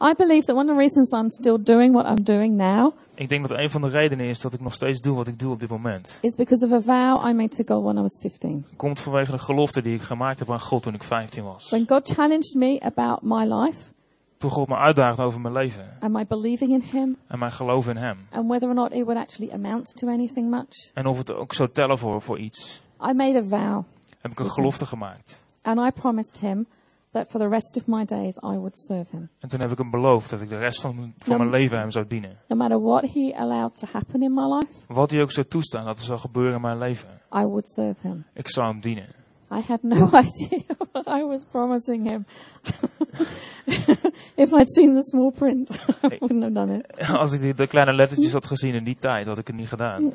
I 0.00 0.14
believe 0.16 0.44
that 0.46 0.56
one 0.56 0.70
of 0.70 0.76
the 0.76 0.82
reasons 0.82 1.12
I'm 1.12 1.30
still 1.30 1.58
doing 1.62 1.92
what 1.94 2.06
I'm 2.06 2.22
doing 2.24 2.56
now 2.56 2.92
Ik 3.14 3.28
denk 3.28 3.48
dat 3.48 3.58
een 3.58 3.70
van 3.70 3.80
de 3.80 3.88
redenen 3.88 4.26
is 4.26 4.40
dat 4.40 4.52
ik 4.54 4.60
nog 4.60 4.74
steeds 4.74 5.00
doe 5.00 5.16
wat 5.16 5.28
ik 5.28 5.38
doe 5.38 5.52
op 5.52 5.60
dit 5.60 5.68
moment. 5.68 6.18
is 6.22 6.34
because 6.34 6.64
of 6.66 6.72
a 6.72 6.80
vow 6.80 7.28
I 7.28 7.32
made 7.32 7.48
to 7.64 7.74
God 7.74 7.84
when 7.84 7.96
I 7.96 8.00
was 8.00 8.18
15. 8.20 8.64
Komt 8.76 9.00
vanwege 9.00 9.30
de 9.30 9.38
gelofte 9.38 9.82
die 9.82 9.94
ik 9.94 10.02
gemaakt 10.02 10.38
heb 10.38 10.50
aan 10.50 10.60
God 10.60 10.82
toen 10.82 10.94
ik 10.94 11.02
15 11.02 11.44
was. 11.44 11.68
When 11.70 11.84
God 11.88 12.08
challenged 12.14 12.54
me 12.54 12.80
about 12.80 13.22
my 13.22 13.44
life 13.54 13.78
Toen 14.38 14.50
God 14.50 14.68
me 14.68 14.76
uitdaagde 14.76 15.22
over 15.22 15.40
mijn 15.40 15.54
leven 15.54 15.96
and 16.00 16.12
my 16.12 16.26
believing 16.26 16.70
in 16.72 16.82
Him 16.92 17.16
en 17.26 17.38
mijn 17.38 17.52
geloof 17.52 17.88
in 17.88 17.96
Hem. 17.96 18.18
and 18.30 18.48
whether 18.48 18.68
or 18.68 18.74
not 18.74 18.92
it 18.92 19.04
would 19.04 19.16
actually 19.22 19.52
amount 19.52 19.96
to 19.96 20.08
anything 20.08 20.50
much, 20.50 20.90
En 20.94 21.06
of 21.06 21.18
het 21.18 21.32
ook 21.32 21.52
zou 21.54 21.68
tellen 21.72 21.98
voor, 21.98 22.22
voor 22.22 22.38
iets, 22.38 22.82
I 23.10 23.12
made 23.12 23.38
a 23.38 23.42
vow 23.42 23.82
heb 24.20 24.30
ik 24.30 24.38
een 24.38 24.50
gelofte 24.50 24.86
gemaakt. 24.86 25.44
and 25.62 25.78
I 25.78 25.90
promised 26.00 26.38
Him 26.40 26.66
that 27.18 27.28
for 27.30 27.40
the 27.40 27.48
rest 27.48 27.76
of 27.76 27.86
my 27.86 28.04
days 28.04 28.36
I 28.36 28.56
would 28.56 28.76
serve 28.78 29.16
Him. 29.16 29.28
En 29.38 29.48
toen 29.48 29.60
heb 29.60 29.70
ik 29.70 29.78
hem 29.78 29.90
beloofd 29.90 30.30
dat 30.30 30.40
ik 30.40 30.48
de 30.48 30.58
rest 30.58 30.80
van, 30.80 30.96
mijn- 30.96 31.14
van 31.18 31.32
Ja. 31.32 31.38
mijn 31.38 31.50
leven 31.50 31.78
Hem 31.78 31.90
zou 31.90 32.06
dienen. 32.06 32.36
No 32.48 32.56
matter 32.56 32.80
what 32.82 33.04
He 33.12 33.32
allowed 33.36 33.74
to 33.78 33.86
happen 33.92 34.22
in 34.22 34.34
my 34.34 34.42
life, 34.54 34.72
Wat 34.86 35.10
hij 35.10 35.22
ook 35.22 35.32
zou 35.32 35.46
toestaan 35.46 35.84
dat 35.84 35.98
er 35.98 36.04
zou 36.04 36.18
gebeuren 36.18 36.54
in 36.54 36.60
mijn 36.60 36.78
leven. 36.78 37.08
I 37.34 37.44
would 37.44 37.68
serve 37.68 38.06
Him. 38.06 38.24
Ik 38.34 38.48
zou 38.48 38.66
Hem 38.66 38.80
dienen. 38.80 39.06
I 39.52 39.60
had 39.66 39.82
no 39.82 39.96
idea 40.24 40.60
what 40.92 41.06
I 41.06 41.24
was 41.24 41.44
promising 41.50 42.08
Him. 42.08 42.24
if 44.44 44.52
I'd 44.52 44.70
seen 44.72 44.94
the 44.94 45.02
small 45.02 45.30
print, 45.30 45.70
I 46.12 46.16
wouldn't 46.20 46.42
have 46.42 46.52
done 46.52 46.78
it. 46.78 47.08
Als 47.12 47.32
ik 47.32 47.40
die, 47.40 47.54
de 47.54 47.66
kleine 47.66 47.92
lettertjes 47.92 48.32
had 48.32 48.46
gezien 48.46 48.74
in 48.74 48.84
die 48.84 48.96
tijd, 48.98 49.26
had 49.26 49.38
ik 49.38 49.46
het 49.46 49.56
niet 49.56 49.68
gedaan. 49.68 50.12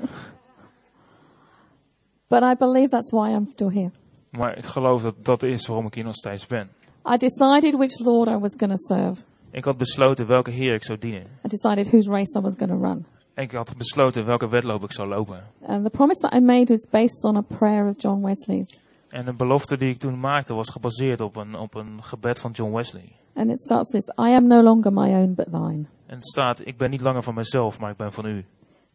But 2.28 2.42
I 2.44 2.56
believe 2.58 2.90
that's 2.90 3.12
why 3.12 3.30
I'm 3.30 3.46
still 3.46 3.70
here. 3.74 3.92
Maar 4.30 4.58
ik 4.58 4.66
geloof 4.66 5.02
dat 5.02 5.26
dat 5.26 5.44
is 5.44 5.68
waarom 5.68 5.86
ik 5.86 5.94
hier 5.94 6.04
nog 6.04 6.16
steeds 6.16 6.48
ben. 6.48 6.70
I 7.06 7.18
decided 7.18 7.78
which 7.78 8.00
Lord 8.00 8.28
I 8.28 8.38
was 8.38 8.56
going 8.56 8.72
to 8.72 8.78
serve. 8.78 9.24
Ik 9.52 9.64
had 9.64 9.78
besloten 9.78 10.28
welke 10.28 10.52
Heer 10.52 10.74
ik 10.74 10.84
zou 10.84 11.00
dienen. 11.00 11.24
I 11.46 11.48
decided 11.48 11.88
whose 11.88 12.10
race 12.10 12.40
I 12.40 12.42
was 12.42 12.54
going 12.58 12.72
to 12.72 12.80
run. 12.88 13.06
En 13.34 13.44
ik 13.44 13.52
had 13.52 13.78
besloten 13.78 14.26
welke 14.26 14.50
wedloop 14.50 14.84
ik 14.84 14.92
zou 14.92 15.08
lopen. 15.08 15.44
And 15.66 15.84
the 15.84 15.90
promise 15.90 16.20
that 16.20 16.34
I 16.34 16.40
made 16.40 16.74
was 16.74 16.88
based 16.90 17.24
on 17.24 17.36
a 17.36 17.42
prayer 17.42 17.90
of 17.90 17.96
John 17.98 18.26
Wesley's. 18.26 18.80
En 19.10 19.26
de 19.26 19.34
belofte 19.34 19.78
die 19.78 19.90
ik 19.90 19.98
toen 19.98 20.20
maakte 20.20 20.54
was 20.54 20.70
gebaseerd 20.70 21.22
op 21.22 21.36
een, 21.36 21.56
op 21.56 21.76
een 21.76 22.04
gebed 22.04 22.40
van 22.40 22.52
John 22.52 22.74
Wesley. 22.74 23.16
And 23.34 23.50
it 23.50 23.62
starts 23.62 23.90
this 23.90 24.08
I 24.08 24.36
am 24.36 24.48
no 24.48 24.62
longer 24.62 24.94
my 24.94 25.14
own 25.14 25.34
but 25.34 25.46
thine. 25.52 25.86
En 26.06 26.16
het 26.16 26.28
staat, 26.28 26.68
ik 26.68 26.78
ben 26.78 26.90
niet 26.90 27.02
langer 27.02 27.24
van 27.24 27.34
mezelf, 27.34 27.80
maar 27.80 27.92
ik 27.92 27.98
ben 27.98 28.12
van 28.12 28.26
u. 28.26 28.46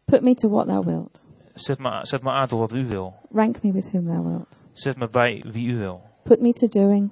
Put 0.05 0.21
me 0.21 0.33
to 0.33 0.49
what 0.49 0.67
thou 0.67 0.85
wilt. 0.85 1.23
Zet 1.53 1.79
me, 1.79 1.99
zet 2.01 2.23
me 2.23 2.29
aan 2.31 2.47
tot 2.47 2.59
wat 2.59 2.73
u 2.73 2.85
wil. 2.87 3.13
Rank 3.31 3.63
me 3.63 3.71
with 3.71 3.89
whom 3.91 4.05
thou 4.05 4.23
wilt. 4.23 4.59
Zet 4.73 4.97
me 4.97 5.09
bij 5.09 5.43
wie 5.51 5.67
u 5.67 5.77
wil. 5.77 6.01
Put 6.23 6.41
me 6.41 6.53
to 6.53 6.67
doing. 6.67 7.09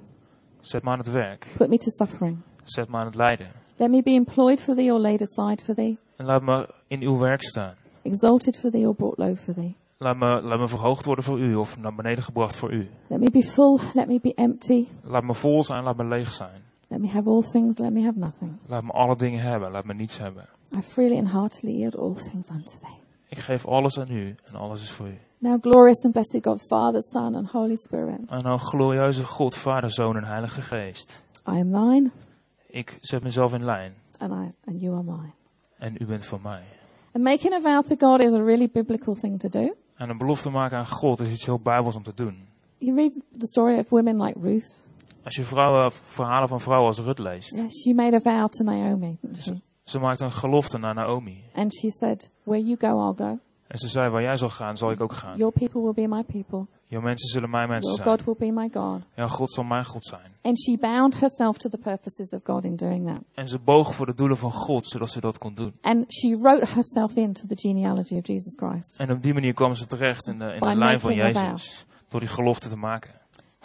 Zet 0.68 0.84
me 0.84 0.90
aan 0.90 0.98
het 0.98 1.12
werk. 1.12 1.48
Put 1.58 1.70
me 1.70 1.78
to 1.78 1.90
suffering. 1.90 2.38
Zet 2.64 2.90
me 2.90 2.98
aan 2.98 3.06
het 3.06 3.16
lijden. 3.16 3.48
Let 3.76 3.90
me 3.90 4.04
be 4.04 4.10
employed 4.10 4.62
for 4.62 4.76
thee 4.76 4.94
or 4.94 5.00
laid 5.00 5.22
aside 5.22 5.64
for 5.64 5.76
thee. 5.76 5.98
En 6.16 6.26
laat 6.26 6.42
me 6.42 6.70
in 6.88 7.02
uw 7.02 7.18
werk 7.18 7.42
staan. 7.42 7.74
Exalted 8.02 8.58
for 8.58 8.70
thee 8.70 8.88
or 8.88 8.96
brought 8.96 9.18
low 9.18 9.38
for 9.38 9.54
thee. 9.54 9.76
Laat 9.98 10.18
me, 10.18 10.42
laat 10.42 10.60
me 10.60 10.68
verhoogd 10.68 11.06
worden 11.06 11.24
voor 11.24 11.40
u 11.40 11.56
of 11.56 11.78
naar 11.78 11.96
beneden 11.96 12.24
gebracht 12.24 12.56
voor 12.56 12.72
u. 12.72 12.90
Let 13.08 13.20
me 13.20 13.32
be 13.32 13.44
full. 13.44 13.80
Let 13.94 14.08
me 14.08 14.20
be 14.22 14.34
empty. 14.34 14.86
Laat 15.04 15.24
me 15.24 15.34
vol 15.34 15.64
zijn, 15.64 15.84
laat 15.84 15.98
me 15.98 16.06
leeg 16.06 16.34
zijn. 16.34 16.62
Let 16.88 17.00
me 17.00 17.08
have 17.08 17.30
all 17.30 17.42
things. 17.42 17.78
Let 17.78 17.92
me 17.92 18.04
have 18.04 18.20
nothing. 18.20 18.52
Laat 18.66 18.84
me 18.84 18.92
alle 18.92 19.16
dingen 19.16 19.42
hebben, 19.42 19.72
laat 19.72 19.86
me 19.86 19.94
niets 19.94 20.18
hebben. 20.18 20.46
I 20.78 20.82
freely 20.82 21.18
and 21.18 21.32
heartily 21.32 21.74
yield 21.74 21.98
all 21.98 22.14
things 22.14 22.50
unto 22.50 22.74
thee. 22.82 22.98
Ik 23.30 23.38
geef 23.38 23.66
alles 23.66 24.00
aan 24.00 24.12
u 24.12 24.36
en 24.44 24.56
alles 24.56 24.82
is 24.82 24.92
voor 24.92 25.08
u. 25.08 25.18
Now, 25.40 25.62
glorious 25.62 26.04
and 26.04 26.14
blessed 26.14 26.42
God, 26.42 26.62
Father, 26.68 27.02
Son, 27.02 27.36
and 27.36 27.48
Holy 27.52 27.76
Spirit, 27.76 28.20
En 28.30 28.40
dan 28.42 28.60
glorieuze 28.60 29.24
God, 29.26 29.56
Vader, 29.56 29.92
Zoon 29.92 30.16
en 30.18 30.24
Heilige 30.24 30.62
Geest. 30.62 31.24
I 31.48 31.60
am 31.60 31.72
thine, 31.72 32.10
Ik 32.68 32.98
zet 33.02 33.24
mezelf 33.24 33.54
in 33.54 33.64
lijn 33.66 33.94
and 34.18 34.32
I 34.32 34.52
and 34.66 34.82
you 34.82 34.94
are 34.94 35.04
mine. 35.04 35.32
en 35.78 35.96
u 36.00 36.06
bent 36.06 36.26
van 36.26 36.40
mij. 36.44 36.64
And 37.14 37.24
making 37.24 37.54
a 37.54 37.60
vow 37.60 37.82
to 37.84 37.96
God 38.08 38.24
is 38.24 38.34
a 38.34 38.44
really 38.44 38.70
biblical 38.74 39.14
thing 39.14 39.40
to 39.40 39.50
do. 39.50 39.74
En 39.96 40.10
een 40.10 40.18
belofte 40.18 40.50
maken 40.50 40.78
aan 40.78 40.88
God 40.88 41.20
is 41.20 41.32
iets 41.32 41.46
heel 41.46 41.60
bijbels 41.60 41.96
om 41.96 42.04
te 42.04 42.14
doen. 42.16 42.46
You 42.78 42.96
read 42.96 43.12
the 43.32 43.48
story 43.48 43.78
of 43.80 43.90
women 43.90 44.22
like 44.24 44.40
Ruth. 44.40 44.88
Als 45.24 45.36
je 45.36 45.44
vrouwen, 45.44 45.92
verhalen 45.92 46.48
van 46.48 46.60
vrouwen 46.62 46.88
als 46.88 47.00
Rut 47.00 47.20
leest. 47.20 47.56
Yeah, 47.56 47.70
she 47.70 47.94
made 47.94 48.16
a 48.16 48.20
vow 48.20 48.48
to 48.48 48.64
Naomi, 48.64 49.18
she? 49.34 49.62
Ze 49.84 50.00
maakte 50.00 50.24
een 50.24 50.32
gelofte 50.32 50.78
naar 50.78 50.94
Naomi. 50.94 51.44
and 51.56 51.74
she 51.74 51.90
said, 51.90 52.30
"Where 52.44 52.64
you 52.64 52.78
go, 52.80 53.08
I'll 53.08 53.16
go. 53.26 53.40
En 53.68 53.78
ze 53.78 53.88
zei, 53.88 54.10
waar 54.10 54.22
jij 54.22 54.38
zal 54.38 54.50
gaan, 54.50 54.78
zal 54.78 54.92
ik 54.92 55.02
ook 55.02 55.14
gaan. 55.14 55.38
Your 55.38 55.54
people 55.54 55.82
will 55.82 55.94
be 55.94 56.16
my 56.16 56.24
people. 56.24 56.66
Jouw 56.90 57.02
mensen 57.02 57.30
zullen 57.30 57.50
mijn 57.50 57.70
mensen 57.70 57.92
Your 57.96 58.04
zijn. 58.04 58.18
God 58.18 58.40
will 58.40 58.54
be 58.54 58.62
my 58.62 58.70
God." 58.74 59.02
Ja, 59.16 59.28
God 59.28 59.52
zal 59.52 59.64
mijn 59.64 59.86
God 59.86 60.06
zijn. 60.06 60.22
And 60.42 60.62
she 60.62 60.78
bound 60.78 61.20
herself 61.20 61.58
to 61.58 61.70
the 61.70 61.78
purposes 61.78 62.30
of 62.32 62.40
God 62.44 62.64
in 62.64 62.76
doing 62.76 63.08
that. 63.08 63.22
En 63.34 63.48
ze 63.48 63.60
boog 63.60 63.96
voor 63.96 64.06
de 64.06 64.14
doelen 64.14 64.38
van 64.38 64.52
God, 64.52 64.88
zodat 64.88 65.10
ze 65.10 65.20
dat 65.20 65.38
kon 65.38 65.54
doen. 65.54 65.74
And 65.82 66.06
she 66.14 66.38
wrote 66.42 66.66
herself 66.66 67.16
into 67.16 67.48
the 67.48 67.58
genealogy 67.58 68.16
of 68.16 68.28
Jesus 68.28 68.54
Christ. 68.56 69.00
En 69.00 69.12
op 69.12 69.24
die 69.24 69.34
manier 69.34 69.54
kwam 69.54 69.76
ze 69.76 69.86
terecht 69.86 70.28
in 70.28 70.40
de, 70.40 70.54
in 70.54 70.60
By 70.60 70.70
de 70.70 70.76
lijn 70.76 71.00
van. 71.00 71.14
Jezus. 71.14 71.86
Door 72.08 72.20
die 72.20 72.30
gelofte 72.30 72.70
te 72.70 72.76
maken. 72.78 73.12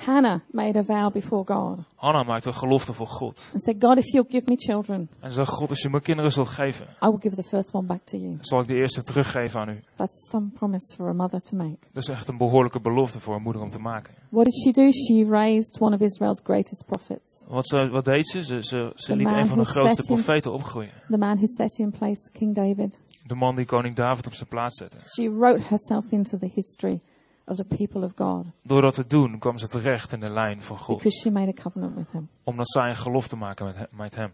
Hannah 0.05 0.41
made 0.51 0.79
a 0.79 0.83
vow 0.83 1.13
before 1.13 1.45
God 1.45 1.79
Hanna 1.95 2.23
maakte 2.23 2.49
een 2.49 2.55
gelofte 2.55 2.93
voor 2.93 3.07
God. 3.07 3.45
and 3.53 3.63
said, 3.63 3.85
God, 3.85 3.97
if 3.99 4.05
you'll 4.13 4.27
give 4.31 4.43
me 4.51 4.57
children, 4.57 5.09
En 5.21 5.29
ze 5.29 5.35
zei, 5.35 5.47
God, 5.47 5.69
als 5.69 5.83
je 5.83 5.89
me 5.89 6.01
kinderen 6.01 6.33
zult 6.33 6.49
geven, 6.49 6.87
I 7.03 7.07
will 7.07 7.19
give 7.21 7.37
the 7.37 7.43
first 7.43 7.75
one 7.75 7.87
back 7.87 8.01
to 8.05 8.17
you. 8.19 8.37
zal 8.41 8.61
ik 8.61 8.67
de 8.67 8.75
eerste 8.75 9.03
teruggeven 9.03 9.61
aan 9.61 9.69
u. 9.69 9.81
That's 9.95 10.29
some 10.31 10.47
promise 10.49 10.95
for 10.97 11.09
a 11.09 11.13
mother 11.13 11.41
to 11.41 11.57
make. 11.57 11.77
Dat 11.93 12.03
is 12.03 12.09
echt 12.09 12.29
een 12.29 12.37
behoorlijke 12.37 12.81
belofte 12.81 13.21
voor 13.21 13.35
een 13.35 13.43
moeder 13.43 13.63
om 13.63 13.71
te 13.71 13.79
maken. 13.79 14.15
What 14.29 14.45
did 14.45 14.55
she 14.63 14.71
do? 14.71 14.91
She 14.91 15.31
raised 15.31 15.81
one 15.81 15.95
of 15.95 16.01
Israel's 16.01 16.41
greatest 16.45 16.85
prophets, 16.87 17.45
Wat, 17.49 17.67
ze, 17.67 17.89
wat 17.91 18.05
deed 18.05 18.27
ze? 18.29 18.43
Ze, 18.43 18.63
ze, 18.63 18.93
ze 18.95 19.17
liet 19.17 19.31
een 19.31 19.47
van 19.47 19.59
de 19.59 19.65
grootste 19.65 20.03
profeten 20.03 20.53
opgroeien. 20.53 20.91
the 21.11 21.19
man 21.19 21.37
who 21.37 21.47
set 21.47 21.79
in 21.79 21.91
place 21.91 22.31
King 22.33 22.55
David. 22.55 22.99
De 23.27 23.35
man 23.35 23.57
die 23.57 23.65
koning 23.65 23.95
David 23.95 24.27
op 24.27 24.35
zijn 24.35 24.49
plaats 24.49 24.79
zette. 24.79 24.97
She 25.07 25.31
wrote 25.31 25.63
herself 25.63 26.11
into 26.11 26.39
the 26.39 26.51
history 26.55 27.01
of 27.53 27.67
the 27.67 27.77
people 27.77 28.05
of 28.05 28.13
God 28.17 28.45
Door 28.63 28.81
dat 28.83 28.95
te 28.95 29.07
doen 29.07 29.39
kwam 29.39 29.59
ze 29.59 29.69
terecht 29.69 30.13
in 30.13 30.21
de 30.21 30.33
lijn 30.33 30.63
van 30.63 30.79
God. 30.79 30.97
because 30.97 31.19
she 31.21 31.31
made 31.31 31.49
a 31.59 31.63
covenant 31.63 31.95
with 31.97 32.11
him. 32.13 32.29
Omdat 32.45 32.69
zij 32.71 32.89
een 32.89 32.97
gelofte 32.97 33.37
maken 33.37 33.65
met, 33.67 33.89
met 33.91 34.15
hem. 34.15 34.33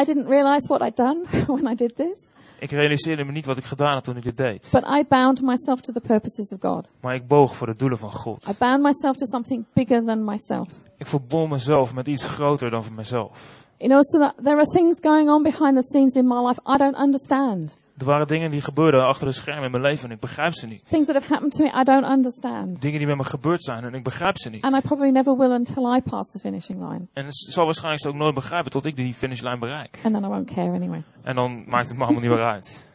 I 0.00 0.04
didn't 0.04 0.26
realize 0.28 0.68
what 0.68 0.82
I'd 0.82 0.96
done 0.96 1.20
when 1.60 1.72
I 1.72 1.74
did 1.74 1.96
this, 1.96 2.28
Ik 2.58 2.70
realiseerde 2.70 3.24
me 3.24 3.32
niet 3.32 3.44
wat 3.44 3.58
ik 3.58 3.64
gedaan 3.64 3.92
had 3.92 4.04
toen 4.04 4.16
ik 4.16 4.22
dit 4.22 4.36
deed. 4.36 4.68
but 4.72 4.84
I 4.88 5.04
bound 5.08 5.42
myself 5.42 5.80
to 5.80 5.92
the 5.92 6.00
purposes 6.00 6.52
of 6.52 6.60
God. 6.60 6.88
Maar 7.00 7.14
ik 7.14 7.26
boog 7.28 7.56
voor 7.56 7.66
de 7.66 7.74
doelen 7.76 7.98
van 7.98 8.12
God. 8.12 8.46
I 8.48 8.52
bound 8.58 8.82
myself 8.82 9.16
to 9.16 9.26
something 9.26 9.64
bigger 9.72 10.04
than 10.04 10.24
myself. 10.24 10.68
Ik 10.98 11.06
verbond 11.06 11.50
mezelf 11.50 11.94
met 11.94 12.06
iets 12.06 12.24
groter 12.24 12.70
dan 12.70 12.84
voor 12.84 12.92
mezelf. 12.94 13.64
You 13.78 13.90
know, 13.90 14.02
so 14.02 14.18
that 14.18 14.34
there 14.44 14.56
are 14.56 14.64
things 14.70 14.96
going 15.00 15.28
on 15.30 15.42
behind 15.42 15.74
the 15.76 15.82
scenes 15.82 16.14
in 16.14 16.26
my 16.26 16.46
life 16.46 16.60
I 16.74 16.76
don't 16.76 16.96
understand. 16.96 17.76
Er 18.00 18.06
waren 18.06 18.26
dingen 18.26 18.50
die 18.50 18.60
gebeurden 18.60 19.06
achter 19.06 19.26
de 19.26 19.32
schermen 19.32 19.64
in 19.64 19.70
mijn 19.70 19.82
leven 19.82 20.08
en 20.08 20.14
ik 20.14 20.20
begrijp 20.20 20.52
ze 20.52 20.66
niet. 20.66 20.84
Things 20.84 21.06
that 21.06 21.14
have 21.14 21.32
happened 21.32 21.52
to 21.52 21.64
me 21.64 21.80
I 21.80 21.84
don't 21.84 22.04
understand. 22.04 22.80
Dingen 22.80 22.98
die 22.98 23.06
met 23.06 23.16
me 23.16 23.24
gebeurd 23.24 23.62
zijn 23.62 23.84
en 23.84 23.94
ik 23.94 24.02
begrijp 24.02 24.38
ze 24.38 24.48
niet. 24.48 24.62
And 24.62 24.76
I 24.76 24.80
probably 24.80 25.10
never 25.10 25.36
will 25.36 25.50
until 25.50 25.96
I 25.96 26.00
pass 26.02 26.32
the 26.32 26.38
finishing 26.38 26.78
line. 26.78 27.06
En 27.12 27.26
ik 27.26 27.32
zal 27.32 27.64
waarschijnlijk 27.64 28.06
ook 28.06 28.14
nooit 28.14 28.34
begrijpen 28.34 28.70
tot 28.70 28.84
ik 28.84 28.96
die 28.96 29.14
finishlijn 29.14 29.58
bereik. 29.58 29.98
And 30.02 30.14
then 30.14 30.24
I 30.24 30.26
won't 30.26 30.52
care 30.54 30.72
anyway. 30.72 31.02
En 31.22 31.34
dan 31.34 31.64
maakt 31.66 31.88
het 31.88 31.96
me 31.96 32.04
allemaal 32.04 32.22
niet 32.22 32.30
meer 32.30 32.44
uit. 32.44 32.88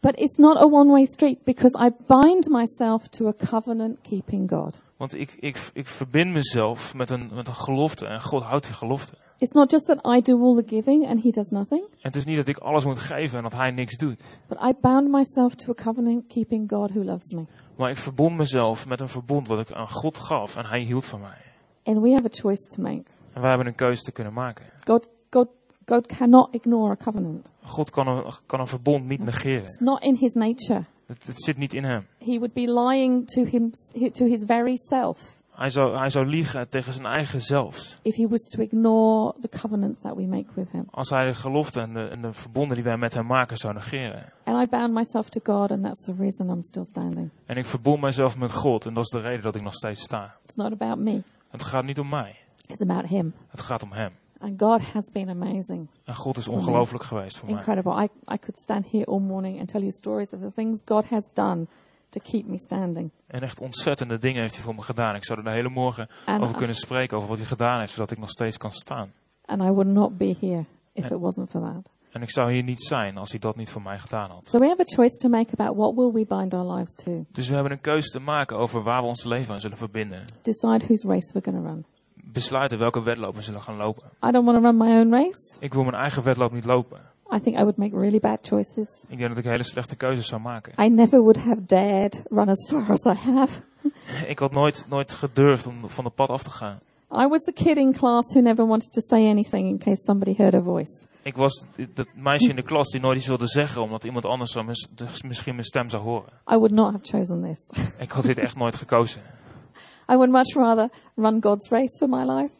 But 0.00 0.18
it's 0.18 0.36
not 0.36 0.56
a 0.56 0.66
one 0.66 0.90
way 0.90 1.04
street 1.04 1.44
because 1.44 1.78
I 1.86 1.90
bind 2.06 2.48
myself 2.48 3.08
to 3.08 3.28
a 3.28 3.32
covenant 3.50 3.98
keeping 4.02 4.50
God. 4.50 4.80
Want 4.96 5.14
ik, 5.14 5.36
ik, 5.40 5.70
ik 5.72 5.86
verbind 5.86 6.32
mezelf 6.32 6.94
met 6.94 7.10
een, 7.10 7.30
met 7.34 7.48
een 7.48 7.54
gelofte 7.54 8.06
en 8.06 8.22
God 8.22 8.42
houdt 8.42 8.64
die 8.64 8.74
gelofte. 8.74 9.14
It's 9.42 9.54
not 9.54 9.70
just 9.70 9.86
that 9.86 10.06
I 10.06 10.20
do 10.20 10.40
all 10.40 10.54
the 10.54 10.62
giving 10.66 11.06
and 11.06 11.22
He 11.22 11.30
does 11.30 11.50
nothing. 11.50 11.82
het 12.00 12.16
is 12.16 12.24
niet 12.24 12.36
dat 12.36 12.46
ik 12.46 12.56
alles 12.56 12.84
moet 12.84 12.98
geven 12.98 13.36
en 13.36 13.42
dat 13.42 13.52
hij 13.52 13.70
niks 13.70 13.96
doet. 13.96 14.22
But 14.48 14.58
I 14.58 14.72
bound 14.80 15.10
myself 15.10 15.54
to 15.54 15.70
a 15.70 15.74
covenant 15.74 16.26
keeping 16.26 16.70
God 16.70 16.90
who 16.90 17.04
loves 17.04 17.32
me. 17.32 17.44
Maar 17.76 17.90
ik 17.90 17.96
verbond 17.96 18.36
mezelf 18.36 18.86
met 18.86 19.00
een 19.00 19.08
verbond 19.08 19.48
wat 19.48 19.60
ik 19.60 19.72
aan 19.72 19.88
God 19.88 20.18
gaf 20.18 20.56
en 20.56 20.66
hij 20.66 20.80
hield 20.80 21.04
van 21.04 21.20
mij. 21.20 21.38
And 21.82 22.02
we 22.02 22.10
have 22.10 22.24
a 22.24 22.28
choice 22.30 22.62
to 22.62 22.82
make. 22.82 23.02
En 23.32 23.40
wij 23.40 23.48
hebben 23.48 23.66
een 23.66 23.74
keuze 23.74 24.02
te 24.02 24.12
kunnen 24.12 24.32
maken. 24.32 24.64
God, 24.84 25.08
God, 25.30 25.48
God 25.86 26.06
cannot 26.06 26.54
ignore 26.54 26.90
a 26.90 26.96
covenant. 26.96 27.50
God 27.64 27.90
kan 27.90 28.08
een, 28.08 28.24
kan 28.46 28.60
een 28.60 28.68
verbond 28.68 29.06
niet 29.06 29.24
negeren. 29.24 29.64
It's 29.64 29.80
not 29.80 30.02
in 30.02 30.14
his 30.14 30.34
nature. 30.34 30.82
Het, 31.06 31.26
het 31.26 31.42
zit 31.42 31.56
niet 31.56 31.74
in 31.74 31.84
hem. 31.84 32.06
He 32.18 32.38
would 32.38 32.52
be 32.52 32.72
lying 32.72 33.26
to 33.26 33.44
him, 33.44 33.70
to 34.12 34.24
his 34.24 34.44
very 34.46 34.76
self 34.76 35.41
Hij 35.52 35.70
zou, 35.70 35.96
hij 35.96 36.10
zou 36.10 36.26
liegen 36.26 36.68
tegen 36.68 36.92
zijn 36.92 37.06
eigen 37.06 37.40
zelfs. 37.40 37.98
if 38.02 38.16
he 38.16 38.28
was 38.28 38.40
to 38.40 38.62
ignore 38.62 39.34
the 39.40 39.48
covenants 39.48 40.00
that 40.00 40.14
we 40.16 40.26
make 40.26 40.44
with 40.54 40.70
him. 40.70 40.84
Als 40.90 41.10
hij 41.10 41.26
de 41.26 41.34
gelofte 41.34 41.80
en 41.80 41.92
de, 41.94 42.08
en 42.08 42.22
de 42.22 42.32
verbonden 42.32 42.74
die 42.76 42.84
wij 42.84 42.96
met 42.96 43.14
hem 43.14 43.26
maken 43.26 43.56
zou 43.56 43.74
negeren. 43.74 44.32
And 44.44 44.62
I 44.66 44.68
bound 44.70 44.92
myself 44.94 45.28
to 45.28 45.40
God, 45.54 45.70
and 45.70 45.82
that's 45.82 46.04
the 46.04 46.14
reason 46.18 46.48
I'm 46.48 46.62
still 46.62 46.84
standing. 46.84 47.30
En 47.46 47.56
ik 47.56 47.64
verbond 47.64 48.00
mezelf 48.00 48.36
met 48.36 48.52
God 48.52 48.86
en 48.86 48.94
dat 48.94 49.04
is 49.04 49.10
de 49.10 49.20
reden 49.20 49.42
dat 49.42 49.54
ik 49.54 49.62
nog 49.62 49.74
steeds 49.74 50.02
sta. 50.02 50.34
It's 50.44 50.54
not 50.54 50.72
about 50.72 50.98
me, 50.98 51.22
Het 51.48 51.62
gaat 51.62 51.84
niet 51.84 51.98
om 51.98 52.08
mij. 52.08 52.36
it's 52.66 52.80
about 52.82 53.06
him. 53.06 53.34
Het 53.48 53.60
gaat 53.60 53.82
om 53.82 53.92
hem. 53.92 54.10
And 54.38 54.60
God 54.62 54.92
has 54.92 55.10
been 55.12 55.28
amazing, 55.28 55.88
En 56.04 56.14
God 56.14 56.36
is 56.36 56.48
ongelooflijk 56.48 57.04
geweest 57.04 57.36
voor 57.36 57.48
mij. 57.48 57.56
incredible. 57.58 58.02
I, 58.02 58.04
I 58.32 58.38
could 58.38 58.58
stand 58.58 58.86
here 58.90 59.04
all 59.06 59.20
morning 59.20 59.58
and 59.58 59.68
tell 59.68 59.80
you 59.80 59.92
stories 59.92 60.32
of 60.32 60.40
the 60.40 60.52
things 60.54 60.80
God 60.84 61.08
has 61.08 61.24
done 61.32 61.66
to 62.12 62.20
keep 62.30 62.46
me 62.46 62.58
standing. 62.58 63.10
En 63.26 63.42
echt 63.42 63.60
ontzettende 63.60 64.18
dingen 64.18 64.40
heeft 64.40 64.54
hij 64.54 64.64
voor 64.64 64.74
me 64.74 64.82
gedaan. 64.82 65.14
Ik 65.14 65.24
zou 65.24 65.38
er 65.38 65.44
de 65.44 65.50
hele 65.50 65.68
morgen 65.68 66.08
And, 66.26 66.42
over 66.42 66.54
I, 66.54 66.58
kunnen 66.58 66.76
spreken, 66.76 67.16
over 67.16 67.28
wat 67.28 67.38
hij 67.38 67.46
gedaan 67.46 67.78
heeft, 67.78 67.92
zodat 67.92 68.10
ik 68.10 68.18
nog 68.18 68.30
steeds 68.30 68.56
kan 68.56 68.70
staan. 68.72 69.12
and 69.44 69.60
I 69.62 69.68
would 69.70 69.86
not 69.86 70.16
be 70.18 70.36
here 70.40 70.64
if 70.92 71.02
And- 71.04 71.12
it 71.12 71.18
wasn't 71.20 71.50
for 71.50 71.60
that. 71.60 71.90
En 72.10 72.22
ik 72.22 72.30
zou 72.30 72.52
hier 72.52 72.62
niet 72.62 72.82
zijn 72.82 73.16
als 73.16 73.30
hij 73.30 73.38
dat 73.40 73.56
niet 73.56 73.70
voor 73.70 73.82
mij 73.82 73.98
gedaan 73.98 74.30
had. 74.30 74.44
So 74.46 74.58
we 74.58 74.66
have 74.66 74.80
a 74.80 74.84
choice 74.84 75.16
to 75.16 75.28
make 75.28 75.52
about 75.58 75.76
what 75.76 75.94
will 75.94 76.12
we 76.12 76.36
bind 76.36 76.54
our 76.54 76.72
lives 76.76 76.94
to. 76.94 77.24
Dus 77.32 77.48
we 77.48 77.54
hebben 77.54 77.72
een 77.72 77.80
keuze 77.80 78.08
te 78.10 78.20
maken 78.20 78.56
over 78.58 78.82
waar 78.82 79.02
we 79.02 79.08
ons 79.08 79.24
leven 79.24 79.54
aan 79.54 79.60
zullen 79.60 79.76
verbinden. 79.76 80.24
Decide 80.42 80.84
whose 80.86 81.06
race 81.08 81.32
we're 81.32 81.50
going 81.50 81.64
to 81.64 81.70
run. 81.70 81.84
Besluiten 82.24 82.78
welke 82.78 83.02
wedloop 83.02 83.34
we 83.34 83.42
zullen 83.42 83.62
gaan 83.62 83.76
lopen. 83.76 84.02
I 84.26 84.30
don't 84.30 84.44
want 84.44 84.56
to 84.58 84.62
run 84.64 84.76
my 84.76 84.98
own 85.00 85.10
race. 85.12 85.54
Ik 85.58 85.72
wil 85.74 85.82
mijn 85.82 85.94
eigen 85.94 86.22
wedloop 86.22 86.52
niet 86.52 86.64
lopen. 86.64 87.00
I 87.34 87.40
think 87.40 87.56
I 87.56 87.60
would 87.60 87.76
make 87.76 87.96
really 87.96 88.18
bad 88.20 88.38
choices. 88.42 88.88
Ik 89.08 89.18
denk 89.18 89.28
dat 89.28 89.38
ik 89.38 89.44
hele 89.44 89.62
slechte 89.62 89.96
keuzes 89.96 90.26
zou 90.26 90.40
maken. 90.40 90.84
I 90.84 90.88
never 90.88 91.18
would 91.20 91.36
have 91.36 91.64
dared 91.66 92.22
run 92.30 92.48
as 92.48 92.66
far 92.68 92.90
as 92.90 93.04
I 93.04 93.30
have. 93.30 93.62
Ik 94.26 94.38
had 94.38 94.52
nooit, 94.52 94.86
nooit 94.88 95.12
gedurfd 95.14 95.66
om 95.66 95.88
van 95.88 96.04
het 96.04 96.14
pad 96.14 96.28
af 96.28 96.42
te 96.42 96.50
gaan. 96.50 96.78
I 97.14 97.26
was 97.28 97.42
the 97.42 97.52
kid 97.52 97.76
in 97.76 97.92
class 97.92 98.32
who 98.32 98.40
never 98.40 98.66
wanted 98.66 98.92
to 98.92 99.00
say 99.00 99.30
anything 99.30 99.68
in 99.68 99.78
case 99.78 100.02
somebody 100.04 100.34
heard 100.36 100.54
a 100.54 100.62
voice. 100.62 101.06
Ik 101.22 101.36
was 101.36 101.64
dat 101.94 102.06
meisje 102.14 102.48
in 102.48 102.56
de 102.56 102.62
klas 102.62 102.88
die 102.90 103.00
nooit 103.00 103.16
iets 103.18 103.26
wilde 103.26 103.46
zeggen, 103.46 103.82
omdat 103.82 104.04
iemand 104.04 104.24
anders 104.24 104.52
zou 104.52 104.64
mis- 104.64 104.88
dus 104.94 105.22
misschien 105.22 105.54
mijn 105.54 105.66
stem 105.66 105.90
zou 105.90 106.02
horen. 106.02 106.28
I 106.52 106.54
would 106.56 106.70
not 106.70 106.92
have 106.92 107.04
chosen 107.04 107.42
this. 107.42 107.88
Ik 107.98 108.10
had 108.10 108.24
dit 108.24 108.38
echt 108.38 108.56
nooit 108.56 108.74
gekozen. 108.74 109.22
I 110.12 110.14
would 110.16 110.30
much 110.30 110.54
rather 110.54 110.88
run 111.14 111.42
God's 111.42 111.68
race 111.70 111.96
for 111.98 112.08
my 112.08 112.24
life 112.24 112.54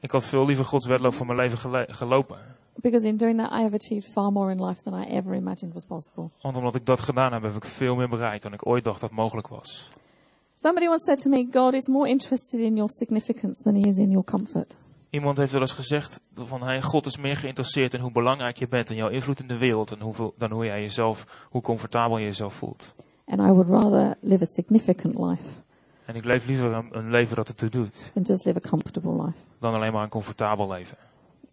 Ik 0.00 0.10
had 0.10 0.24
veel 0.24 0.46
liever 0.46 0.64
Gods 0.64 0.86
wedloop 0.86 1.14
voor 1.14 1.26
mijn 1.26 1.38
leven 1.38 1.58
gele- 1.58 1.86
gelopen. 1.88 2.38
Because 2.80 3.06
in 3.06 3.16
doing 3.16 3.38
that 3.38 3.52
I 3.52 3.62
have 3.62 3.74
achieved 3.74 4.08
far 4.12 4.32
more 4.32 4.52
in 4.52 4.66
life 4.66 4.82
than 4.82 5.04
I 5.04 5.06
ever 5.06 5.34
imagined 5.34 5.72
was 5.72 5.84
possible. 5.84 6.30
Want 6.42 6.56
omdat 6.56 6.74
ik 6.74 6.86
dat 6.86 7.00
gedaan 7.00 7.32
heb, 7.32 7.42
heb 7.42 7.54
ik 7.54 7.64
veel 7.64 7.96
meer 7.96 8.08
bereikt 8.08 8.42
dan 8.42 8.52
ik 8.52 8.66
ooit 8.66 8.84
dacht 8.84 9.00
dat 9.00 9.10
mogelijk 9.10 9.48
was. 9.48 9.88
Somebody 10.58 10.86
once 10.86 11.04
said 11.04 11.22
to 11.22 11.30
me, 11.30 11.46
God 11.52 11.74
is 11.74 11.86
more 11.86 12.08
interested 12.08 12.60
in 12.60 12.74
your 12.74 12.90
significance 12.90 13.62
than 13.62 13.74
he 13.74 13.88
is 13.88 13.96
in 13.96 14.10
your 14.10 14.24
comfort. 14.24 14.76
Iemand 15.10 15.36
heeft 15.36 15.52
wel 15.52 15.60
eens 15.60 15.72
gezegd 15.72 16.20
van 16.34 16.62
hey, 16.62 16.82
God 16.82 17.06
is 17.06 17.16
meer 17.16 17.36
geïnteresseerd 17.36 17.94
in 17.94 18.00
hoe 18.00 18.12
belangrijk 18.12 18.56
je 18.56 18.68
bent 18.68 18.90
en 18.90 18.96
jouw 18.96 19.08
invloed 19.08 19.40
in 19.40 19.46
de 19.46 19.58
wereld 19.58 19.90
en 19.90 20.00
hoeveel, 20.00 20.34
dan 20.38 20.50
hoe 20.50 20.64
jij 20.64 20.80
jezelf, 20.80 21.46
hoe 21.50 21.62
comfortabel 21.62 22.18
je 22.18 22.24
jezelf 22.24 22.54
voelt. 22.54 22.94
And 23.26 23.40
I 23.40 23.52
would 23.52 23.68
rather 23.68 24.16
live 24.20 24.42
a 24.42 24.46
significant 24.46 25.18
life 25.18 25.48
En 26.04 26.16
ik 26.16 26.24
leef 26.24 26.46
liever 26.46 26.72
een, 26.72 26.88
een 26.90 27.10
leven 27.10 27.36
dat 27.36 27.48
het 27.48 27.60
er 27.60 27.70
doet, 27.70 28.10
than 28.14 28.22
just 28.22 28.44
live 28.44 28.60
a 28.66 28.68
comfortable 28.68 29.24
life. 29.24 29.38
dan 29.58 29.74
alleen 29.74 29.92
maar 29.92 30.02
een 30.02 30.08
comfortabel 30.08 30.68
leven. 30.68 30.96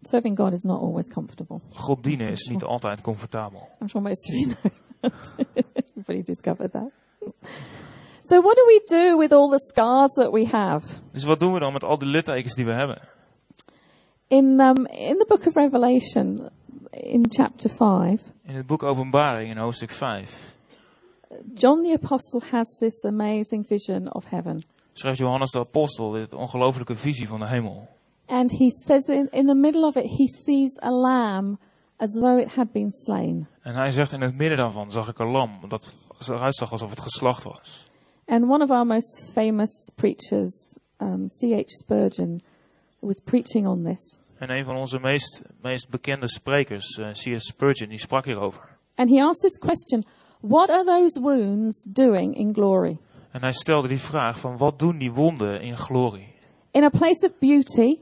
Serving 0.02 0.36
God 0.36 0.52
is 0.52 0.62
not 0.62 0.80
always 0.80 1.08
comfortable. 1.08 1.60
God 1.74 2.02
dienen 2.02 2.28
is 2.28 2.48
niet 2.48 2.62
altijd 2.64 3.00
comfortabel. 3.00 3.68
I'm 3.80 3.88
sure 3.88 4.02
most 4.04 4.28
of 4.28 4.34
you 4.34 4.46
know 4.46 4.72
that. 5.00 5.32
Everybody 5.96 6.22
discovered 6.22 6.72
that. 6.72 6.90
So, 8.22 8.40
what 8.40 8.56
do 8.56 8.64
we 8.66 8.82
do 8.86 9.16
with 9.18 9.32
all 9.32 9.48
the 9.50 9.58
scars 9.58 10.12
that 10.12 10.32
we 10.32 10.46
have? 10.46 10.86
Dus 11.12 11.24
wat 11.24 11.40
doen 11.40 11.52
we 11.52 11.58
dan 11.60 11.72
met 11.72 11.84
al 11.84 11.98
die 11.98 12.08
littekens 12.08 12.54
die 12.54 12.64
we 12.64 12.72
hebben? 12.72 12.98
In, 14.28 14.60
um, 14.60 14.86
in 14.86 15.18
the 15.18 15.24
book 15.28 15.46
of 15.46 15.54
Revelation, 15.54 16.48
in 16.90 17.24
chapter 17.28 17.70
5, 17.70 18.22
In 18.42 18.54
het 18.54 18.66
boek 18.66 18.82
Openbaring 18.82 19.50
in 19.50 19.56
hoofdstuk 19.56 19.90
5 19.90 20.56
John 21.54 21.82
the 21.82 21.98
Apostle 22.02 22.40
has 22.50 22.76
this 22.78 23.04
amazing 23.04 23.66
vision 23.66 24.14
of 24.14 24.24
heaven. 24.30 24.62
schrijft 24.92 25.18
Johannes 25.18 25.50
de 25.50 25.58
Apostel 25.58 26.10
dit 26.10 26.32
ongelofelijke 26.32 26.96
visie 26.96 27.28
van 27.28 27.38
de 27.40 27.46
hemel. 27.48 27.88
And 28.28 28.50
he 28.50 28.70
says 28.70 29.08
in, 29.08 29.28
in 29.32 29.46
the 29.46 29.54
middle 29.54 29.84
of 29.84 29.96
it, 29.96 30.04
he 30.04 30.28
sees 30.28 30.78
a 30.82 30.90
lamb 30.90 31.58
as 31.96 32.12
though 32.12 32.38
it 32.38 32.48
had 32.48 32.72
been 32.72 32.92
slain. 32.92 33.48
En 33.62 33.74
hij 33.74 33.90
zegt 33.90 34.12
in 34.12 34.20
het 34.20 34.34
midden 34.34 34.58
daarvan 34.58 34.90
zag 34.90 35.08
ik 35.08 35.18
een 35.18 35.30
lam 35.30 35.50
dat 35.68 35.92
eruit 36.28 36.54
zag 36.54 36.72
alsof 36.72 36.90
het 36.90 37.00
geslacht 37.00 37.42
was. 37.42 37.86
And 38.26 38.44
one 38.44 38.62
of 38.62 38.70
our 38.70 38.86
most 38.86 39.30
famous 39.32 39.90
preachers, 39.94 40.78
um, 40.98 41.28
C.H. 41.40 41.62
Spurgeon, 41.66 42.42
was 43.00 43.20
preaching 43.24 43.66
on 43.66 43.84
this. 43.84 44.18
En 44.38 44.50
een 44.50 44.64
van 44.64 44.76
onze 44.76 44.98
meest, 44.98 45.42
meest 45.62 45.88
bekende 45.90 46.28
sprekers, 46.28 46.98
eh, 46.98 47.10
C.S. 47.10 47.46
Spurgeon, 47.46 47.88
die 47.88 47.98
sprak 47.98 48.24
hierover. 48.24 48.76
And 48.94 49.10
he 49.10 49.22
asked 49.22 49.40
this 49.40 49.58
question 49.58 50.04
What 50.40 50.70
are 50.70 50.84
those 50.84 51.20
wounds 51.20 51.86
doing 51.88 52.36
in 52.36 52.54
glory? 52.54 52.98
En 53.30 53.40
hij 53.40 53.52
stelde 53.52 53.88
die 53.88 54.00
vraag 54.00 54.38
van 54.38 54.56
wat 54.56 54.78
doen 54.78 54.98
die 54.98 55.12
wonden 55.12 55.60
in 55.60 55.76
glorie? 55.76 56.34
In 56.70 56.82
a 56.82 56.88
place 56.88 57.26
of 57.26 57.38
beauty, 57.38 57.98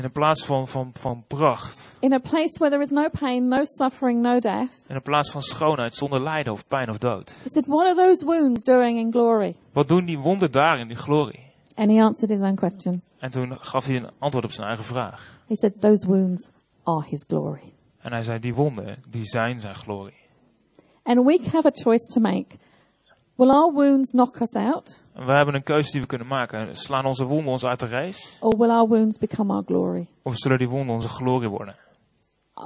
In 0.00 0.06
een 0.06 0.12
plaats 0.12 0.44
van, 0.44 0.68
van, 0.68 0.90
van 0.92 1.24
pracht, 1.26 1.96
in 1.98 2.12
a 2.12 2.18
place 2.18 2.58
where 2.58 2.70
there 2.70 2.82
is 2.82 2.90
no 2.90 3.08
pain, 3.08 3.48
no 3.48 3.64
suffering, 3.64 4.22
no 4.22 4.38
death. 4.38 4.72
in 4.88 4.94
een 4.94 5.02
plaats 5.02 5.30
van 5.30 5.42
schoonheid 5.42 5.94
zonder 5.94 6.22
lijden 6.22 6.52
of 6.52 6.66
pijn 6.66 6.90
of 6.90 6.98
dood. 6.98 7.34
He 7.42 7.48
said, 7.48 7.66
What 7.66 7.86
are 7.86 7.94
those 7.94 8.24
wounds 8.24 8.62
doing 8.62 8.98
in 8.98 9.12
glory? 9.12 9.54
Wat 9.72 9.88
doen 9.88 10.04
die 10.04 10.18
wonden 10.18 10.52
daar 10.52 10.78
in 10.78 10.88
die 10.88 10.96
glorie? 10.96 11.52
And 11.74 11.90
he 11.90 12.02
answered 12.02 12.30
his 12.30 12.48
own 12.48 12.54
question. 12.54 13.02
En 13.18 13.30
toen 13.30 13.56
gaf 13.60 13.86
hij 13.86 13.96
een 13.96 14.10
antwoord 14.18 14.44
op 14.44 14.52
zijn 14.52 14.66
eigen 14.66 14.84
vraag. 14.84 15.38
He 15.46 15.56
said, 15.56 15.80
Those 15.80 16.06
wounds 16.06 16.48
are 16.82 17.04
his 17.08 17.24
glory. 17.28 17.72
En 18.00 18.12
hij 18.12 18.22
zei, 18.22 18.38
die 18.38 18.54
wonden, 18.54 19.02
die 19.08 19.24
zijn 19.24 19.60
zijn 19.60 19.74
glorie. 19.74 20.18
And 21.02 21.24
we 21.24 21.40
have 21.52 21.66
a 21.66 21.72
choice 21.74 22.12
to 22.12 22.20
make. 22.20 22.46
Will 23.34 23.50
our 23.50 23.72
wounds 23.72 24.10
knock 24.10 24.40
us 24.40 24.54
out, 24.54 24.99
Wij 25.14 25.36
hebben 25.36 25.54
een 25.54 25.62
keuze 25.62 25.90
die 25.90 26.00
we 26.00 26.06
kunnen 26.06 26.26
maken. 26.26 26.76
Slaan 26.76 27.04
onze 27.04 27.24
wonden 27.24 27.52
ons 27.52 27.64
uit 27.64 27.80
de 27.80 27.86
race? 27.86 28.36
or 28.40 28.56
will 28.58 28.70
our 28.70 28.88
wounds 28.88 29.18
become 29.18 29.52
our 29.52 29.64
glory? 29.66 30.06
Of 30.22 30.36
zullen 30.36 30.58
die 30.58 30.68
wonden 30.68 30.94
onze 30.94 31.08
glorie 31.08 31.48
worden? 31.48 31.76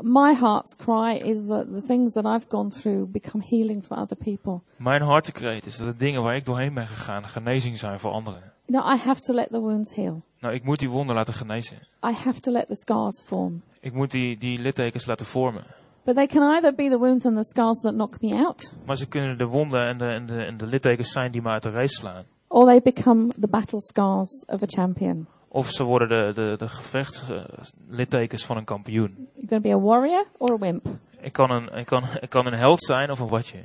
My 0.03 0.35
heart's 0.35 0.77
cry 0.77 1.17
is 1.17 1.47
that 1.47 1.67
the 1.75 1.83
things 1.87 2.13
that 2.13 2.25
I've 2.25 2.47
gone 2.49 2.69
through 2.69 3.11
become 3.11 3.45
healing 3.49 3.85
for 3.85 3.97
other 3.97 4.17
people. 4.17 4.61
Mijn 4.77 5.03
hartekreet 5.03 5.67
is 5.67 5.77
dat 5.77 5.87
de 5.87 5.97
dingen 5.97 6.23
waar 6.23 6.37
ik 6.37 6.45
doorheen 6.45 6.75
ben 6.75 6.87
gegaan 6.87 7.29
genezing 7.29 7.79
zijn 7.79 8.01
voor 8.01 8.11
anderen. 8.11 8.53
No, 8.67 8.79
I 8.79 8.97
have 8.97 9.21
to 9.21 9.35
let 9.35 9.49
the 9.51 9.61
wounds 9.61 9.95
heal. 9.95 10.23
Nou, 10.41 10.55
ik 10.55 10.65
moet 10.65 10.79
die 10.79 10.89
wonden 10.91 11.15
laten 11.15 11.35
genezen. 11.35 11.77
I 12.07 12.13
have 12.25 12.41
to 12.41 12.51
let 12.53 12.67
the 12.67 12.75
scars 12.75 13.23
form. 13.27 13.63
Ik 13.81 13.93
moet 13.93 14.11
die, 14.11 14.39
die 14.39 14.59
littekens 14.59 15.07
laten 15.07 15.27
vormen. 15.27 15.65
But 16.05 16.15
they 16.15 16.27
can 16.27 16.55
either 16.55 16.75
be 16.75 16.89
the 16.89 16.99
wounds 16.99 17.27
and 17.27 17.37
the 17.37 17.45
scars 17.45 17.81
that 17.81 17.93
knock 17.93 18.21
me 18.21 18.35
out, 18.47 18.73
Maar 18.87 18.97
ze 18.97 19.07
kunnen 19.09 19.39
de 19.39 19.47
wonden 19.47 19.87
en 19.89 19.99
de, 19.99 20.05
en 20.07 20.27
de, 20.27 20.45
en 20.45 20.57
de 20.57 20.67
littekens 20.67 21.13
zijn 21.13 21.33
die 21.33 21.43
me 21.43 21.49
uit 21.49 21.63
de 21.63 21.71
race 21.71 21.95
slaan. 21.95 22.25
Or 22.55 22.67
they 22.67 22.81
become 22.81 23.33
the 23.41 23.49
battle 23.49 23.81
scars 23.81 24.45
of 24.47 24.63
a 24.63 24.67
champion. 24.67 25.27
Of 25.49 25.71
ze 25.71 25.85
worden 25.85 26.09
de, 26.09 26.33
de, 26.35 26.57
de 26.57 26.69
gevechtslittekens 26.69 28.45
van 28.45 28.57
een 28.57 28.65
kampioen. 28.65 29.29
You're 29.35 29.49
going 29.49 29.63
to 29.63 29.69
be 29.69 29.75
a 29.75 29.81
warrior 29.81 30.25
or 30.39 30.53
a 30.53 30.59
wimp. 30.59 30.87
Ik 31.21 31.33
kan, 31.33 31.51
een, 31.51 31.69
ik, 31.79 31.87
kan, 31.87 32.05
ik 32.21 32.31
kan 32.31 32.47
een 32.47 32.53
held 32.53 32.83
zijn 32.83 33.11
of 33.11 33.19
een 33.19 33.29
watje. 33.29 33.59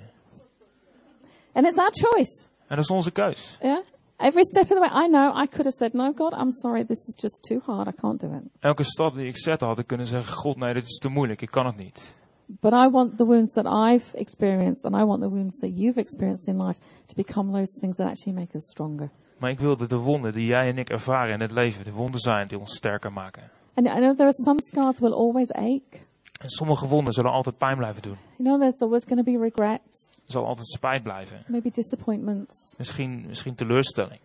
And 1.52 1.65
it's 1.65 1.78
our 1.78 1.91
choice. 1.91 2.47
En 2.67 2.75
dat 2.75 2.86
is 2.86 2.91
onze 2.91 3.12
keus. 3.12 3.58
Yeah? 3.62 3.80
Every 4.17 4.43
step 4.43 4.63
of 4.63 4.69
the 4.69 4.80
way, 4.80 5.06
I 5.06 5.08
know 5.08 5.43
I 5.43 5.47
could 5.47 5.65
have 5.65 5.75
said, 5.78 5.93
No, 5.93 6.13
God, 6.15 6.34
I'm 6.34 6.52
sorry, 6.52 6.86
this 6.86 7.08
is 7.08 7.15
just 7.15 7.43
too 7.43 7.62
hard. 7.65 7.88
I 7.88 7.91
can't 8.02 8.19
do 8.19 8.28
it. 8.28 8.43
Elke 8.60 8.84
stap 8.84 9.15
die 9.15 9.28
ik 9.28 9.38
zette 9.38 9.65
had 9.65 9.80
ik 9.80 9.88
kunnen 9.88 10.08
zeggen, 10.08 10.34
God 10.34 10.58
nee, 10.58 10.73
dit 10.73 10.84
is 10.84 10.97
te 10.97 11.10
moeilijk, 11.10 11.41
ik 11.41 11.52
kan 11.52 11.65
het 11.65 11.78
niet. 11.78 12.15
But 12.62 12.73
I 12.73 12.89
want 12.91 13.17
the 13.17 13.25
wounds 13.25 13.53
that 13.53 13.65
I've 13.65 14.05
experienced 14.13 14.83
and 14.85 14.95
I 14.95 15.03
want 15.03 15.21
the 15.21 15.29
wounds 15.29 15.59
that 15.59 15.71
you've 15.75 15.97
experienced 15.99 16.47
in 16.47 16.57
life 16.65 16.79
to 17.05 17.15
become 17.15 17.51
those 17.51 17.79
things 17.79 17.97
that 17.97 18.07
actually 18.07 18.39
make 18.39 18.55
us 18.55 18.69
stronger. 18.69 19.09
Maar 19.38 19.49
ik 19.49 19.59
wilde 19.59 19.88
de 19.88 19.95
wonden 19.97 20.33
die 20.33 20.45
jij 20.45 20.67
en 20.69 20.77
ik 20.77 20.89
ervaren 20.89 21.33
in 21.33 21.39
het 21.41 21.51
leven, 21.51 21.83
de 21.83 21.91
wonden 21.91 22.19
zijn 22.19 22.47
die 22.47 22.59
ons 22.59 22.75
sterker 22.75 23.13
maken. 23.13 23.43
And 23.73 23.88
I 23.88 23.89
know 23.89 24.15
there 24.15 24.23
are 24.27 24.43
some 24.43 24.62
scars 24.62 24.99
will 24.99 25.13
always 25.13 25.51
ache. 25.51 26.07
En 26.41 26.49
sommige 26.49 26.88
wonden 26.88 27.13
zullen 27.13 27.31
altijd 27.31 27.57
pijn 27.57 27.77
blijven 27.77 28.01
doen. 28.01 28.15
You 28.38 28.43
know, 28.49 28.59
there's 28.59 28.81
always 28.81 29.03
going 29.03 29.25
to 29.25 29.31
be 29.31 29.38
regrets, 29.39 30.17
Er 30.25 30.31
zal 30.31 30.45
altijd 30.45 30.67
spijt 30.67 31.03
blijven. 31.03 31.43
maybe 31.47 31.69
disappointments, 31.71 32.73
Misschien, 32.77 33.25
misschien 33.27 33.56
teleurstelling. 33.56 34.19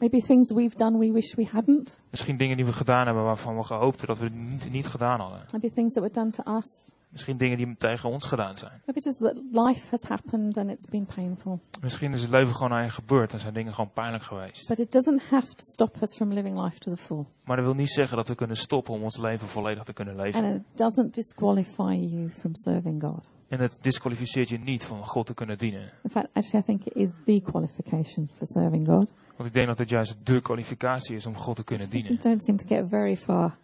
Maybe 0.00 0.20
things 0.26 0.52
we've 0.52 0.76
done 0.76 0.98
we 0.98 1.12
wish 1.12 1.34
we 1.34 1.46
hadn't, 1.52 1.98
Misschien 2.10 2.36
dingen 2.36 2.56
die 2.56 2.66
we 2.66 2.72
gedaan 2.72 3.06
hebben 3.06 3.24
waarvan 3.24 3.56
we 3.56 3.64
gehoopten 3.64 4.06
dat 4.06 4.18
we 4.18 4.24
het 4.24 4.34
niet, 4.34 4.70
niet 4.70 4.86
gedaan 4.86 5.20
hadden. 5.20 5.40
maybe 5.52 5.70
things 5.70 5.92
that 5.92 6.02
were 6.02 6.14
done 6.14 6.30
to 6.30 6.56
us. 6.56 6.90
Misschien 7.10 7.36
dingen 7.36 7.56
die 7.56 7.76
tegen 7.78 8.10
ons 8.10 8.26
gedaan 8.26 8.56
zijn. 8.56 8.82
Maybe 8.86 9.00
just 9.00 9.18
that 9.18 9.66
life 9.66 9.86
has 9.90 10.02
happened 10.02 10.58
and 10.58 10.70
it's 10.70 10.86
been 10.90 11.06
painful. 11.14 11.60
Misschien 11.80 12.12
is 12.12 12.20
het 12.20 12.30
leven 12.30 12.54
gewoon 12.54 12.72
aan 12.72 12.84
je 12.84 12.90
gebeurd 12.90 13.32
en 13.32 13.40
zijn 13.40 13.54
dingen 13.54 13.74
gewoon 13.74 13.92
pijnlijk 13.92 14.22
geweest. 14.22 14.68
But 14.68 14.78
it 14.78 14.92
doesn't 14.92 15.22
have 15.22 15.46
to 15.46 15.64
stop 15.64 15.96
us 16.02 16.16
from 16.16 16.32
living 16.32 16.62
life 16.62 16.78
to 16.78 16.90
the 16.90 16.96
full. 16.96 17.24
Maar 17.44 17.56
dat 17.56 17.64
wil 17.64 17.74
niet 17.74 17.90
zeggen 17.90 18.16
dat 18.16 18.28
we 18.28 18.34
kunnen 18.34 18.56
stoppen 18.56 18.94
om 18.94 19.02
ons 19.02 19.16
leven 19.16 19.48
volledig 19.48 19.84
te 19.84 19.92
kunnen 19.92 20.16
leven. 20.16 20.44
And 20.44 20.54
it 20.54 20.62
doesn't 20.74 21.14
disqualify 21.14 21.94
you 21.94 22.30
from 22.30 22.54
serving 22.54 23.02
God. 23.02 23.28
En 23.48 23.60
het 23.60 23.78
disqualificeert 23.80 24.48
je 24.48 24.58
niet 24.58 24.84
van 24.84 25.06
God 25.06 25.26
te 25.26 25.34
kunnen 25.34 25.58
dienen. 25.58 25.92
In 26.02 26.10
fact, 26.10 26.28
actually, 26.32 26.60
I 26.60 26.66
think 26.66 26.84
it 26.84 26.94
is 26.94 27.10
the 27.24 27.40
qualification 27.50 28.30
for 28.34 28.46
serving 28.46 28.86
God. 28.86 29.10
Want 29.40 29.52
ik 29.52 29.58
denk 29.58 29.68
dat 29.68 29.78
het 29.78 29.88
juist 29.88 30.16
de 30.24 30.40
kwalificatie 30.40 31.16
is 31.16 31.26
om 31.26 31.36
God 31.36 31.56
te 31.56 31.64
kunnen 31.64 31.88
You 31.90 32.02
dienen. 32.02 32.22
don't 32.22 32.44
seem 32.44 32.56
to 32.56 32.66
get 32.66 32.88
very 32.88 33.16
far 33.16 33.56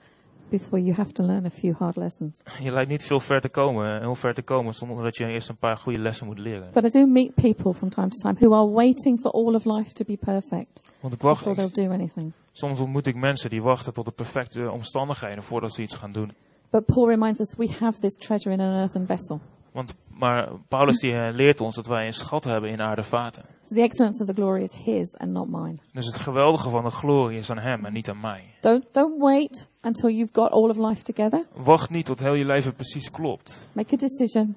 before 0.49 0.83
you 0.83 0.95
have 0.95 1.13
to 1.13 1.25
learn 1.25 1.45
a 1.47 1.51
few 1.51 1.75
hard 1.75 1.97
lessons. 1.97 2.35
Je 2.63 2.71
lijkt 2.71 2.91
niet 2.91 3.03
veel 3.03 3.21
ver 3.21 3.41
te 3.41 3.49
komen, 3.49 4.01
heel 4.01 4.15
ver 4.15 4.35
te 4.35 4.43
komen, 4.43 4.75
zonder 4.75 5.03
dat 5.05 5.17
je 5.17 5.27
eerst 5.27 5.49
een 5.49 5.57
paar 5.57 5.77
goede 5.77 5.99
lessen 5.99 6.27
moet 6.27 6.39
leren. 6.39 6.69
But 6.73 6.85
I 6.85 6.89
do 6.99 7.07
meet 7.07 7.35
people 7.35 7.75
from 7.75 7.89
time 7.89 8.09
to 8.09 8.17
time 8.19 8.35
who 8.39 8.55
are 8.55 8.71
waiting 8.71 9.21
for 9.21 9.31
all 9.31 9.55
of 9.55 9.65
life 9.65 9.93
to 9.93 10.05
be 10.05 10.17
perfect 10.17 10.81
Want 11.01 11.15
ik 11.15 11.21
wacht, 11.23 11.45
before 11.45 11.69
they'll 11.71 11.87
do 11.87 11.93
anything. 11.95 12.33
soms 12.53 12.79
ontmoet 12.81 13.07
ik 13.07 13.15
mensen 13.15 13.51
die 13.51 13.63
wachten 13.63 13.93
tot 13.93 14.05
de 14.05 14.11
perfecte 14.13 14.71
omstandigheden 14.71 15.43
voordat 15.43 15.73
ze 15.75 15.83
iets 15.83 15.95
gaan 15.95 16.13
doen. 16.13 16.33
But 16.71 16.85
Paul 16.87 17.09
reminds 17.09 17.41
us 17.41 17.55
we 17.57 17.69
have 17.81 18.01
this 18.01 18.17
treasure 18.17 18.55
in 18.55 18.61
an 18.61 18.75
earthen 18.75 19.07
vessel. 19.07 19.41
Want, 19.73 19.95
maar 20.19 20.49
Paulus 20.69 20.99
die 21.01 21.33
leert 21.33 21.61
ons 21.61 21.75
dat 21.75 21.87
wij 21.87 22.07
een 22.07 22.13
schat 22.15 22.45
hebben 22.45 22.71
in 22.71 22.81
aarde 22.81 23.03
vaten. 23.03 23.43
So 23.63 23.75
the 23.75 23.83
excellence 23.83 24.23
of 24.23 24.29
the 24.29 24.35
glory 24.35 24.63
is 24.63 24.73
his 24.85 25.17
and 25.17 25.31
not 25.33 25.49
mine. 25.49 25.77
Dus 25.93 26.07
het 26.07 26.17
geweldige 26.17 26.71
van 26.71 26.85
de 26.85 26.91
glorie 26.91 27.39
is 27.39 27.51
aan 27.51 27.59
hem 27.59 27.85
en 27.85 27.93
niet 27.93 28.09
aan 28.09 28.21
mij. 28.21 28.45
Don't 28.61 28.95
don't 28.95 29.21
wait 29.21 29.69
until 29.83 30.09
you've 30.11 30.33
got 30.33 30.51
all 30.51 30.69
of 30.69 30.77
life 30.77 31.03
together. 31.03 31.47
Wacht 31.55 31.91
niet 31.91 32.05
tot 32.07 32.21
heel 32.21 32.35
je 32.35 32.45
leven 32.45 32.75
precies 32.75 33.11
klopt. 33.11 33.69
Make 33.73 33.95
a 33.95 33.97
decision. 33.97 34.57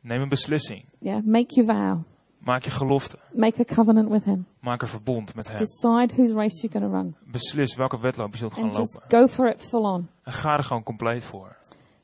Neem 0.00 0.22
een 0.22 0.28
beslissing. 0.28 0.84
Yeah, 0.98 1.24
make 1.24 1.54
your 1.54 1.74
vow. 1.74 1.98
Maak 2.38 2.62
je 2.62 2.70
gelofte. 2.70 3.18
Make 3.32 3.60
a 3.60 3.74
covenant 3.74 4.08
with 4.08 4.24
him. 4.24 4.46
Maak 4.60 4.82
een 4.82 4.88
verbond 4.88 5.34
met 5.34 5.48
hem. 5.48 5.56
Decide 5.56 6.14
whose 6.14 6.34
race 6.34 6.60
you're 6.60 6.78
going 6.78 6.92
to 6.92 6.98
run. 6.98 7.16
Beslis 7.32 7.74
welke 7.74 8.00
wedloop 8.00 8.32
je 8.32 8.38
zult 8.38 8.52
gaan 8.52 8.64
And 8.64 8.76
just 8.76 8.92
lopen. 8.94 9.18
go 9.18 9.26
for 9.26 9.48
it 9.48 9.60
full 9.60 9.80
on. 9.84 10.08
En 10.22 10.32
ga 10.32 10.56
er 10.56 10.64
gewoon 10.64 10.82
compleet 10.82 11.24
voor. 11.24 11.56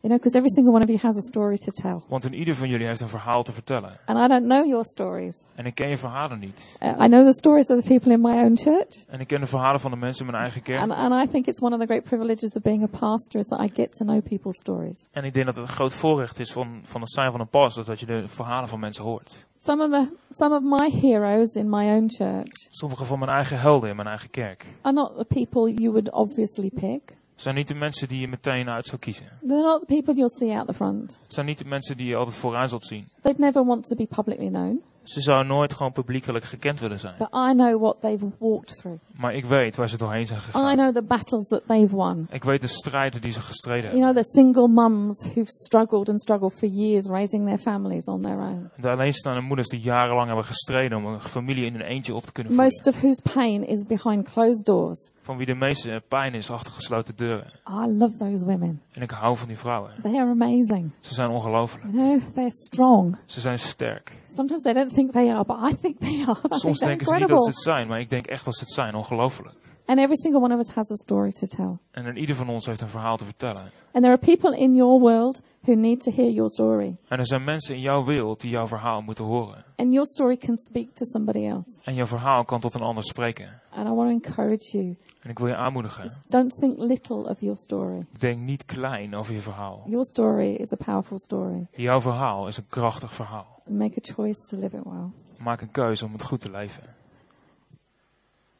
You 0.05 0.13
know, 0.13 0.23
because 0.23 0.37
every 0.37 0.51
single 0.51 0.73
one 0.75 0.83
of 0.83 0.91
you 0.91 0.99
has 0.99 1.17
a 1.17 1.23
story 1.23 1.57
to 1.57 1.71
tell. 1.73 2.03
Want 2.09 2.25
in 2.25 2.35
ieder 2.35 2.55
van 2.55 2.69
jullie 2.69 2.87
heeft 2.87 3.01
een 3.01 3.09
verhaal 3.09 3.43
te 3.43 3.53
vertellen. 3.53 3.99
And 4.05 4.19
I 4.19 4.29
don't 4.29 4.45
know 4.45 4.67
your 4.67 4.85
stories. 4.85 5.37
En 5.55 5.67
ik 5.67 5.75
ken 5.75 5.89
je 5.89 5.97
verhalen 5.97 6.39
niet. 6.39 6.77
Uh, 6.83 6.89
I 6.89 7.07
know 7.07 7.27
the 7.27 7.35
stories 7.35 7.69
of 7.69 7.81
the 7.81 7.89
people 7.89 8.13
in 8.13 8.21
my 8.21 8.43
own 8.43 8.57
church. 8.57 9.05
En 9.09 9.21
ik 9.21 9.27
ken 9.27 9.41
de 9.41 9.47
verhalen 9.47 9.81
van 9.81 9.91
de 9.91 9.97
mensen 9.97 10.27
in 10.27 10.31
mijn 10.31 10.43
eigen 10.43 10.63
kerk. 10.63 10.81
And, 10.81 10.93
and 10.93 11.29
I 11.29 11.31
think 11.31 11.47
it's 11.47 11.61
one 11.61 11.75
of 11.75 11.81
the 11.81 11.87
great 11.87 12.03
privileges 12.03 12.57
of 12.57 12.63
being 12.63 12.83
a 12.83 12.99
pastor 12.99 13.41
is 13.41 13.47
that 13.47 13.61
I 13.61 13.71
get 13.75 13.97
to 13.97 14.05
know 14.05 14.23
people's 14.23 14.59
stories. 14.59 15.09
En 15.11 15.25
ik 15.25 15.35
denk 15.35 15.47
dat 15.47 15.55
het 15.55 15.65
een 15.65 15.75
groot 15.75 15.93
voorrecht 15.93 16.39
is 16.39 16.53
van, 16.53 16.81
van 16.83 17.01
het 17.01 17.11
zijn 17.11 17.31
van 17.31 17.41
een 17.41 17.49
pastor, 17.49 17.85
dat 17.85 18.01
je 18.01 18.07
de 18.07 18.29
verhalen 18.29 18.69
van 18.69 18.81
mensen 18.81 19.05
hoort. 19.05 19.47
Some 19.57 19.85
of 19.85 19.91
the 19.91 20.17
some 20.29 20.55
of 20.55 20.63
my 20.63 20.91
heroes 21.01 21.55
in 21.55 21.69
my 21.69 21.97
own 21.97 22.11
church 22.11 22.67
Sommige 22.69 23.05
van 23.05 23.19
mijn 23.19 23.31
eigen 23.31 23.61
helden 23.61 23.91
in 23.91 23.97
mijn 23.97 24.09
eigen 24.09 24.31
kerk 24.31 24.67
are 24.83 24.95
not 24.95 25.17
the 25.17 25.25
people 25.25 25.73
you 25.73 25.91
would 25.91 26.13
obviously 26.13 26.71
pick. 26.71 27.23
Zijn 27.45 27.57
niet 27.57 27.69
de 27.69 27.75
mensen 27.75 28.09
die 28.09 28.21
je 28.21 28.29
meteen 28.29 28.69
uit 28.69 28.87
zou 28.87 28.99
kiezen. 28.99 29.27
They're 29.47 29.63
not 29.63 29.81
the 29.81 29.87
people 29.87 30.15
you'll 30.15 30.37
see 30.39 30.57
out 30.57 30.67
the 30.67 30.75
front. 30.75 31.19
Het 31.23 31.33
zijn 31.35 31.47
niet 31.47 31.59
de 31.59 31.65
mensen 31.65 31.97
die 31.97 32.07
je 32.07 32.17
altijd 32.17 32.37
vooraan 32.37 32.69
zult 32.69 32.85
zien. 32.85 33.09
They'd 33.23 33.39
never 33.39 33.65
want 33.65 33.85
to 33.89 33.97
be 33.97 34.07
publicly 34.07 34.49
known. 34.49 34.83
Ze 35.03 35.21
zouden 35.21 35.47
nooit 35.47 35.73
gewoon 35.73 35.93
publiekelijk 35.93 36.45
gekend 36.45 36.81
willen 36.81 36.99
zijn. 36.99 37.15
But 37.19 37.29
I 37.29 37.53
know 37.53 37.81
what 37.83 38.01
they've 38.01 38.27
walked 38.39 38.77
through. 38.77 38.99
Maar 39.17 39.35
ik 39.35 39.45
weet 39.45 39.77
waar 39.77 39.89
ze 39.89 39.97
doorheen 39.97 40.27
zijn 40.27 40.39
I 40.39 40.43
gegaan. 40.43 40.77
know 40.77 40.95
the 40.95 41.03
battles 41.03 41.49
that 41.49 41.63
they've 41.67 41.97
won. 41.97 42.27
Ik 42.31 42.45
weet 42.45 42.61
de 42.61 42.67
strijden 42.67 43.21
die 43.21 43.31
ze 43.33 43.41
gestreden 43.41 43.91
You 43.91 44.05
hebben. 44.05 44.13
know, 44.23 44.25
the 44.25 44.41
single 44.41 44.69
mums 44.69 45.25
who've 45.35 45.51
struggled 45.51 46.09
and 46.09 46.21
struggled 46.21 46.59
for 46.59 46.69
years 46.69 47.07
raising 47.07 47.47
their 47.47 47.59
families 47.59 48.05
on 48.07 48.23
their 48.23 48.39
own. 48.39 48.71
De 48.77 48.91
alleenstaande 48.91 49.41
moeders 49.41 49.69
die 49.69 49.81
jarenlang 49.81 50.27
hebben 50.27 50.45
gestreden 50.45 50.99
om 50.99 51.07
een 51.07 51.21
familie 51.21 51.65
in 51.65 51.73
hun 51.73 51.83
eentje 51.83 52.15
op 52.15 52.25
te 52.25 52.33
kunnen 52.33 52.53
voeden. 52.53 52.73
Most 52.73 52.87
of 52.87 53.01
whose 53.01 53.23
pain 53.35 53.67
is 53.67 53.83
behind 53.87 54.31
closed 54.33 54.65
doors. 54.65 55.11
Van 55.25 55.37
wie 55.37 55.47
de 55.47 55.55
meeste 55.55 56.03
pijn 56.09 56.35
is 56.35 56.51
achter 56.51 56.73
gesloten 56.73 57.17
deuren. 57.17 57.53
I 57.69 57.87
love 57.87 58.17
those 58.19 58.45
women. 58.45 58.83
En 58.93 59.03
ik 59.03 59.11
hou 59.11 59.37
van 59.37 59.49
die 59.49 59.59
vrouwen. 59.59 59.93
They 60.03 60.15
are 60.15 60.31
amazing. 60.31 60.91
Ze 61.01 61.15
zijn 61.15 61.31
ongelooflijk. 61.31 61.85
You 61.93 62.19
know, 62.19 62.33
they're 62.33 62.51
strong. 62.51 63.17
Ze 63.27 63.41
zijn 63.41 63.59
sterk. 63.59 64.23
Sometimes 64.35 64.63
they 64.63 64.73
don't 64.73 64.95
think 64.95 65.13
they 65.13 65.35
are, 65.35 65.45
but 65.45 65.73
I 65.73 65.77
think 65.81 65.99
they 65.99 66.25
are. 66.27 66.41
Soms 66.65 66.79
denken 66.79 67.07
ze 67.07 67.15
niet 67.15 67.29
dat 67.29 67.43
ze 67.43 67.51
het 67.51 67.59
zijn, 67.59 67.87
maar 67.87 68.01
ik 68.01 68.11
denk 68.11 68.27
echt 68.27 68.45
dat 68.45 68.55
ze 68.55 68.61
het 68.61 68.73
zijn. 68.73 68.95
Ongelooflijk. 68.95 69.55
And 69.87 69.99
every 69.99 70.17
single 70.17 70.41
one 70.41 70.55
of 70.55 70.61
us 70.61 70.71
has 70.71 70.91
a 70.91 70.97
story 70.97 71.33
to 71.33 71.47
tell. 71.47 71.79
En 71.91 72.17
ieder 72.17 72.37
van 72.37 72.49
ons 72.49 72.67
heeft 72.67 72.81
een 72.81 72.89
verhaal 72.89 73.17
te 73.17 73.25
vertellen. 73.25 73.71
And 73.93 74.03
there 74.03 74.09
are 74.09 74.19
people 74.19 74.59
in 74.59 74.75
your 74.75 75.01
world 75.01 75.41
who 75.61 75.75
need 75.75 76.01
to 76.01 76.11
hear 76.11 76.31
your 76.31 76.51
story. 76.51 76.97
En 77.09 77.19
er 77.19 77.27
zijn 77.27 77.45
mensen 77.45 77.75
in 77.75 77.81
jouw 77.81 78.05
wereld 78.05 78.41
die 78.41 78.51
jouw 78.51 78.67
verhaal 78.67 79.01
moeten 79.01 79.25
horen. 79.25 79.65
And 79.77 79.93
your 79.93 80.07
story 80.07 80.37
can 80.37 80.57
speak 80.57 80.87
to 80.95 81.05
somebody 81.05 81.47
else. 81.47 81.81
En 81.85 81.95
jouw 81.95 82.07
verhaal 82.07 82.45
kan 82.45 82.61
tot 82.61 82.75
een 82.75 82.81
ander 82.81 83.05
spreken. 83.05 83.61
And 83.71 83.89
I 83.89 83.91
want 83.91 84.23
to 84.23 84.29
encourage 84.29 84.79
you 84.79 84.97
En 85.25 85.31
ik 85.31 85.39
wil 85.39 85.49
je 85.49 85.57
aanmoedigen. 85.57 86.13
don't 86.29 86.59
think 86.59 86.79
little 86.79 87.29
of 87.29 87.41
your 87.41 87.57
story. 87.57 88.07
Denk 88.19 88.41
niet 88.41 88.65
klein 88.65 89.15
over 89.15 89.35
je 89.35 89.41
verhaal. 89.41 89.83
Your 89.87 90.05
story 90.05 90.55
is 90.55 90.73
a 90.73 90.77
powerful 90.77 91.19
story. 91.19 91.67
Jouw 91.71 92.01
verhaal 92.01 92.47
is 92.49 92.57
een 92.57 92.67
krachtig 92.69 93.15
verhaal. 93.15 93.63
Make 93.69 93.99
a 93.99 94.15
choice 94.15 94.49
to 94.49 94.57
live 94.59 94.77
it 94.77 94.83
well. 94.85 95.11
Maak 95.37 95.61
een 95.61 95.71
keuze 95.71 96.05
om 96.05 96.13
het 96.13 96.23
goed 96.23 96.41
te 96.41 96.51
leven. 96.51 96.83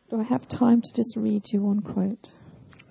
Do 0.09 0.21
I 0.21 0.25
have 0.25 0.47
time 0.47 0.81
to 0.81 0.91
just 0.93 1.17
read 1.17 1.49
you 1.49 1.65
one 1.65 1.83
quote? 1.83 2.29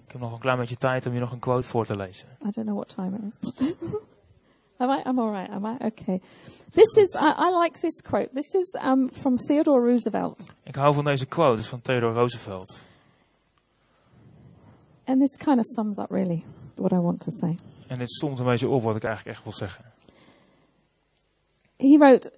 Ik 0.06 0.12
heb 0.12 0.22
nog 0.22 0.32
een 0.34 0.40
klein 0.40 0.58
beetje 0.58 0.78
tijd 0.78 1.06
om 1.06 1.14
je 1.14 1.20
nog 1.20 1.32
een 1.32 1.40
quote 1.40 1.68
voor 1.68 1.86
te 1.86 1.98
lezen. 1.98 2.28
I 2.46 2.50
don't 2.52 2.68
know 2.68 2.76
what 2.76 2.90
time 2.90 3.18
it 3.18 3.60
is. 3.60 3.74
am 4.78 4.90
I? 4.90 5.02
I'm 5.10 5.20
all 5.20 5.32
right. 5.32 5.52
Am 5.52 5.66
I? 5.66 5.86
Okay. 5.86 6.22
This 6.72 6.96
is. 6.96 7.16
I, 7.16 7.34
I 7.38 7.62
like 7.62 7.80
this 7.80 8.02
quote. 8.02 8.30
This 8.34 8.54
is 8.54 8.80
um, 8.86 9.10
from 9.12 9.38
Theodore 9.38 9.88
Roosevelt, 9.90 10.46
Ik 10.64 10.76
hou 10.76 10.94
van 10.94 11.04
deze 11.04 11.26
quote, 11.26 11.52
het 11.52 11.60
is 11.60 11.68
van 11.68 11.82
Theodore 11.82 12.14
Roosevelt. 12.14 12.92
And 15.06 15.20
this 15.20 15.36
kind 15.38 15.60
of 15.60 15.66
sums 15.66 15.98
up 15.98 16.12
really 16.12 16.44
what 16.76 16.92
I 16.92 16.98
want 16.98 17.20
to 17.20 17.32
say. 17.32 17.58
En 17.88 17.98
dit 17.98 18.12
stond 18.12 18.40
een 18.40 18.46
beetje 18.46 18.70
op 18.70 18.84
wat 18.84 18.96
ik 18.96 19.04
eigenlijk 19.04 19.36
echt 19.36 19.44
wil 19.46 19.54
zeggen. 19.54 19.86
He 21.78 21.98
wrote, 21.98 22.32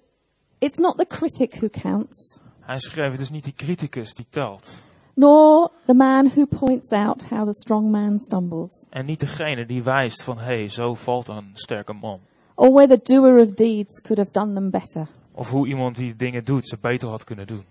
"It's 0.58 0.76
not 0.76 0.96
the 0.98 1.06
critic 1.06 1.54
who 1.60 1.68
counts, 1.68 2.38
Hij 2.60 2.78
schreef, 2.78 3.10
het 3.10 3.20
is 3.20 3.30
niet 3.30 3.44
die 3.44 3.52
criticus 3.54 4.14
die 4.14 4.26
telt. 4.30 4.82
nor 5.14 5.70
the 5.86 5.94
man 5.94 6.28
who 6.34 6.46
points 6.46 6.90
out 6.92 7.22
how 7.22 7.44
the 7.46 7.54
strong 7.54 7.90
man 7.90 8.18
stumbles, 8.18 8.86
En 8.90 9.06
niet 9.06 9.20
degene 9.20 9.66
die 9.66 9.82
wijst 9.82 10.22
van, 10.22 10.38
hé, 10.38 10.44
hey, 10.44 10.68
zo 10.68 10.94
valt 10.94 11.28
een 11.28 11.50
sterke 11.54 11.92
man. 11.92 12.20
or 12.54 12.72
where 12.72 12.98
the 12.98 13.12
doer 13.12 13.40
of 13.40 13.50
deeds 13.54 14.00
could 14.00 14.18
have 14.18 14.30
done 14.30 14.52
them 14.54 14.70
better. 14.70 15.06
Of 15.32 15.50
hoe 15.50 15.66
iemand 15.66 15.96
die 15.96 16.16
dingen 16.16 16.44
doet, 16.44 16.68
ze 16.68 16.76
beter 16.80 17.08
had 17.08 17.24
kunnen 17.24 17.46
doen. 17.46 17.62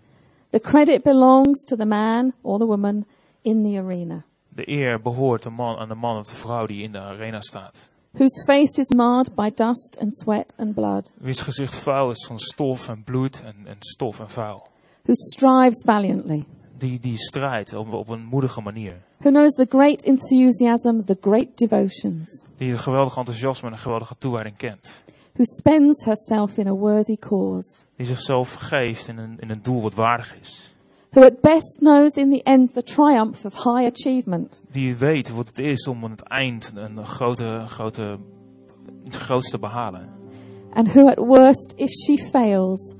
The 0.49 0.59
credit 0.59 1.03
belongs 1.03 1.63
to 1.63 1.75
the 1.75 1.85
man 1.85 2.33
or 2.41 2.57
the 2.59 2.65
woman 2.65 3.05
in 3.41 3.63
the 3.63 3.79
arena." 3.79 4.23
De 4.55 4.69
eer 4.69 5.01
behoort 5.01 5.43
de 5.43 5.49
man 5.49 5.77
aan 5.77 5.87
de 5.87 5.95
man 5.95 6.17
of 6.17 6.27
de 6.27 6.35
vrouw 6.35 6.65
die 6.65 6.83
in 6.83 6.91
de 6.91 6.99
arena 6.99 7.41
staat. 7.41 7.89
whose 8.11 8.43
face 8.45 8.81
is 8.81 8.89
marred 8.95 9.35
by 9.35 9.49
dust 9.55 9.97
and 10.01 10.17
sweat 10.17 10.55
and 10.57 10.73
blood, 10.73 11.13
Wiens 11.17 11.41
gezicht 11.41 11.75
vuil 11.75 12.09
is 12.09 12.25
van 12.25 12.39
stof 12.39 12.89
en 12.89 13.03
bloed 13.03 13.41
en, 13.43 13.55
en 13.67 13.75
stof 13.79 14.19
en 14.19 14.29
vuil. 14.29 14.67
who 15.03 15.13
strives 15.13 15.83
valiantly, 15.85 16.45
Die, 16.77 16.99
die 16.99 17.17
strijdt 17.17 17.73
op, 17.73 17.93
op 17.93 18.09
een 18.09 18.23
moedige 18.25 18.61
manier. 18.61 19.01
who 19.19 19.29
knows 19.29 19.53
the 19.53 19.65
great 19.69 20.03
enthusiasm, 20.03 21.01
the 21.05 21.17
great 21.21 21.57
devotions, 21.57 22.43
Die 22.57 22.71
een 22.71 22.79
geweldig 22.79 23.17
enthousiasme 23.17 23.67
en 23.67 23.73
een 23.73 23.79
geweldige 23.79 24.15
toewijding 24.17 24.57
kent. 24.57 25.03
who 25.33 25.43
spends 25.43 26.05
herself 26.05 26.57
in 26.57 26.67
a 26.67 26.73
worthy 26.73 27.15
cause, 27.17 27.69
Die 27.97 28.05
zichzelf 28.05 28.53
geeft 28.53 29.07
in 29.07 29.17
een, 29.17 29.37
in 29.39 29.49
een 29.49 29.61
doel 29.63 29.81
wat 29.81 29.93
waardig 29.93 30.39
is. 30.39 30.74
Who 31.15 31.25
at 31.25 31.41
best 31.41 31.79
knows 31.79 32.17
in 32.17 32.29
the 32.29 32.41
end 32.43 32.73
the 32.73 32.83
triumph 32.83 33.45
of 33.45 33.53
high 33.53 33.85
achievement, 33.85 34.61
Die 34.71 34.95
weet 34.95 35.29
wat 35.29 35.47
het 35.47 35.59
is 35.59 35.87
om 35.87 36.03
aan 36.03 36.11
het 36.11 36.23
eind 36.23 36.73
een 36.75 37.05
grote, 37.05 37.63
grote, 37.67 38.17
het 39.03 39.15
grootste 39.15 39.51
te 39.51 39.59
behalen. 39.59 40.09
and 40.73 40.87
who 40.93 41.07
at 41.07 41.17
worst, 41.17 41.73
if 41.77 41.89
she 41.89 42.17
fails, 42.17 42.95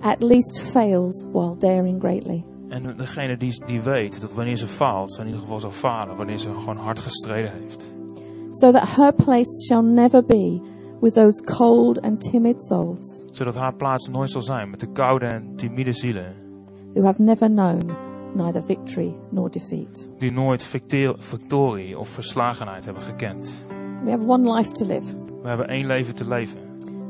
at 0.00 0.22
least 0.22 0.60
fails 0.72 1.24
while 1.32 1.56
daring 1.58 2.00
greatly. 2.00 2.44
En 2.68 2.96
degene 2.96 3.36
die, 3.36 3.64
die 3.66 3.80
weet 3.80 4.20
dat 4.20 4.32
wanneer 4.32 4.56
ze 4.56 4.66
faalt, 4.66 5.12
ze 5.12 5.20
in 5.20 5.26
ieder 5.26 5.40
geval 5.40 5.60
zal 5.60 5.70
falen 5.70 6.16
wanneer 6.16 6.38
ze 6.38 6.48
gewoon 6.48 6.76
hard 6.76 6.98
gestreden 6.98 7.52
heeft. 7.52 7.92
So 8.50 8.72
that 8.72 8.96
her 8.96 9.12
place 9.12 9.64
shall 9.66 9.82
never 9.82 10.24
be 10.24 10.60
with 11.00 11.14
those 11.14 11.42
cold 11.56 12.00
and 12.00 12.20
timid 12.20 12.62
souls 12.62 13.24
Zodat 13.30 13.54
haar 13.54 13.74
plaats 13.74 14.08
nooit 14.08 14.30
zal 14.30 14.42
zijn 14.42 14.70
met 14.70 14.80
de 14.80 14.92
koude 14.92 15.26
en 15.26 15.56
timide 15.56 15.92
zielen. 15.92 16.43
Who 16.94 17.04
have 17.04 17.22
never 17.22 17.48
known 17.48 17.90
neither 18.34 18.62
victory 18.66 19.14
nor 19.30 19.50
defeat. 19.50 20.08
Die 20.18 20.32
nooit 20.32 20.68
victorie 21.18 21.98
of 21.98 22.08
verslagenheid 22.08 22.84
hebben 22.84 23.02
gekend. 23.02 23.64
We 24.04 24.10
have 24.10 24.26
one 24.26 24.54
life 24.56 24.72
to 24.72 24.86
live. 24.86 25.06
We 25.42 25.48
hebben 25.48 25.68
één 25.68 25.86
leven 25.86 26.14
te 26.14 26.28
leven. 26.28 26.58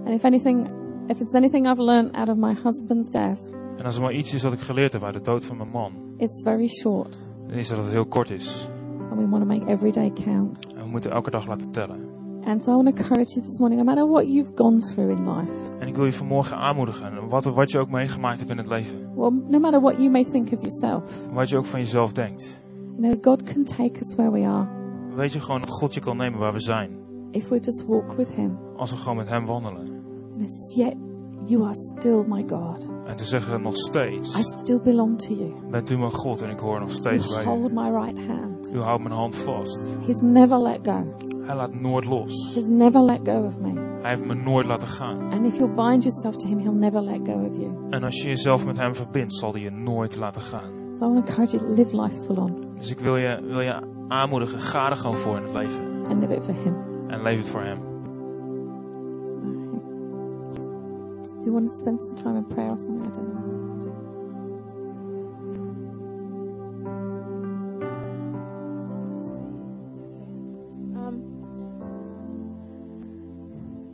And 0.05 0.14
if 0.14 0.24
anything, 0.24 0.68
if 1.07 1.16
there's 1.16 1.35
anything 1.35 1.66
I've 1.66 1.82
learned 1.82 2.14
out 2.16 2.28
of 2.28 2.37
my 2.37 2.55
husband's 2.62 3.11
death, 3.11 3.39
En 3.78 3.85
als 3.85 3.97
er 3.97 4.03
maar 4.03 4.12
iets 4.12 4.35
is 4.35 4.43
wat 4.43 4.53
ik 4.53 4.61
geleerd 4.61 4.93
heb 4.93 5.05
uit 5.05 5.14
de 5.14 5.20
dood 5.20 5.45
van 5.45 5.57
mijn 5.57 5.68
man, 5.70 5.93
it's 6.16 6.43
very 6.43 6.68
short. 6.68 7.18
dan 7.47 7.57
is 7.57 7.68
dat 7.68 7.78
het 7.78 7.89
heel 7.89 8.07
kort 8.07 8.30
is. 8.30 8.68
And 9.11 9.20
we 9.20 9.28
want 9.28 9.43
to 9.43 9.49
make 9.49 9.72
every 9.72 9.91
day 9.91 10.12
count. 10.24 10.66
En 10.76 10.82
we 10.82 10.89
moeten 10.89 11.11
elke 11.11 11.30
dag 11.30 11.47
laten 11.47 11.70
tellen. 11.70 12.01
And 12.47 12.63
so 12.65 12.71
I 12.73 12.75
want 12.75 12.97
to 12.97 13.03
encourage 13.03 13.35
you 13.35 13.43
this 13.47 13.59
morning, 13.59 13.79
no 13.81 13.85
matter 13.87 14.07
what 14.11 14.27
you've 14.27 14.53
gone 14.55 14.81
through 14.81 15.11
in 15.19 15.37
life, 15.37 15.53
En 15.79 15.89
ik 15.89 15.97
wil 15.97 16.05
je 16.05 16.13
vanmorgen 16.13 16.57
aanmoedigen, 16.57 17.29
wat, 17.29 17.45
wat 17.45 17.71
je 17.71 17.79
ook 17.79 17.91
meegemaakt 17.91 18.39
hebt 18.39 18.51
in 18.51 18.57
het 18.59 18.67
leven. 18.67 18.97
well, 19.17 19.31
no 19.49 19.59
matter 19.59 19.81
what 19.81 19.97
you 19.97 20.11
may 20.11 20.25
think 20.25 20.53
of 20.53 20.61
yourself, 20.61 21.03
Wat 21.33 21.49
je 21.49 21.57
ook 21.57 21.65
van 21.65 21.81
jezelf 21.81 22.13
denkt. 22.13 22.59
you 22.97 23.01
know, 23.13 23.25
God 23.25 23.43
can 23.43 23.65
take 23.65 23.99
us 24.01 24.15
where 24.15 24.31
we 24.31 24.47
are 24.47 24.67
Weet 25.15 25.33
je 25.33 25.41
gewoon 25.41 25.61
dat 25.61 25.71
God 25.71 25.95
je 25.95 26.01
kan 26.01 26.17
nemen 26.17 26.39
waar 26.39 26.53
we 26.53 26.61
zijn. 26.61 26.91
if 27.31 27.49
we 27.49 27.59
just 27.61 27.85
walk 27.87 28.13
with 28.13 28.29
Him. 28.31 28.59
Als 28.77 28.91
we 28.91 28.97
gewoon 28.97 29.17
met 29.17 29.29
hem 29.29 29.47
wandelen. 29.47 30.03
And 30.41 30.73
Yet 30.75 30.95
you 31.45 31.63
are 31.65 31.75
still 31.75 32.25
my 32.27 32.45
God. 32.49 32.87
En 33.07 33.17
te 33.17 33.25
zeggen 33.25 33.63
nog 33.63 33.73
I 33.73 33.77
steeds, 33.77 34.59
still 34.59 34.81
belong 34.81 35.19
to 35.19 35.35
you. 35.35 35.51
bent 35.71 35.91
u 35.91 35.99
mijn 35.99 36.13
God 36.13 36.43
en 36.43 36.51
ik 36.51 36.59
hoor 36.59 36.81
nog 36.81 36.91
steeds 36.91 37.25
You 37.29 37.45
bij 37.45 37.55
u. 37.55 37.59
hold 37.59 37.73
my 37.73 37.91
right 38.05 38.27
hand. 38.27 38.73
U 38.73 38.81
houdt 38.81 39.03
mijn 39.03 39.15
hand 39.15 39.37
vast. 39.37 39.89
He's 40.07 40.21
never 40.21 40.59
let 40.59 40.79
go. 40.83 41.03
Hij 41.47 41.57
laat 41.57 41.75
nooit 41.81 42.05
los. 42.05 42.55
He's 42.55 42.67
never 42.67 43.01
let 43.03 43.21
go 43.25 43.45
of 43.45 43.61
me. 43.61 43.73
Hij 44.03 44.11
heeft 44.15 44.25
me 44.25 44.35
nooit 44.35 44.67
laten 44.67 44.89
gaan. 44.89 45.33
And 45.33 45.45
if 45.47 45.57
you'll 45.59 45.75
bind 45.75 46.03
yourself 46.03 46.37
to 46.37 46.47
Him, 46.49 46.59
He'll 46.59 46.79
never 46.79 47.01
let 47.03 47.21
go 47.25 47.33
of 47.33 47.57
you. 47.57 47.71
En 47.91 48.03
als 48.03 48.23
je 48.23 48.29
jezelf 48.29 48.67
met 48.67 48.77
hem 48.77 48.95
verbindt, 48.95 49.35
zal 49.35 49.53
hij 49.53 49.61
je 49.61 49.71
nooit 49.71 50.17
laten 50.17 50.43
gaan. 50.43 50.71
So 50.99 51.05
I 51.07 51.13
want 51.13 51.27
to 51.27 51.31
encourage 51.33 51.57
you 51.57 51.69
to 51.69 51.75
live 51.83 52.03
life 52.03 52.23
full 52.23 52.37
on 52.37 52.65
Dus 52.79 52.91
ik 52.91 52.99
wil 52.99 53.17
je, 53.17 53.41
wil 53.47 53.61
je 53.61 53.81
aanmoedigen, 54.09 54.61
ga 54.61 54.91
er 54.91 54.97
gewoon 54.97 55.17
voor 55.17 55.37
in 55.37 55.43
het 55.43 55.53
leven. 55.53 55.81
and 56.09 56.21
live 56.21 56.35
it 56.35 56.43
for 56.45 56.55
Him. 56.55 56.75
En 57.09 57.23
leef 57.23 57.39
het 57.39 57.49
voor 57.49 57.63
hem. 57.63 57.79
Do 61.45 61.51
you 61.51 61.57
want 61.57 61.71
to 61.71 61.77
spend 61.77 62.01
some 62.01 62.17
time 62.17 62.37
in 62.39 62.45
prayer 62.45 62.71
or 62.71 62.77
something? 62.79 63.03
I 63.03 63.11
don't 63.13 63.29
know. 63.29 63.43
Um, 70.97 71.17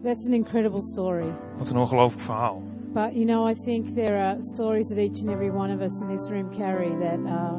that's 0.05 0.27
an 0.27 0.35
incredible 0.35 0.81
story. 0.81 1.33
Wat 1.59 1.69
een 1.69 1.77
ongelooflijk 1.77 2.23
verhaal. 2.23 2.63
But 2.93 3.15
you 3.15 3.25
know, 3.25 3.49
I 3.51 3.55
think 3.55 3.95
there 3.95 4.17
are 4.17 4.37
stories 4.41 4.89
that 4.89 4.99
each 4.99 5.21
and 5.21 5.31
every 5.31 5.51
one 5.51 5.75
of 5.75 5.81
us 5.81 6.01
in 6.03 6.09
this 6.09 6.31
room 6.31 6.51
carry 6.51 6.91
that 6.99 7.19
uh, 7.19 7.59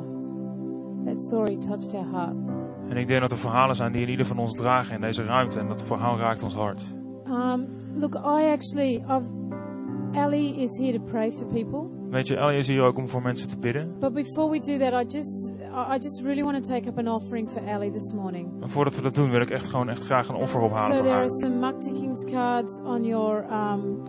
that 1.05 1.21
story 1.21 1.57
touched 1.57 1.93
our 1.93 2.05
heart. 2.11 2.35
En 2.89 2.97
ik 2.97 3.07
denk 3.07 3.21
dat 3.21 3.31
er 3.31 3.37
verhalen 3.37 3.75
zijn 3.75 3.91
die 3.91 4.01
in 4.01 4.09
ieder 4.09 4.25
van 4.25 4.37
ons 4.37 4.53
dragen 4.53 4.95
in 4.95 5.01
deze 5.01 5.23
ruimte. 5.23 5.59
En 5.59 5.67
dat 5.67 5.81
verhaal 5.81 6.17
raakt 6.17 6.43
ons 6.43 6.53
hart. 6.53 6.83
Um, 7.27 7.67
look, 7.93 8.15
I 8.15 8.51
actually, 8.51 8.95
I've 8.95 9.41
Ellie 10.13 10.55
is 10.63 10.77
here 10.77 10.97
to 10.99 11.03
pray 11.11 11.31
for 11.31 11.45
people. 11.45 12.09
Weet 12.09 12.27
je, 12.27 12.35
Ellie 12.35 12.57
is 12.57 12.67
hier 12.67 12.81
ook 12.81 12.97
om 12.97 13.07
voor 13.09 13.21
mensen 13.21 13.47
te 13.47 13.57
bidden. 13.57 13.95
But 13.99 14.13
before 14.13 14.49
we 14.49 14.59
do 14.59 14.77
that, 14.77 15.01
I 15.03 15.17
just, 15.17 15.53
I 15.93 15.97
just 15.99 16.21
really 16.23 16.43
want 16.43 16.63
to 16.65 16.73
take 16.73 16.87
up 16.89 16.97
an 16.97 17.07
offering 17.07 17.49
for 17.49 17.61
Ellie 17.63 17.91
this 17.91 18.13
morning. 18.13 18.61
En 18.61 18.69
voordat 18.69 18.95
we 18.95 19.01
dat 19.01 19.15
doen, 19.15 19.29
wil 19.29 19.41
ik 19.41 19.49
echt 19.49 19.65
gewoon 19.65 19.89
echt 19.89 20.03
graag 20.03 20.27
een 20.27 20.35
offer 20.35 20.61
ophalen 20.61 20.95
So 20.95 21.03
voor 21.03 21.03
there 21.03 21.13
haar. 21.15 21.23
are 21.23 21.39
some 21.41 21.55
Mukta 21.55 22.31
cards 22.31 22.79
on 22.85 23.05
your 23.05 23.45
um, 23.51 24.03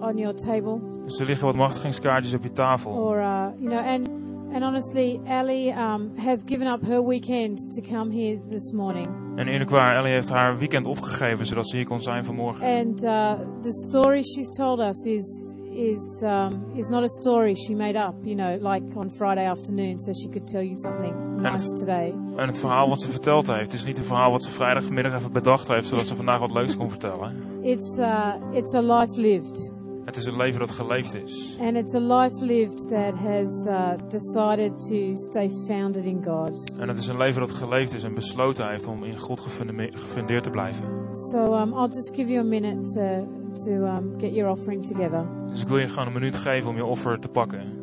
on 0.00 0.16
your 0.16 0.34
table, 0.36 0.80
Dus 1.04 1.20
er 1.20 1.26
liggen 1.26 1.46
wat 1.46 1.56
machtigingskaartjes 1.56 2.34
op 2.34 2.42
je 2.42 2.52
tafel. 2.52 2.92
or 2.92 3.16
uh, 3.18 3.46
you 3.58 3.68
know, 3.68 3.86
and 3.86 4.08
and 4.54 4.62
honestly, 4.62 5.20
Ellie 5.24 5.68
um, 5.72 6.10
has 6.16 6.42
given 6.46 6.72
up 6.72 6.86
her 6.86 7.06
weekend 7.06 7.74
to 7.74 7.82
come 7.96 8.12
here 8.14 8.40
this 8.50 8.72
morning. 8.72 9.08
En 9.36 9.48
eerlijk 9.48 9.70
waar, 9.70 9.96
Ellie 9.96 10.12
heeft 10.12 10.28
haar 10.28 10.58
weekend 10.58 10.86
opgegeven 10.86 11.46
zodat 11.46 11.68
ze 11.68 11.76
hier 11.76 11.86
kon 11.86 12.00
zijn 12.00 12.24
vanmorgen. 12.24 12.66
And 12.66 13.02
uh, 13.02 13.32
the 13.62 13.72
story 13.88 14.22
she's 14.22 14.50
told 14.50 14.80
us 14.80 15.04
is 15.04 15.52
is 15.74 16.22
um, 16.22 16.64
is 16.74 16.88
not 16.88 17.02
a 17.02 17.08
story 17.08 17.54
she 17.54 17.74
made 17.74 17.98
up. 17.98 18.14
You 18.22 18.36
know, 18.36 18.72
like 18.72 18.96
on 18.96 19.10
Friday 19.10 19.46
afternoon, 19.46 20.00
so 20.00 20.12
she 20.12 20.28
could 20.28 20.46
tell 20.46 20.62
you 20.62 20.74
something 20.74 21.14
nice 21.42 21.72
today. 21.72 22.14
En 22.36 22.46
het 22.46 22.58
verhaal 22.58 22.88
wat 22.88 23.00
ze 23.00 23.10
verteld 23.10 23.46
heeft, 23.46 23.72
is 23.72 23.84
niet 23.84 23.98
een 23.98 24.04
verhaal 24.04 24.30
wat 24.30 24.42
ze 24.42 24.50
vrijdagmiddag 24.50 25.14
even 25.14 25.32
bedacht 25.32 25.68
heeft 25.68 25.88
zodat 25.88 26.06
ze 26.06 26.14
vandaag 26.14 26.38
wat 26.38 26.52
leuks 26.52 26.76
kon 26.76 26.90
vertellen. 26.90 27.34
It's 27.62 27.98
uh, 27.98 28.34
it's 28.52 28.74
a 28.74 28.80
life 28.80 29.20
lived. 29.20 29.73
Het 30.04 30.16
is 30.16 30.26
een 30.26 30.36
leven 30.36 30.60
dat 30.60 30.70
geleefd 30.70 31.14
is. 31.14 31.58
And 31.60 31.76
it's 31.76 31.94
a 31.94 31.98
life 32.00 32.44
lived 32.44 32.88
that 32.88 33.14
has 33.14 33.66
uh, 33.66 33.92
decided 34.08 34.78
to 34.88 35.14
stay 35.14 35.50
founded 35.66 36.04
in 36.04 36.24
God. 36.24 36.74
En 36.78 36.88
het 36.88 36.98
is 36.98 37.06
een 37.06 37.16
leven 37.16 37.40
dat 37.40 37.50
geleefd 37.50 37.94
is 37.94 38.02
en 38.04 38.14
besloten 38.14 38.68
heeft 38.68 38.86
om 38.86 39.04
in 39.04 39.18
God 39.18 39.40
gefunde- 39.40 39.90
gefundeerd 39.92 40.42
te 40.44 40.50
blijven. 40.50 40.84
So 41.12 41.54
um, 41.54 41.72
I'll 41.72 41.88
just 41.88 42.14
give 42.14 42.30
you 42.30 42.40
a 42.40 42.48
minute 42.48 42.80
to 42.80 43.28
to 43.64 43.72
um, 43.72 44.14
get 44.18 44.34
your 44.34 44.50
offering 44.50 44.86
together. 44.86 45.26
Dus 45.50 45.60
ik 45.60 45.68
wil 45.68 45.78
je 45.78 45.88
gewoon 45.88 46.06
een 46.06 46.12
minuut 46.12 46.36
geven 46.36 46.70
om 46.70 46.76
je 46.76 46.84
offer 46.84 47.20
te 47.20 47.28
pakken. 47.28 47.82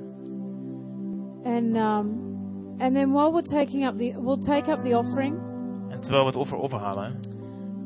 And 1.44 1.76
um, 1.76 2.20
and 2.80 2.94
then 2.94 3.12
while 3.12 3.32
we're 3.32 3.42
taking 3.42 3.86
up 3.86 3.98
the 3.98 4.14
we'll 4.24 4.40
take 4.40 4.72
up 4.72 4.84
the 4.84 4.98
offering. 4.98 5.36
En 5.90 6.00
terwijl 6.00 6.22
we 6.22 6.30
het 6.30 6.40
offer 6.40 6.58
ophalen, 6.58 7.20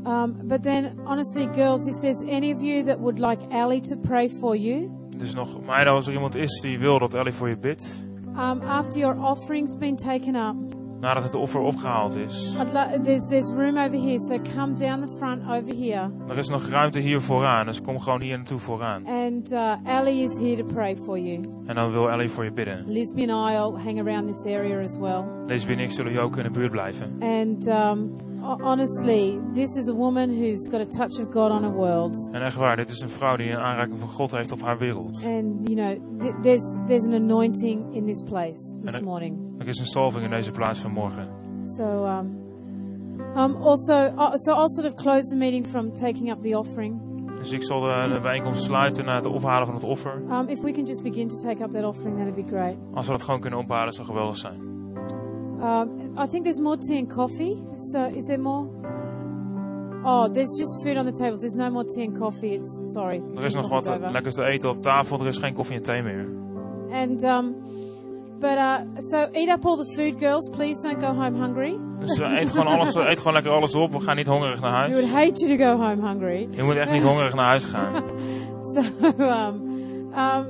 Um, 0.05 0.35
but 0.47 0.63
then 0.63 0.99
honestly, 1.05 1.47
girls, 1.47 1.87
if 1.87 1.99
there's 2.01 2.21
any 2.21 2.51
of 2.51 2.61
you 2.61 2.83
that 2.83 2.99
would 2.99 3.19
like 3.19 3.41
Ali 3.51 3.81
to 3.81 3.95
pray 3.95 4.29
for 4.29 4.55
you, 4.55 4.91
dus 5.17 5.33
nog 5.33 5.65
meiden, 5.65 5.93
als 5.93 6.07
er 6.07 6.13
iemand 6.13 6.35
is 6.35 6.61
die 6.61 6.79
wil 6.79 6.99
dat 6.99 7.13
Ellie 7.13 7.33
voor 7.33 7.49
je 7.49 7.57
bidt, 7.57 8.05
um, 8.27 8.61
after 8.61 8.99
your 8.99 9.21
offering's 9.21 9.77
been 9.77 9.95
taken 9.95 10.35
up, 10.35 10.55
nadat 10.99 11.23
het 11.23 11.35
offer 11.35 11.59
opgehaald 11.59 12.15
is, 12.15 12.55
there's 13.03 13.27
there's 13.29 13.51
room 13.51 13.77
over 13.77 13.99
here. 13.99 14.19
So 14.19 14.39
come 14.55 14.73
down 14.73 15.01
the 15.01 15.15
front 15.17 15.41
over 15.41 15.75
here. 15.75 16.11
er 16.27 16.37
is 16.37 16.49
nog 16.49 16.69
ruimte 16.69 16.99
hier 16.99 17.21
vooraan, 17.21 17.65
dus 17.65 17.81
kom 17.81 17.99
gewoon 17.99 18.21
hier 18.21 18.35
naartoe 18.35 18.59
vooraan. 18.59 19.05
And 19.05 19.51
uh, 19.51 19.73
Ali 19.83 20.23
is 20.23 20.37
here 20.37 20.55
to 20.55 20.73
pray 20.73 20.95
for 20.95 21.19
you. 21.19 21.43
En 21.65 21.75
dan 21.75 21.91
wil 21.91 22.09
Ellie 22.09 22.29
voor 22.29 22.43
je 22.43 22.51
bidden. 22.51 22.83
Lisby 22.85 23.27
and 23.29 23.51
I'll 23.51 23.83
hang 23.83 24.07
around 24.07 24.27
this 24.27 24.53
area 24.53 24.81
as 24.81 24.97
well. 24.97 25.23
Lesbie 25.47 25.75
en 25.75 25.83
ik 25.83 25.91
zullen 25.91 26.11
hier 26.11 26.21
ook 26.21 26.37
in 26.37 26.43
de 26.43 26.51
buurt 26.51 26.71
blijven. 26.71 27.15
And 27.19 27.67
um, 27.67 28.15
honestly, 28.41 29.39
this 29.53 29.75
is 29.75 29.89
a 29.89 29.93
woman 29.93 30.29
who's 30.29 30.67
got 30.69 30.81
a 30.81 30.85
touch 30.85 31.19
of 31.19 31.31
God 31.33 31.51
on 31.51 31.63
her 31.63 31.73
world. 31.73 32.29
En 32.33 32.41
echt 32.41 32.55
waar, 32.55 32.75
dit 32.75 32.89
is 32.89 32.99
een 33.01 33.09
vrouw 33.09 33.35
die 33.35 33.49
een 33.51 33.57
aanraking 33.59 33.99
van 33.99 34.09
God 34.09 34.31
heeft 34.31 34.51
op 34.51 34.61
haar 34.61 34.77
wereld. 34.77 35.23
And 35.25 35.67
you 35.69 35.75
know, 35.75 36.19
th- 36.19 36.35
there's 36.41 36.73
there's 36.87 37.05
an 37.05 37.13
anointing 37.13 37.93
in 37.95 38.05
this 38.05 38.21
place 38.21 38.77
this 38.81 38.93
And 38.93 39.01
I- 39.01 39.05
morning. 39.05 39.37
Er 39.59 39.67
is 39.67 39.79
een 39.79 39.85
salving 39.85 40.23
in 40.23 40.29
deze 40.29 40.51
plaats 40.51 40.79
vanmorgen. 40.79 41.27
So 41.77 42.05
um, 42.05 42.37
um, 43.37 43.55
also, 43.55 43.93
uh, 43.93 44.31
so 44.33 44.51
I'll 44.53 44.69
sort 44.69 44.85
of 44.87 44.93
close 44.95 45.29
the 45.29 45.35
meeting 45.37 45.65
from 45.67 45.93
taking 45.93 46.31
up 46.31 46.41
the 46.41 46.57
offering. 46.59 47.01
Dus 47.39 47.51
ik 47.51 47.63
zal 47.63 47.79
de, 47.81 48.09
de 48.13 48.19
bijeenkomst 48.19 48.63
sluiten 48.63 49.05
na 49.05 49.15
het 49.15 49.25
ophalen 49.25 49.65
van 49.65 49.75
het 49.75 49.83
offer. 49.83 50.21
Um, 50.31 50.47
if 50.47 50.61
we 50.61 50.71
can 50.71 50.83
just 50.83 51.03
begin 51.03 51.27
to 51.27 51.35
take 51.37 51.63
up 51.63 51.71
that 51.71 51.83
offering, 51.83 52.17
that'd 52.17 52.35
be 52.35 52.43
great. 52.43 52.75
Als 52.93 53.05
we 53.05 53.11
dat 53.11 53.23
gewoon 53.23 53.39
kunnen 53.39 53.59
ophalen, 53.59 53.93
zou 53.93 54.07
geweldig 54.07 54.37
zijn. 54.37 54.74
Um, 55.65 56.13
I 56.17 56.27
think 56.27 56.43
there's 56.43 56.61
more 56.61 56.77
tea 56.77 56.97
and 56.99 57.09
coffee. 57.09 57.55
So 57.91 57.99
is 58.15 58.25
there 58.27 58.37
more? 58.37 58.67
Oh, 60.07 60.27
there's 60.27 60.53
just 60.59 60.83
food 60.83 60.97
on 60.97 61.05
the 61.05 61.11
tables. 61.11 61.39
There's 61.39 61.55
no 61.55 61.69
more 61.71 61.83
tea 61.95 62.03
and 62.03 62.17
coffee. 62.17 62.53
It's 62.53 62.93
sorry. 62.93 63.21
Er 63.37 63.45
is 63.45 63.53
nog 63.55 63.69
wat 63.69 63.89
over. 63.89 64.11
lekkers 64.11 64.35
te 64.35 64.43
eten 64.43 64.69
op 64.69 64.81
tafel, 64.81 65.19
er 65.19 65.27
is 65.27 65.37
geen 65.37 65.53
koffie 65.53 65.75
en 65.75 65.83
thee 65.83 66.01
meer. 66.01 66.27
And 66.91 67.23
um, 67.23 67.55
but 68.39 68.57
uh, 68.57 68.77
so 69.09 69.17
eat 69.33 69.49
up 69.49 69.65
all 69.65 69.77
the 69.77 69.93
food, 69.95 70.19
girls. 70.19 70.49
Please 70.49 70.81
don't 70.81 70.99
go 71.03 71.13
home 71.13 71.37
hungry. 71.37 71.79
Dus 71.99 72.19
eh, 72.19 72.31
eet, 72.39 72.49
gewoon 72.49 72.67
alles, 72.67 72.95
eet 73.09 73.17
gewoon 73.17 73.33
lekker 73.33 73.51
alles 73.51 73.75
op, 73.75 73.91
we 73.91 73.99
gaan 74.01 74.15
niet 74.15 74.27
hongerig 74.27 74.61
naar 74.61 74.87
We 74.89 74.93
would 74.93 75.11
huis. 75.11 75.29
hate 75.29 75.45
you 75.45 75.57
to 75.57 75.63
go 75.65 75.83
home 75.83 76.07
hungry. 76.07 76.47
Je 76.51 76.63
moet 76.63 76.75
echt 76.75 76.91
niet 76.91 77.03
hongerig 77.03 77.33
naar 77.33 77.47
huis 77.47 77.65
gaan. 77.65 77.93
So 78.73 78.81
um, 78.81 79.61
um, 80.13 80.45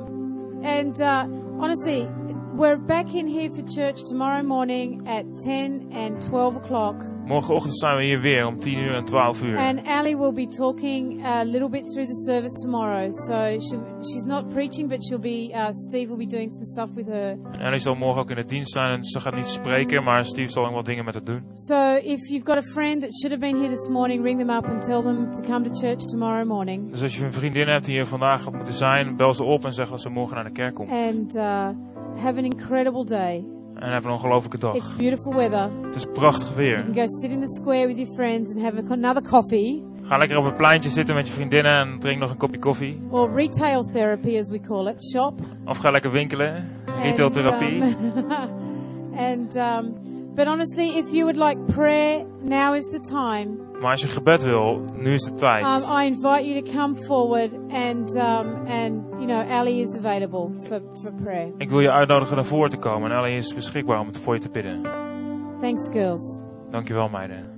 and 0.63 0.99
uh, 0.99 1.24
honestly, 1.59 2.07
we're 2.56 2.78
back 2.78 3.14
in 3.14 3.28
here 3.28 3.49
for 3.49 3.64
church 3.64 4.03
tomorrow 4.03 4.41
morning 4.41 5.06
at 5.08 5.26
10 5.43 5.89
and 5.91 6.22
12 6.24 6.56
o'clock. 6.56 7.03
Morgenochtend 7.26 7.78
zijn 7.78 7.97
we 7.97 8.03
hier 8.03 8.22
weer 8.22 8.45
om 8.45 8.60
10 8.60 8.80
uur 8.80 8.95
en 8.95 9.06
12 9.06 9.43
uur. 9.43 9.58
And 9.58 9.88
Ali 9.88 10.16
will 10.16 10.34
be 10.34 10.47
talking 10.47 11.26
a 11.26 11.43
little 11.43 11.70
bit 11.70 11.84
through 11.91 12.08
the 12.08 12.24
service 12.26 12.62
tomorrow. 12.62 13.12
So 13.12 13.60
she, 13.60 13.78
she's 14.01 14.26
not 14.26 14.49
preaching, 14.49 14.89
but 14.89 15.03
she'll 15.06 15.20
be. 15.20 15.51
Uh, 15.51 15.68
Steve 15.72 16.08
will 16.08 16.18
be 16.18 16.28
doing 16.28 16.51
some 16.51 16.66
stuff 16.66 16.93
with 16.93 17.08
her. 17.08 17.38
En 17.51 17.60
Ellie 17.60 17.80
zal 17.80 17.95
morgen 17.95 18.22
ook 18.22 18.30
in 18.30 18.36
de 18.36 18.45
dienst 18.45 18.72
zijn 18.72 18.91
en 18.91 19.03
ze 19.03 19.20
gaat 19.20 19.36
niet 19.36 19.47
spreken, 19.47 20.03
maar 20.03 20.26
Steve 20.26 20.51
zal 20.51 20.66
ook 20.66 20.74
wat 20.74 20.86
dingen 20.86 21.06
met 21.06 21.14
haar 21.14 21.24
doen. 21.24 21.43
So 21.53 21.76
if 22.03 22.28
you've 22.30 22.45
got 22.45 22.58
a 22.58 22.62
friend 22.62 23.01
that 23.01 23.20
should 23.20 23.41
have 23.41 23.51
been 23.51 23.64
here 23.64 23.76
this 23.76 23.89
morning, 23.89 24.24
ring 24.24 24.39
them 24.39 24.49
up 24.49 24.66
and 24.66 24.82
tell 24.82 25.01
them 25.01 25.32
to 25.32 25.39
come 25.39 25.70
to 25.70 25.74
church 25.74 26.06
tomorrow 26.06 26.47
morning. 26.47 26.91
Dus 26.91 27.01
als 27.01 27.18
je 27.18 27.26
een 27.26 27.34
vriendin 27.34 27.68
hebt 27.68 27.86
die 27.86 27.95
hier 27.95 28.06
vandaag 28.06 28.43
had 28.43 28.53
moeten 28.53 28.74
zijn, 28.74 29.16
bel 29.16 29.34
ze 29.34 29.43
op 29.43 29.66
en 29.66 29.74
zeg 29.74 29.89
dat 29.89 30.01
ze 30.01 30.10
morgen 30.10 30.36
naar 30.36 30.45
de 30.45 30.51
kerk 30.51 30.76
komt. 30.76 30.89
And 30.89 31.36
uh, 31.36 31.70
have 32.18 32.38
an 32.38 32.45
incredible 32.45 33.05
day. 33.05 33.43
En 33.76 33.91
heb 33.93 34.03
een 34.05 34.11
ongelofelijke 34.11 34.57
dag. 34.57 34.76
It's 34.76 34.95
beautiful 34.95 35.34
weather. 35.34 35.70
Het 35.86 35.95
is 35.95 36.05
prachtig 36.13 36.47
You 36.47 36.55
weer. 36.55 36.84
can 36.84 36.93
go 36.93 37.03
sit 37.22 37.30
in 37.32 37.39
the 37.41 37.47
square 37.61 37.88
with 37.88 37.97
your 37.97 38.13
friends 38.16 38.51
and 38.53 38.61
have 38.63 38.84
another 38.91 39.22
coffee, 39.30 39.84
Ga 40.03 40.18
lekker 40.18 40.38
op 40.38 40.45
het 40.45 40.55
pleintje 40.55 40.89
zitten 40.89 41.16
met 41.16 41.28
je 41.28 41.34
vriendinnen 41.34 41.78
en 41.78 41.99
drink 41.99 42.20
nog 42.20 42.30
een 42.30 42.38
kopje 42.38 42.59
koffie. 42.59 42.99
or 43.09 43.34
retail 43.34 43.84
therapy 43.93 44.38
as 44.39 44.49
we 44.49 44.59
call 44.59 44.88
it, 44.88 45.03
shop. 45.13 45.39
Of 45.66 45.78
ga 45.78 45.91
lekker 45.91 46.11
winkelen. 46.11 46.70
And, 46.86 47.03
Retailtherapie. 47.03 47.82
um, 47.82 47.95
and 49.32 49.55
um, 49.55 49.93
but 50.36 50.47
honestly, 50.47 50.88
if 50.97 51.11
you 51.11 51.24
would 51.26 51.38
like 51.38 51.57
prayer, 51.74 52.26
now 52.43 52.76
is 52.76 52.86
the 52.86 52.99
time. 52.99 53.57
Maar 53.82 53.91
als 53.91 54.01
je 54.01 54.07
gebed 54.07 54.41
wil, 54.41 54.82
nu 54.93 55.13
is 55.13 55.23
de 55.23 55.34
tijd. 55.34 55.65
Um, 55.65 55.99
I 56.01 56.05
invite 56.05 56.47
you 56.47 56.61
to 56.63 56.71
come 56.71 56.95
forward, 56.95 57.51
and 57.69 58.15
um, 58.15 58.65
and 58.67 59.09
you 59.09 59.26
know, 59.26 59.51
Ali 59.51 59.82
is 59.82 59.97
available 59.97 60.49
for, 60.67 60.82
for 61.01 61.13
prayer. 61.23 61.51
Ik 61.57 61.69
wil 61.69 61.80
je 61.80 61.91
uitnodigen 61.91 62.36
naar 62.36 62.45
voren 62.45 62.69
te 62.69 62.78
komen 62.78 63.11
en 63.11 63.17
Ellie 63.17 63.38
is 63.38 63.53
beschikbaar 63.53 63.99
om 63.99 64.07
het 64.07 64.17
voor 64.17 64.34
je 64.34 64.39
te 64.39 64.49
bidden. 64.49 64.82
Thanks, 65.59 65.89
girls. 65.91 66.41
Dankjewel 66.71 67.09
meiden. 67.09 67.55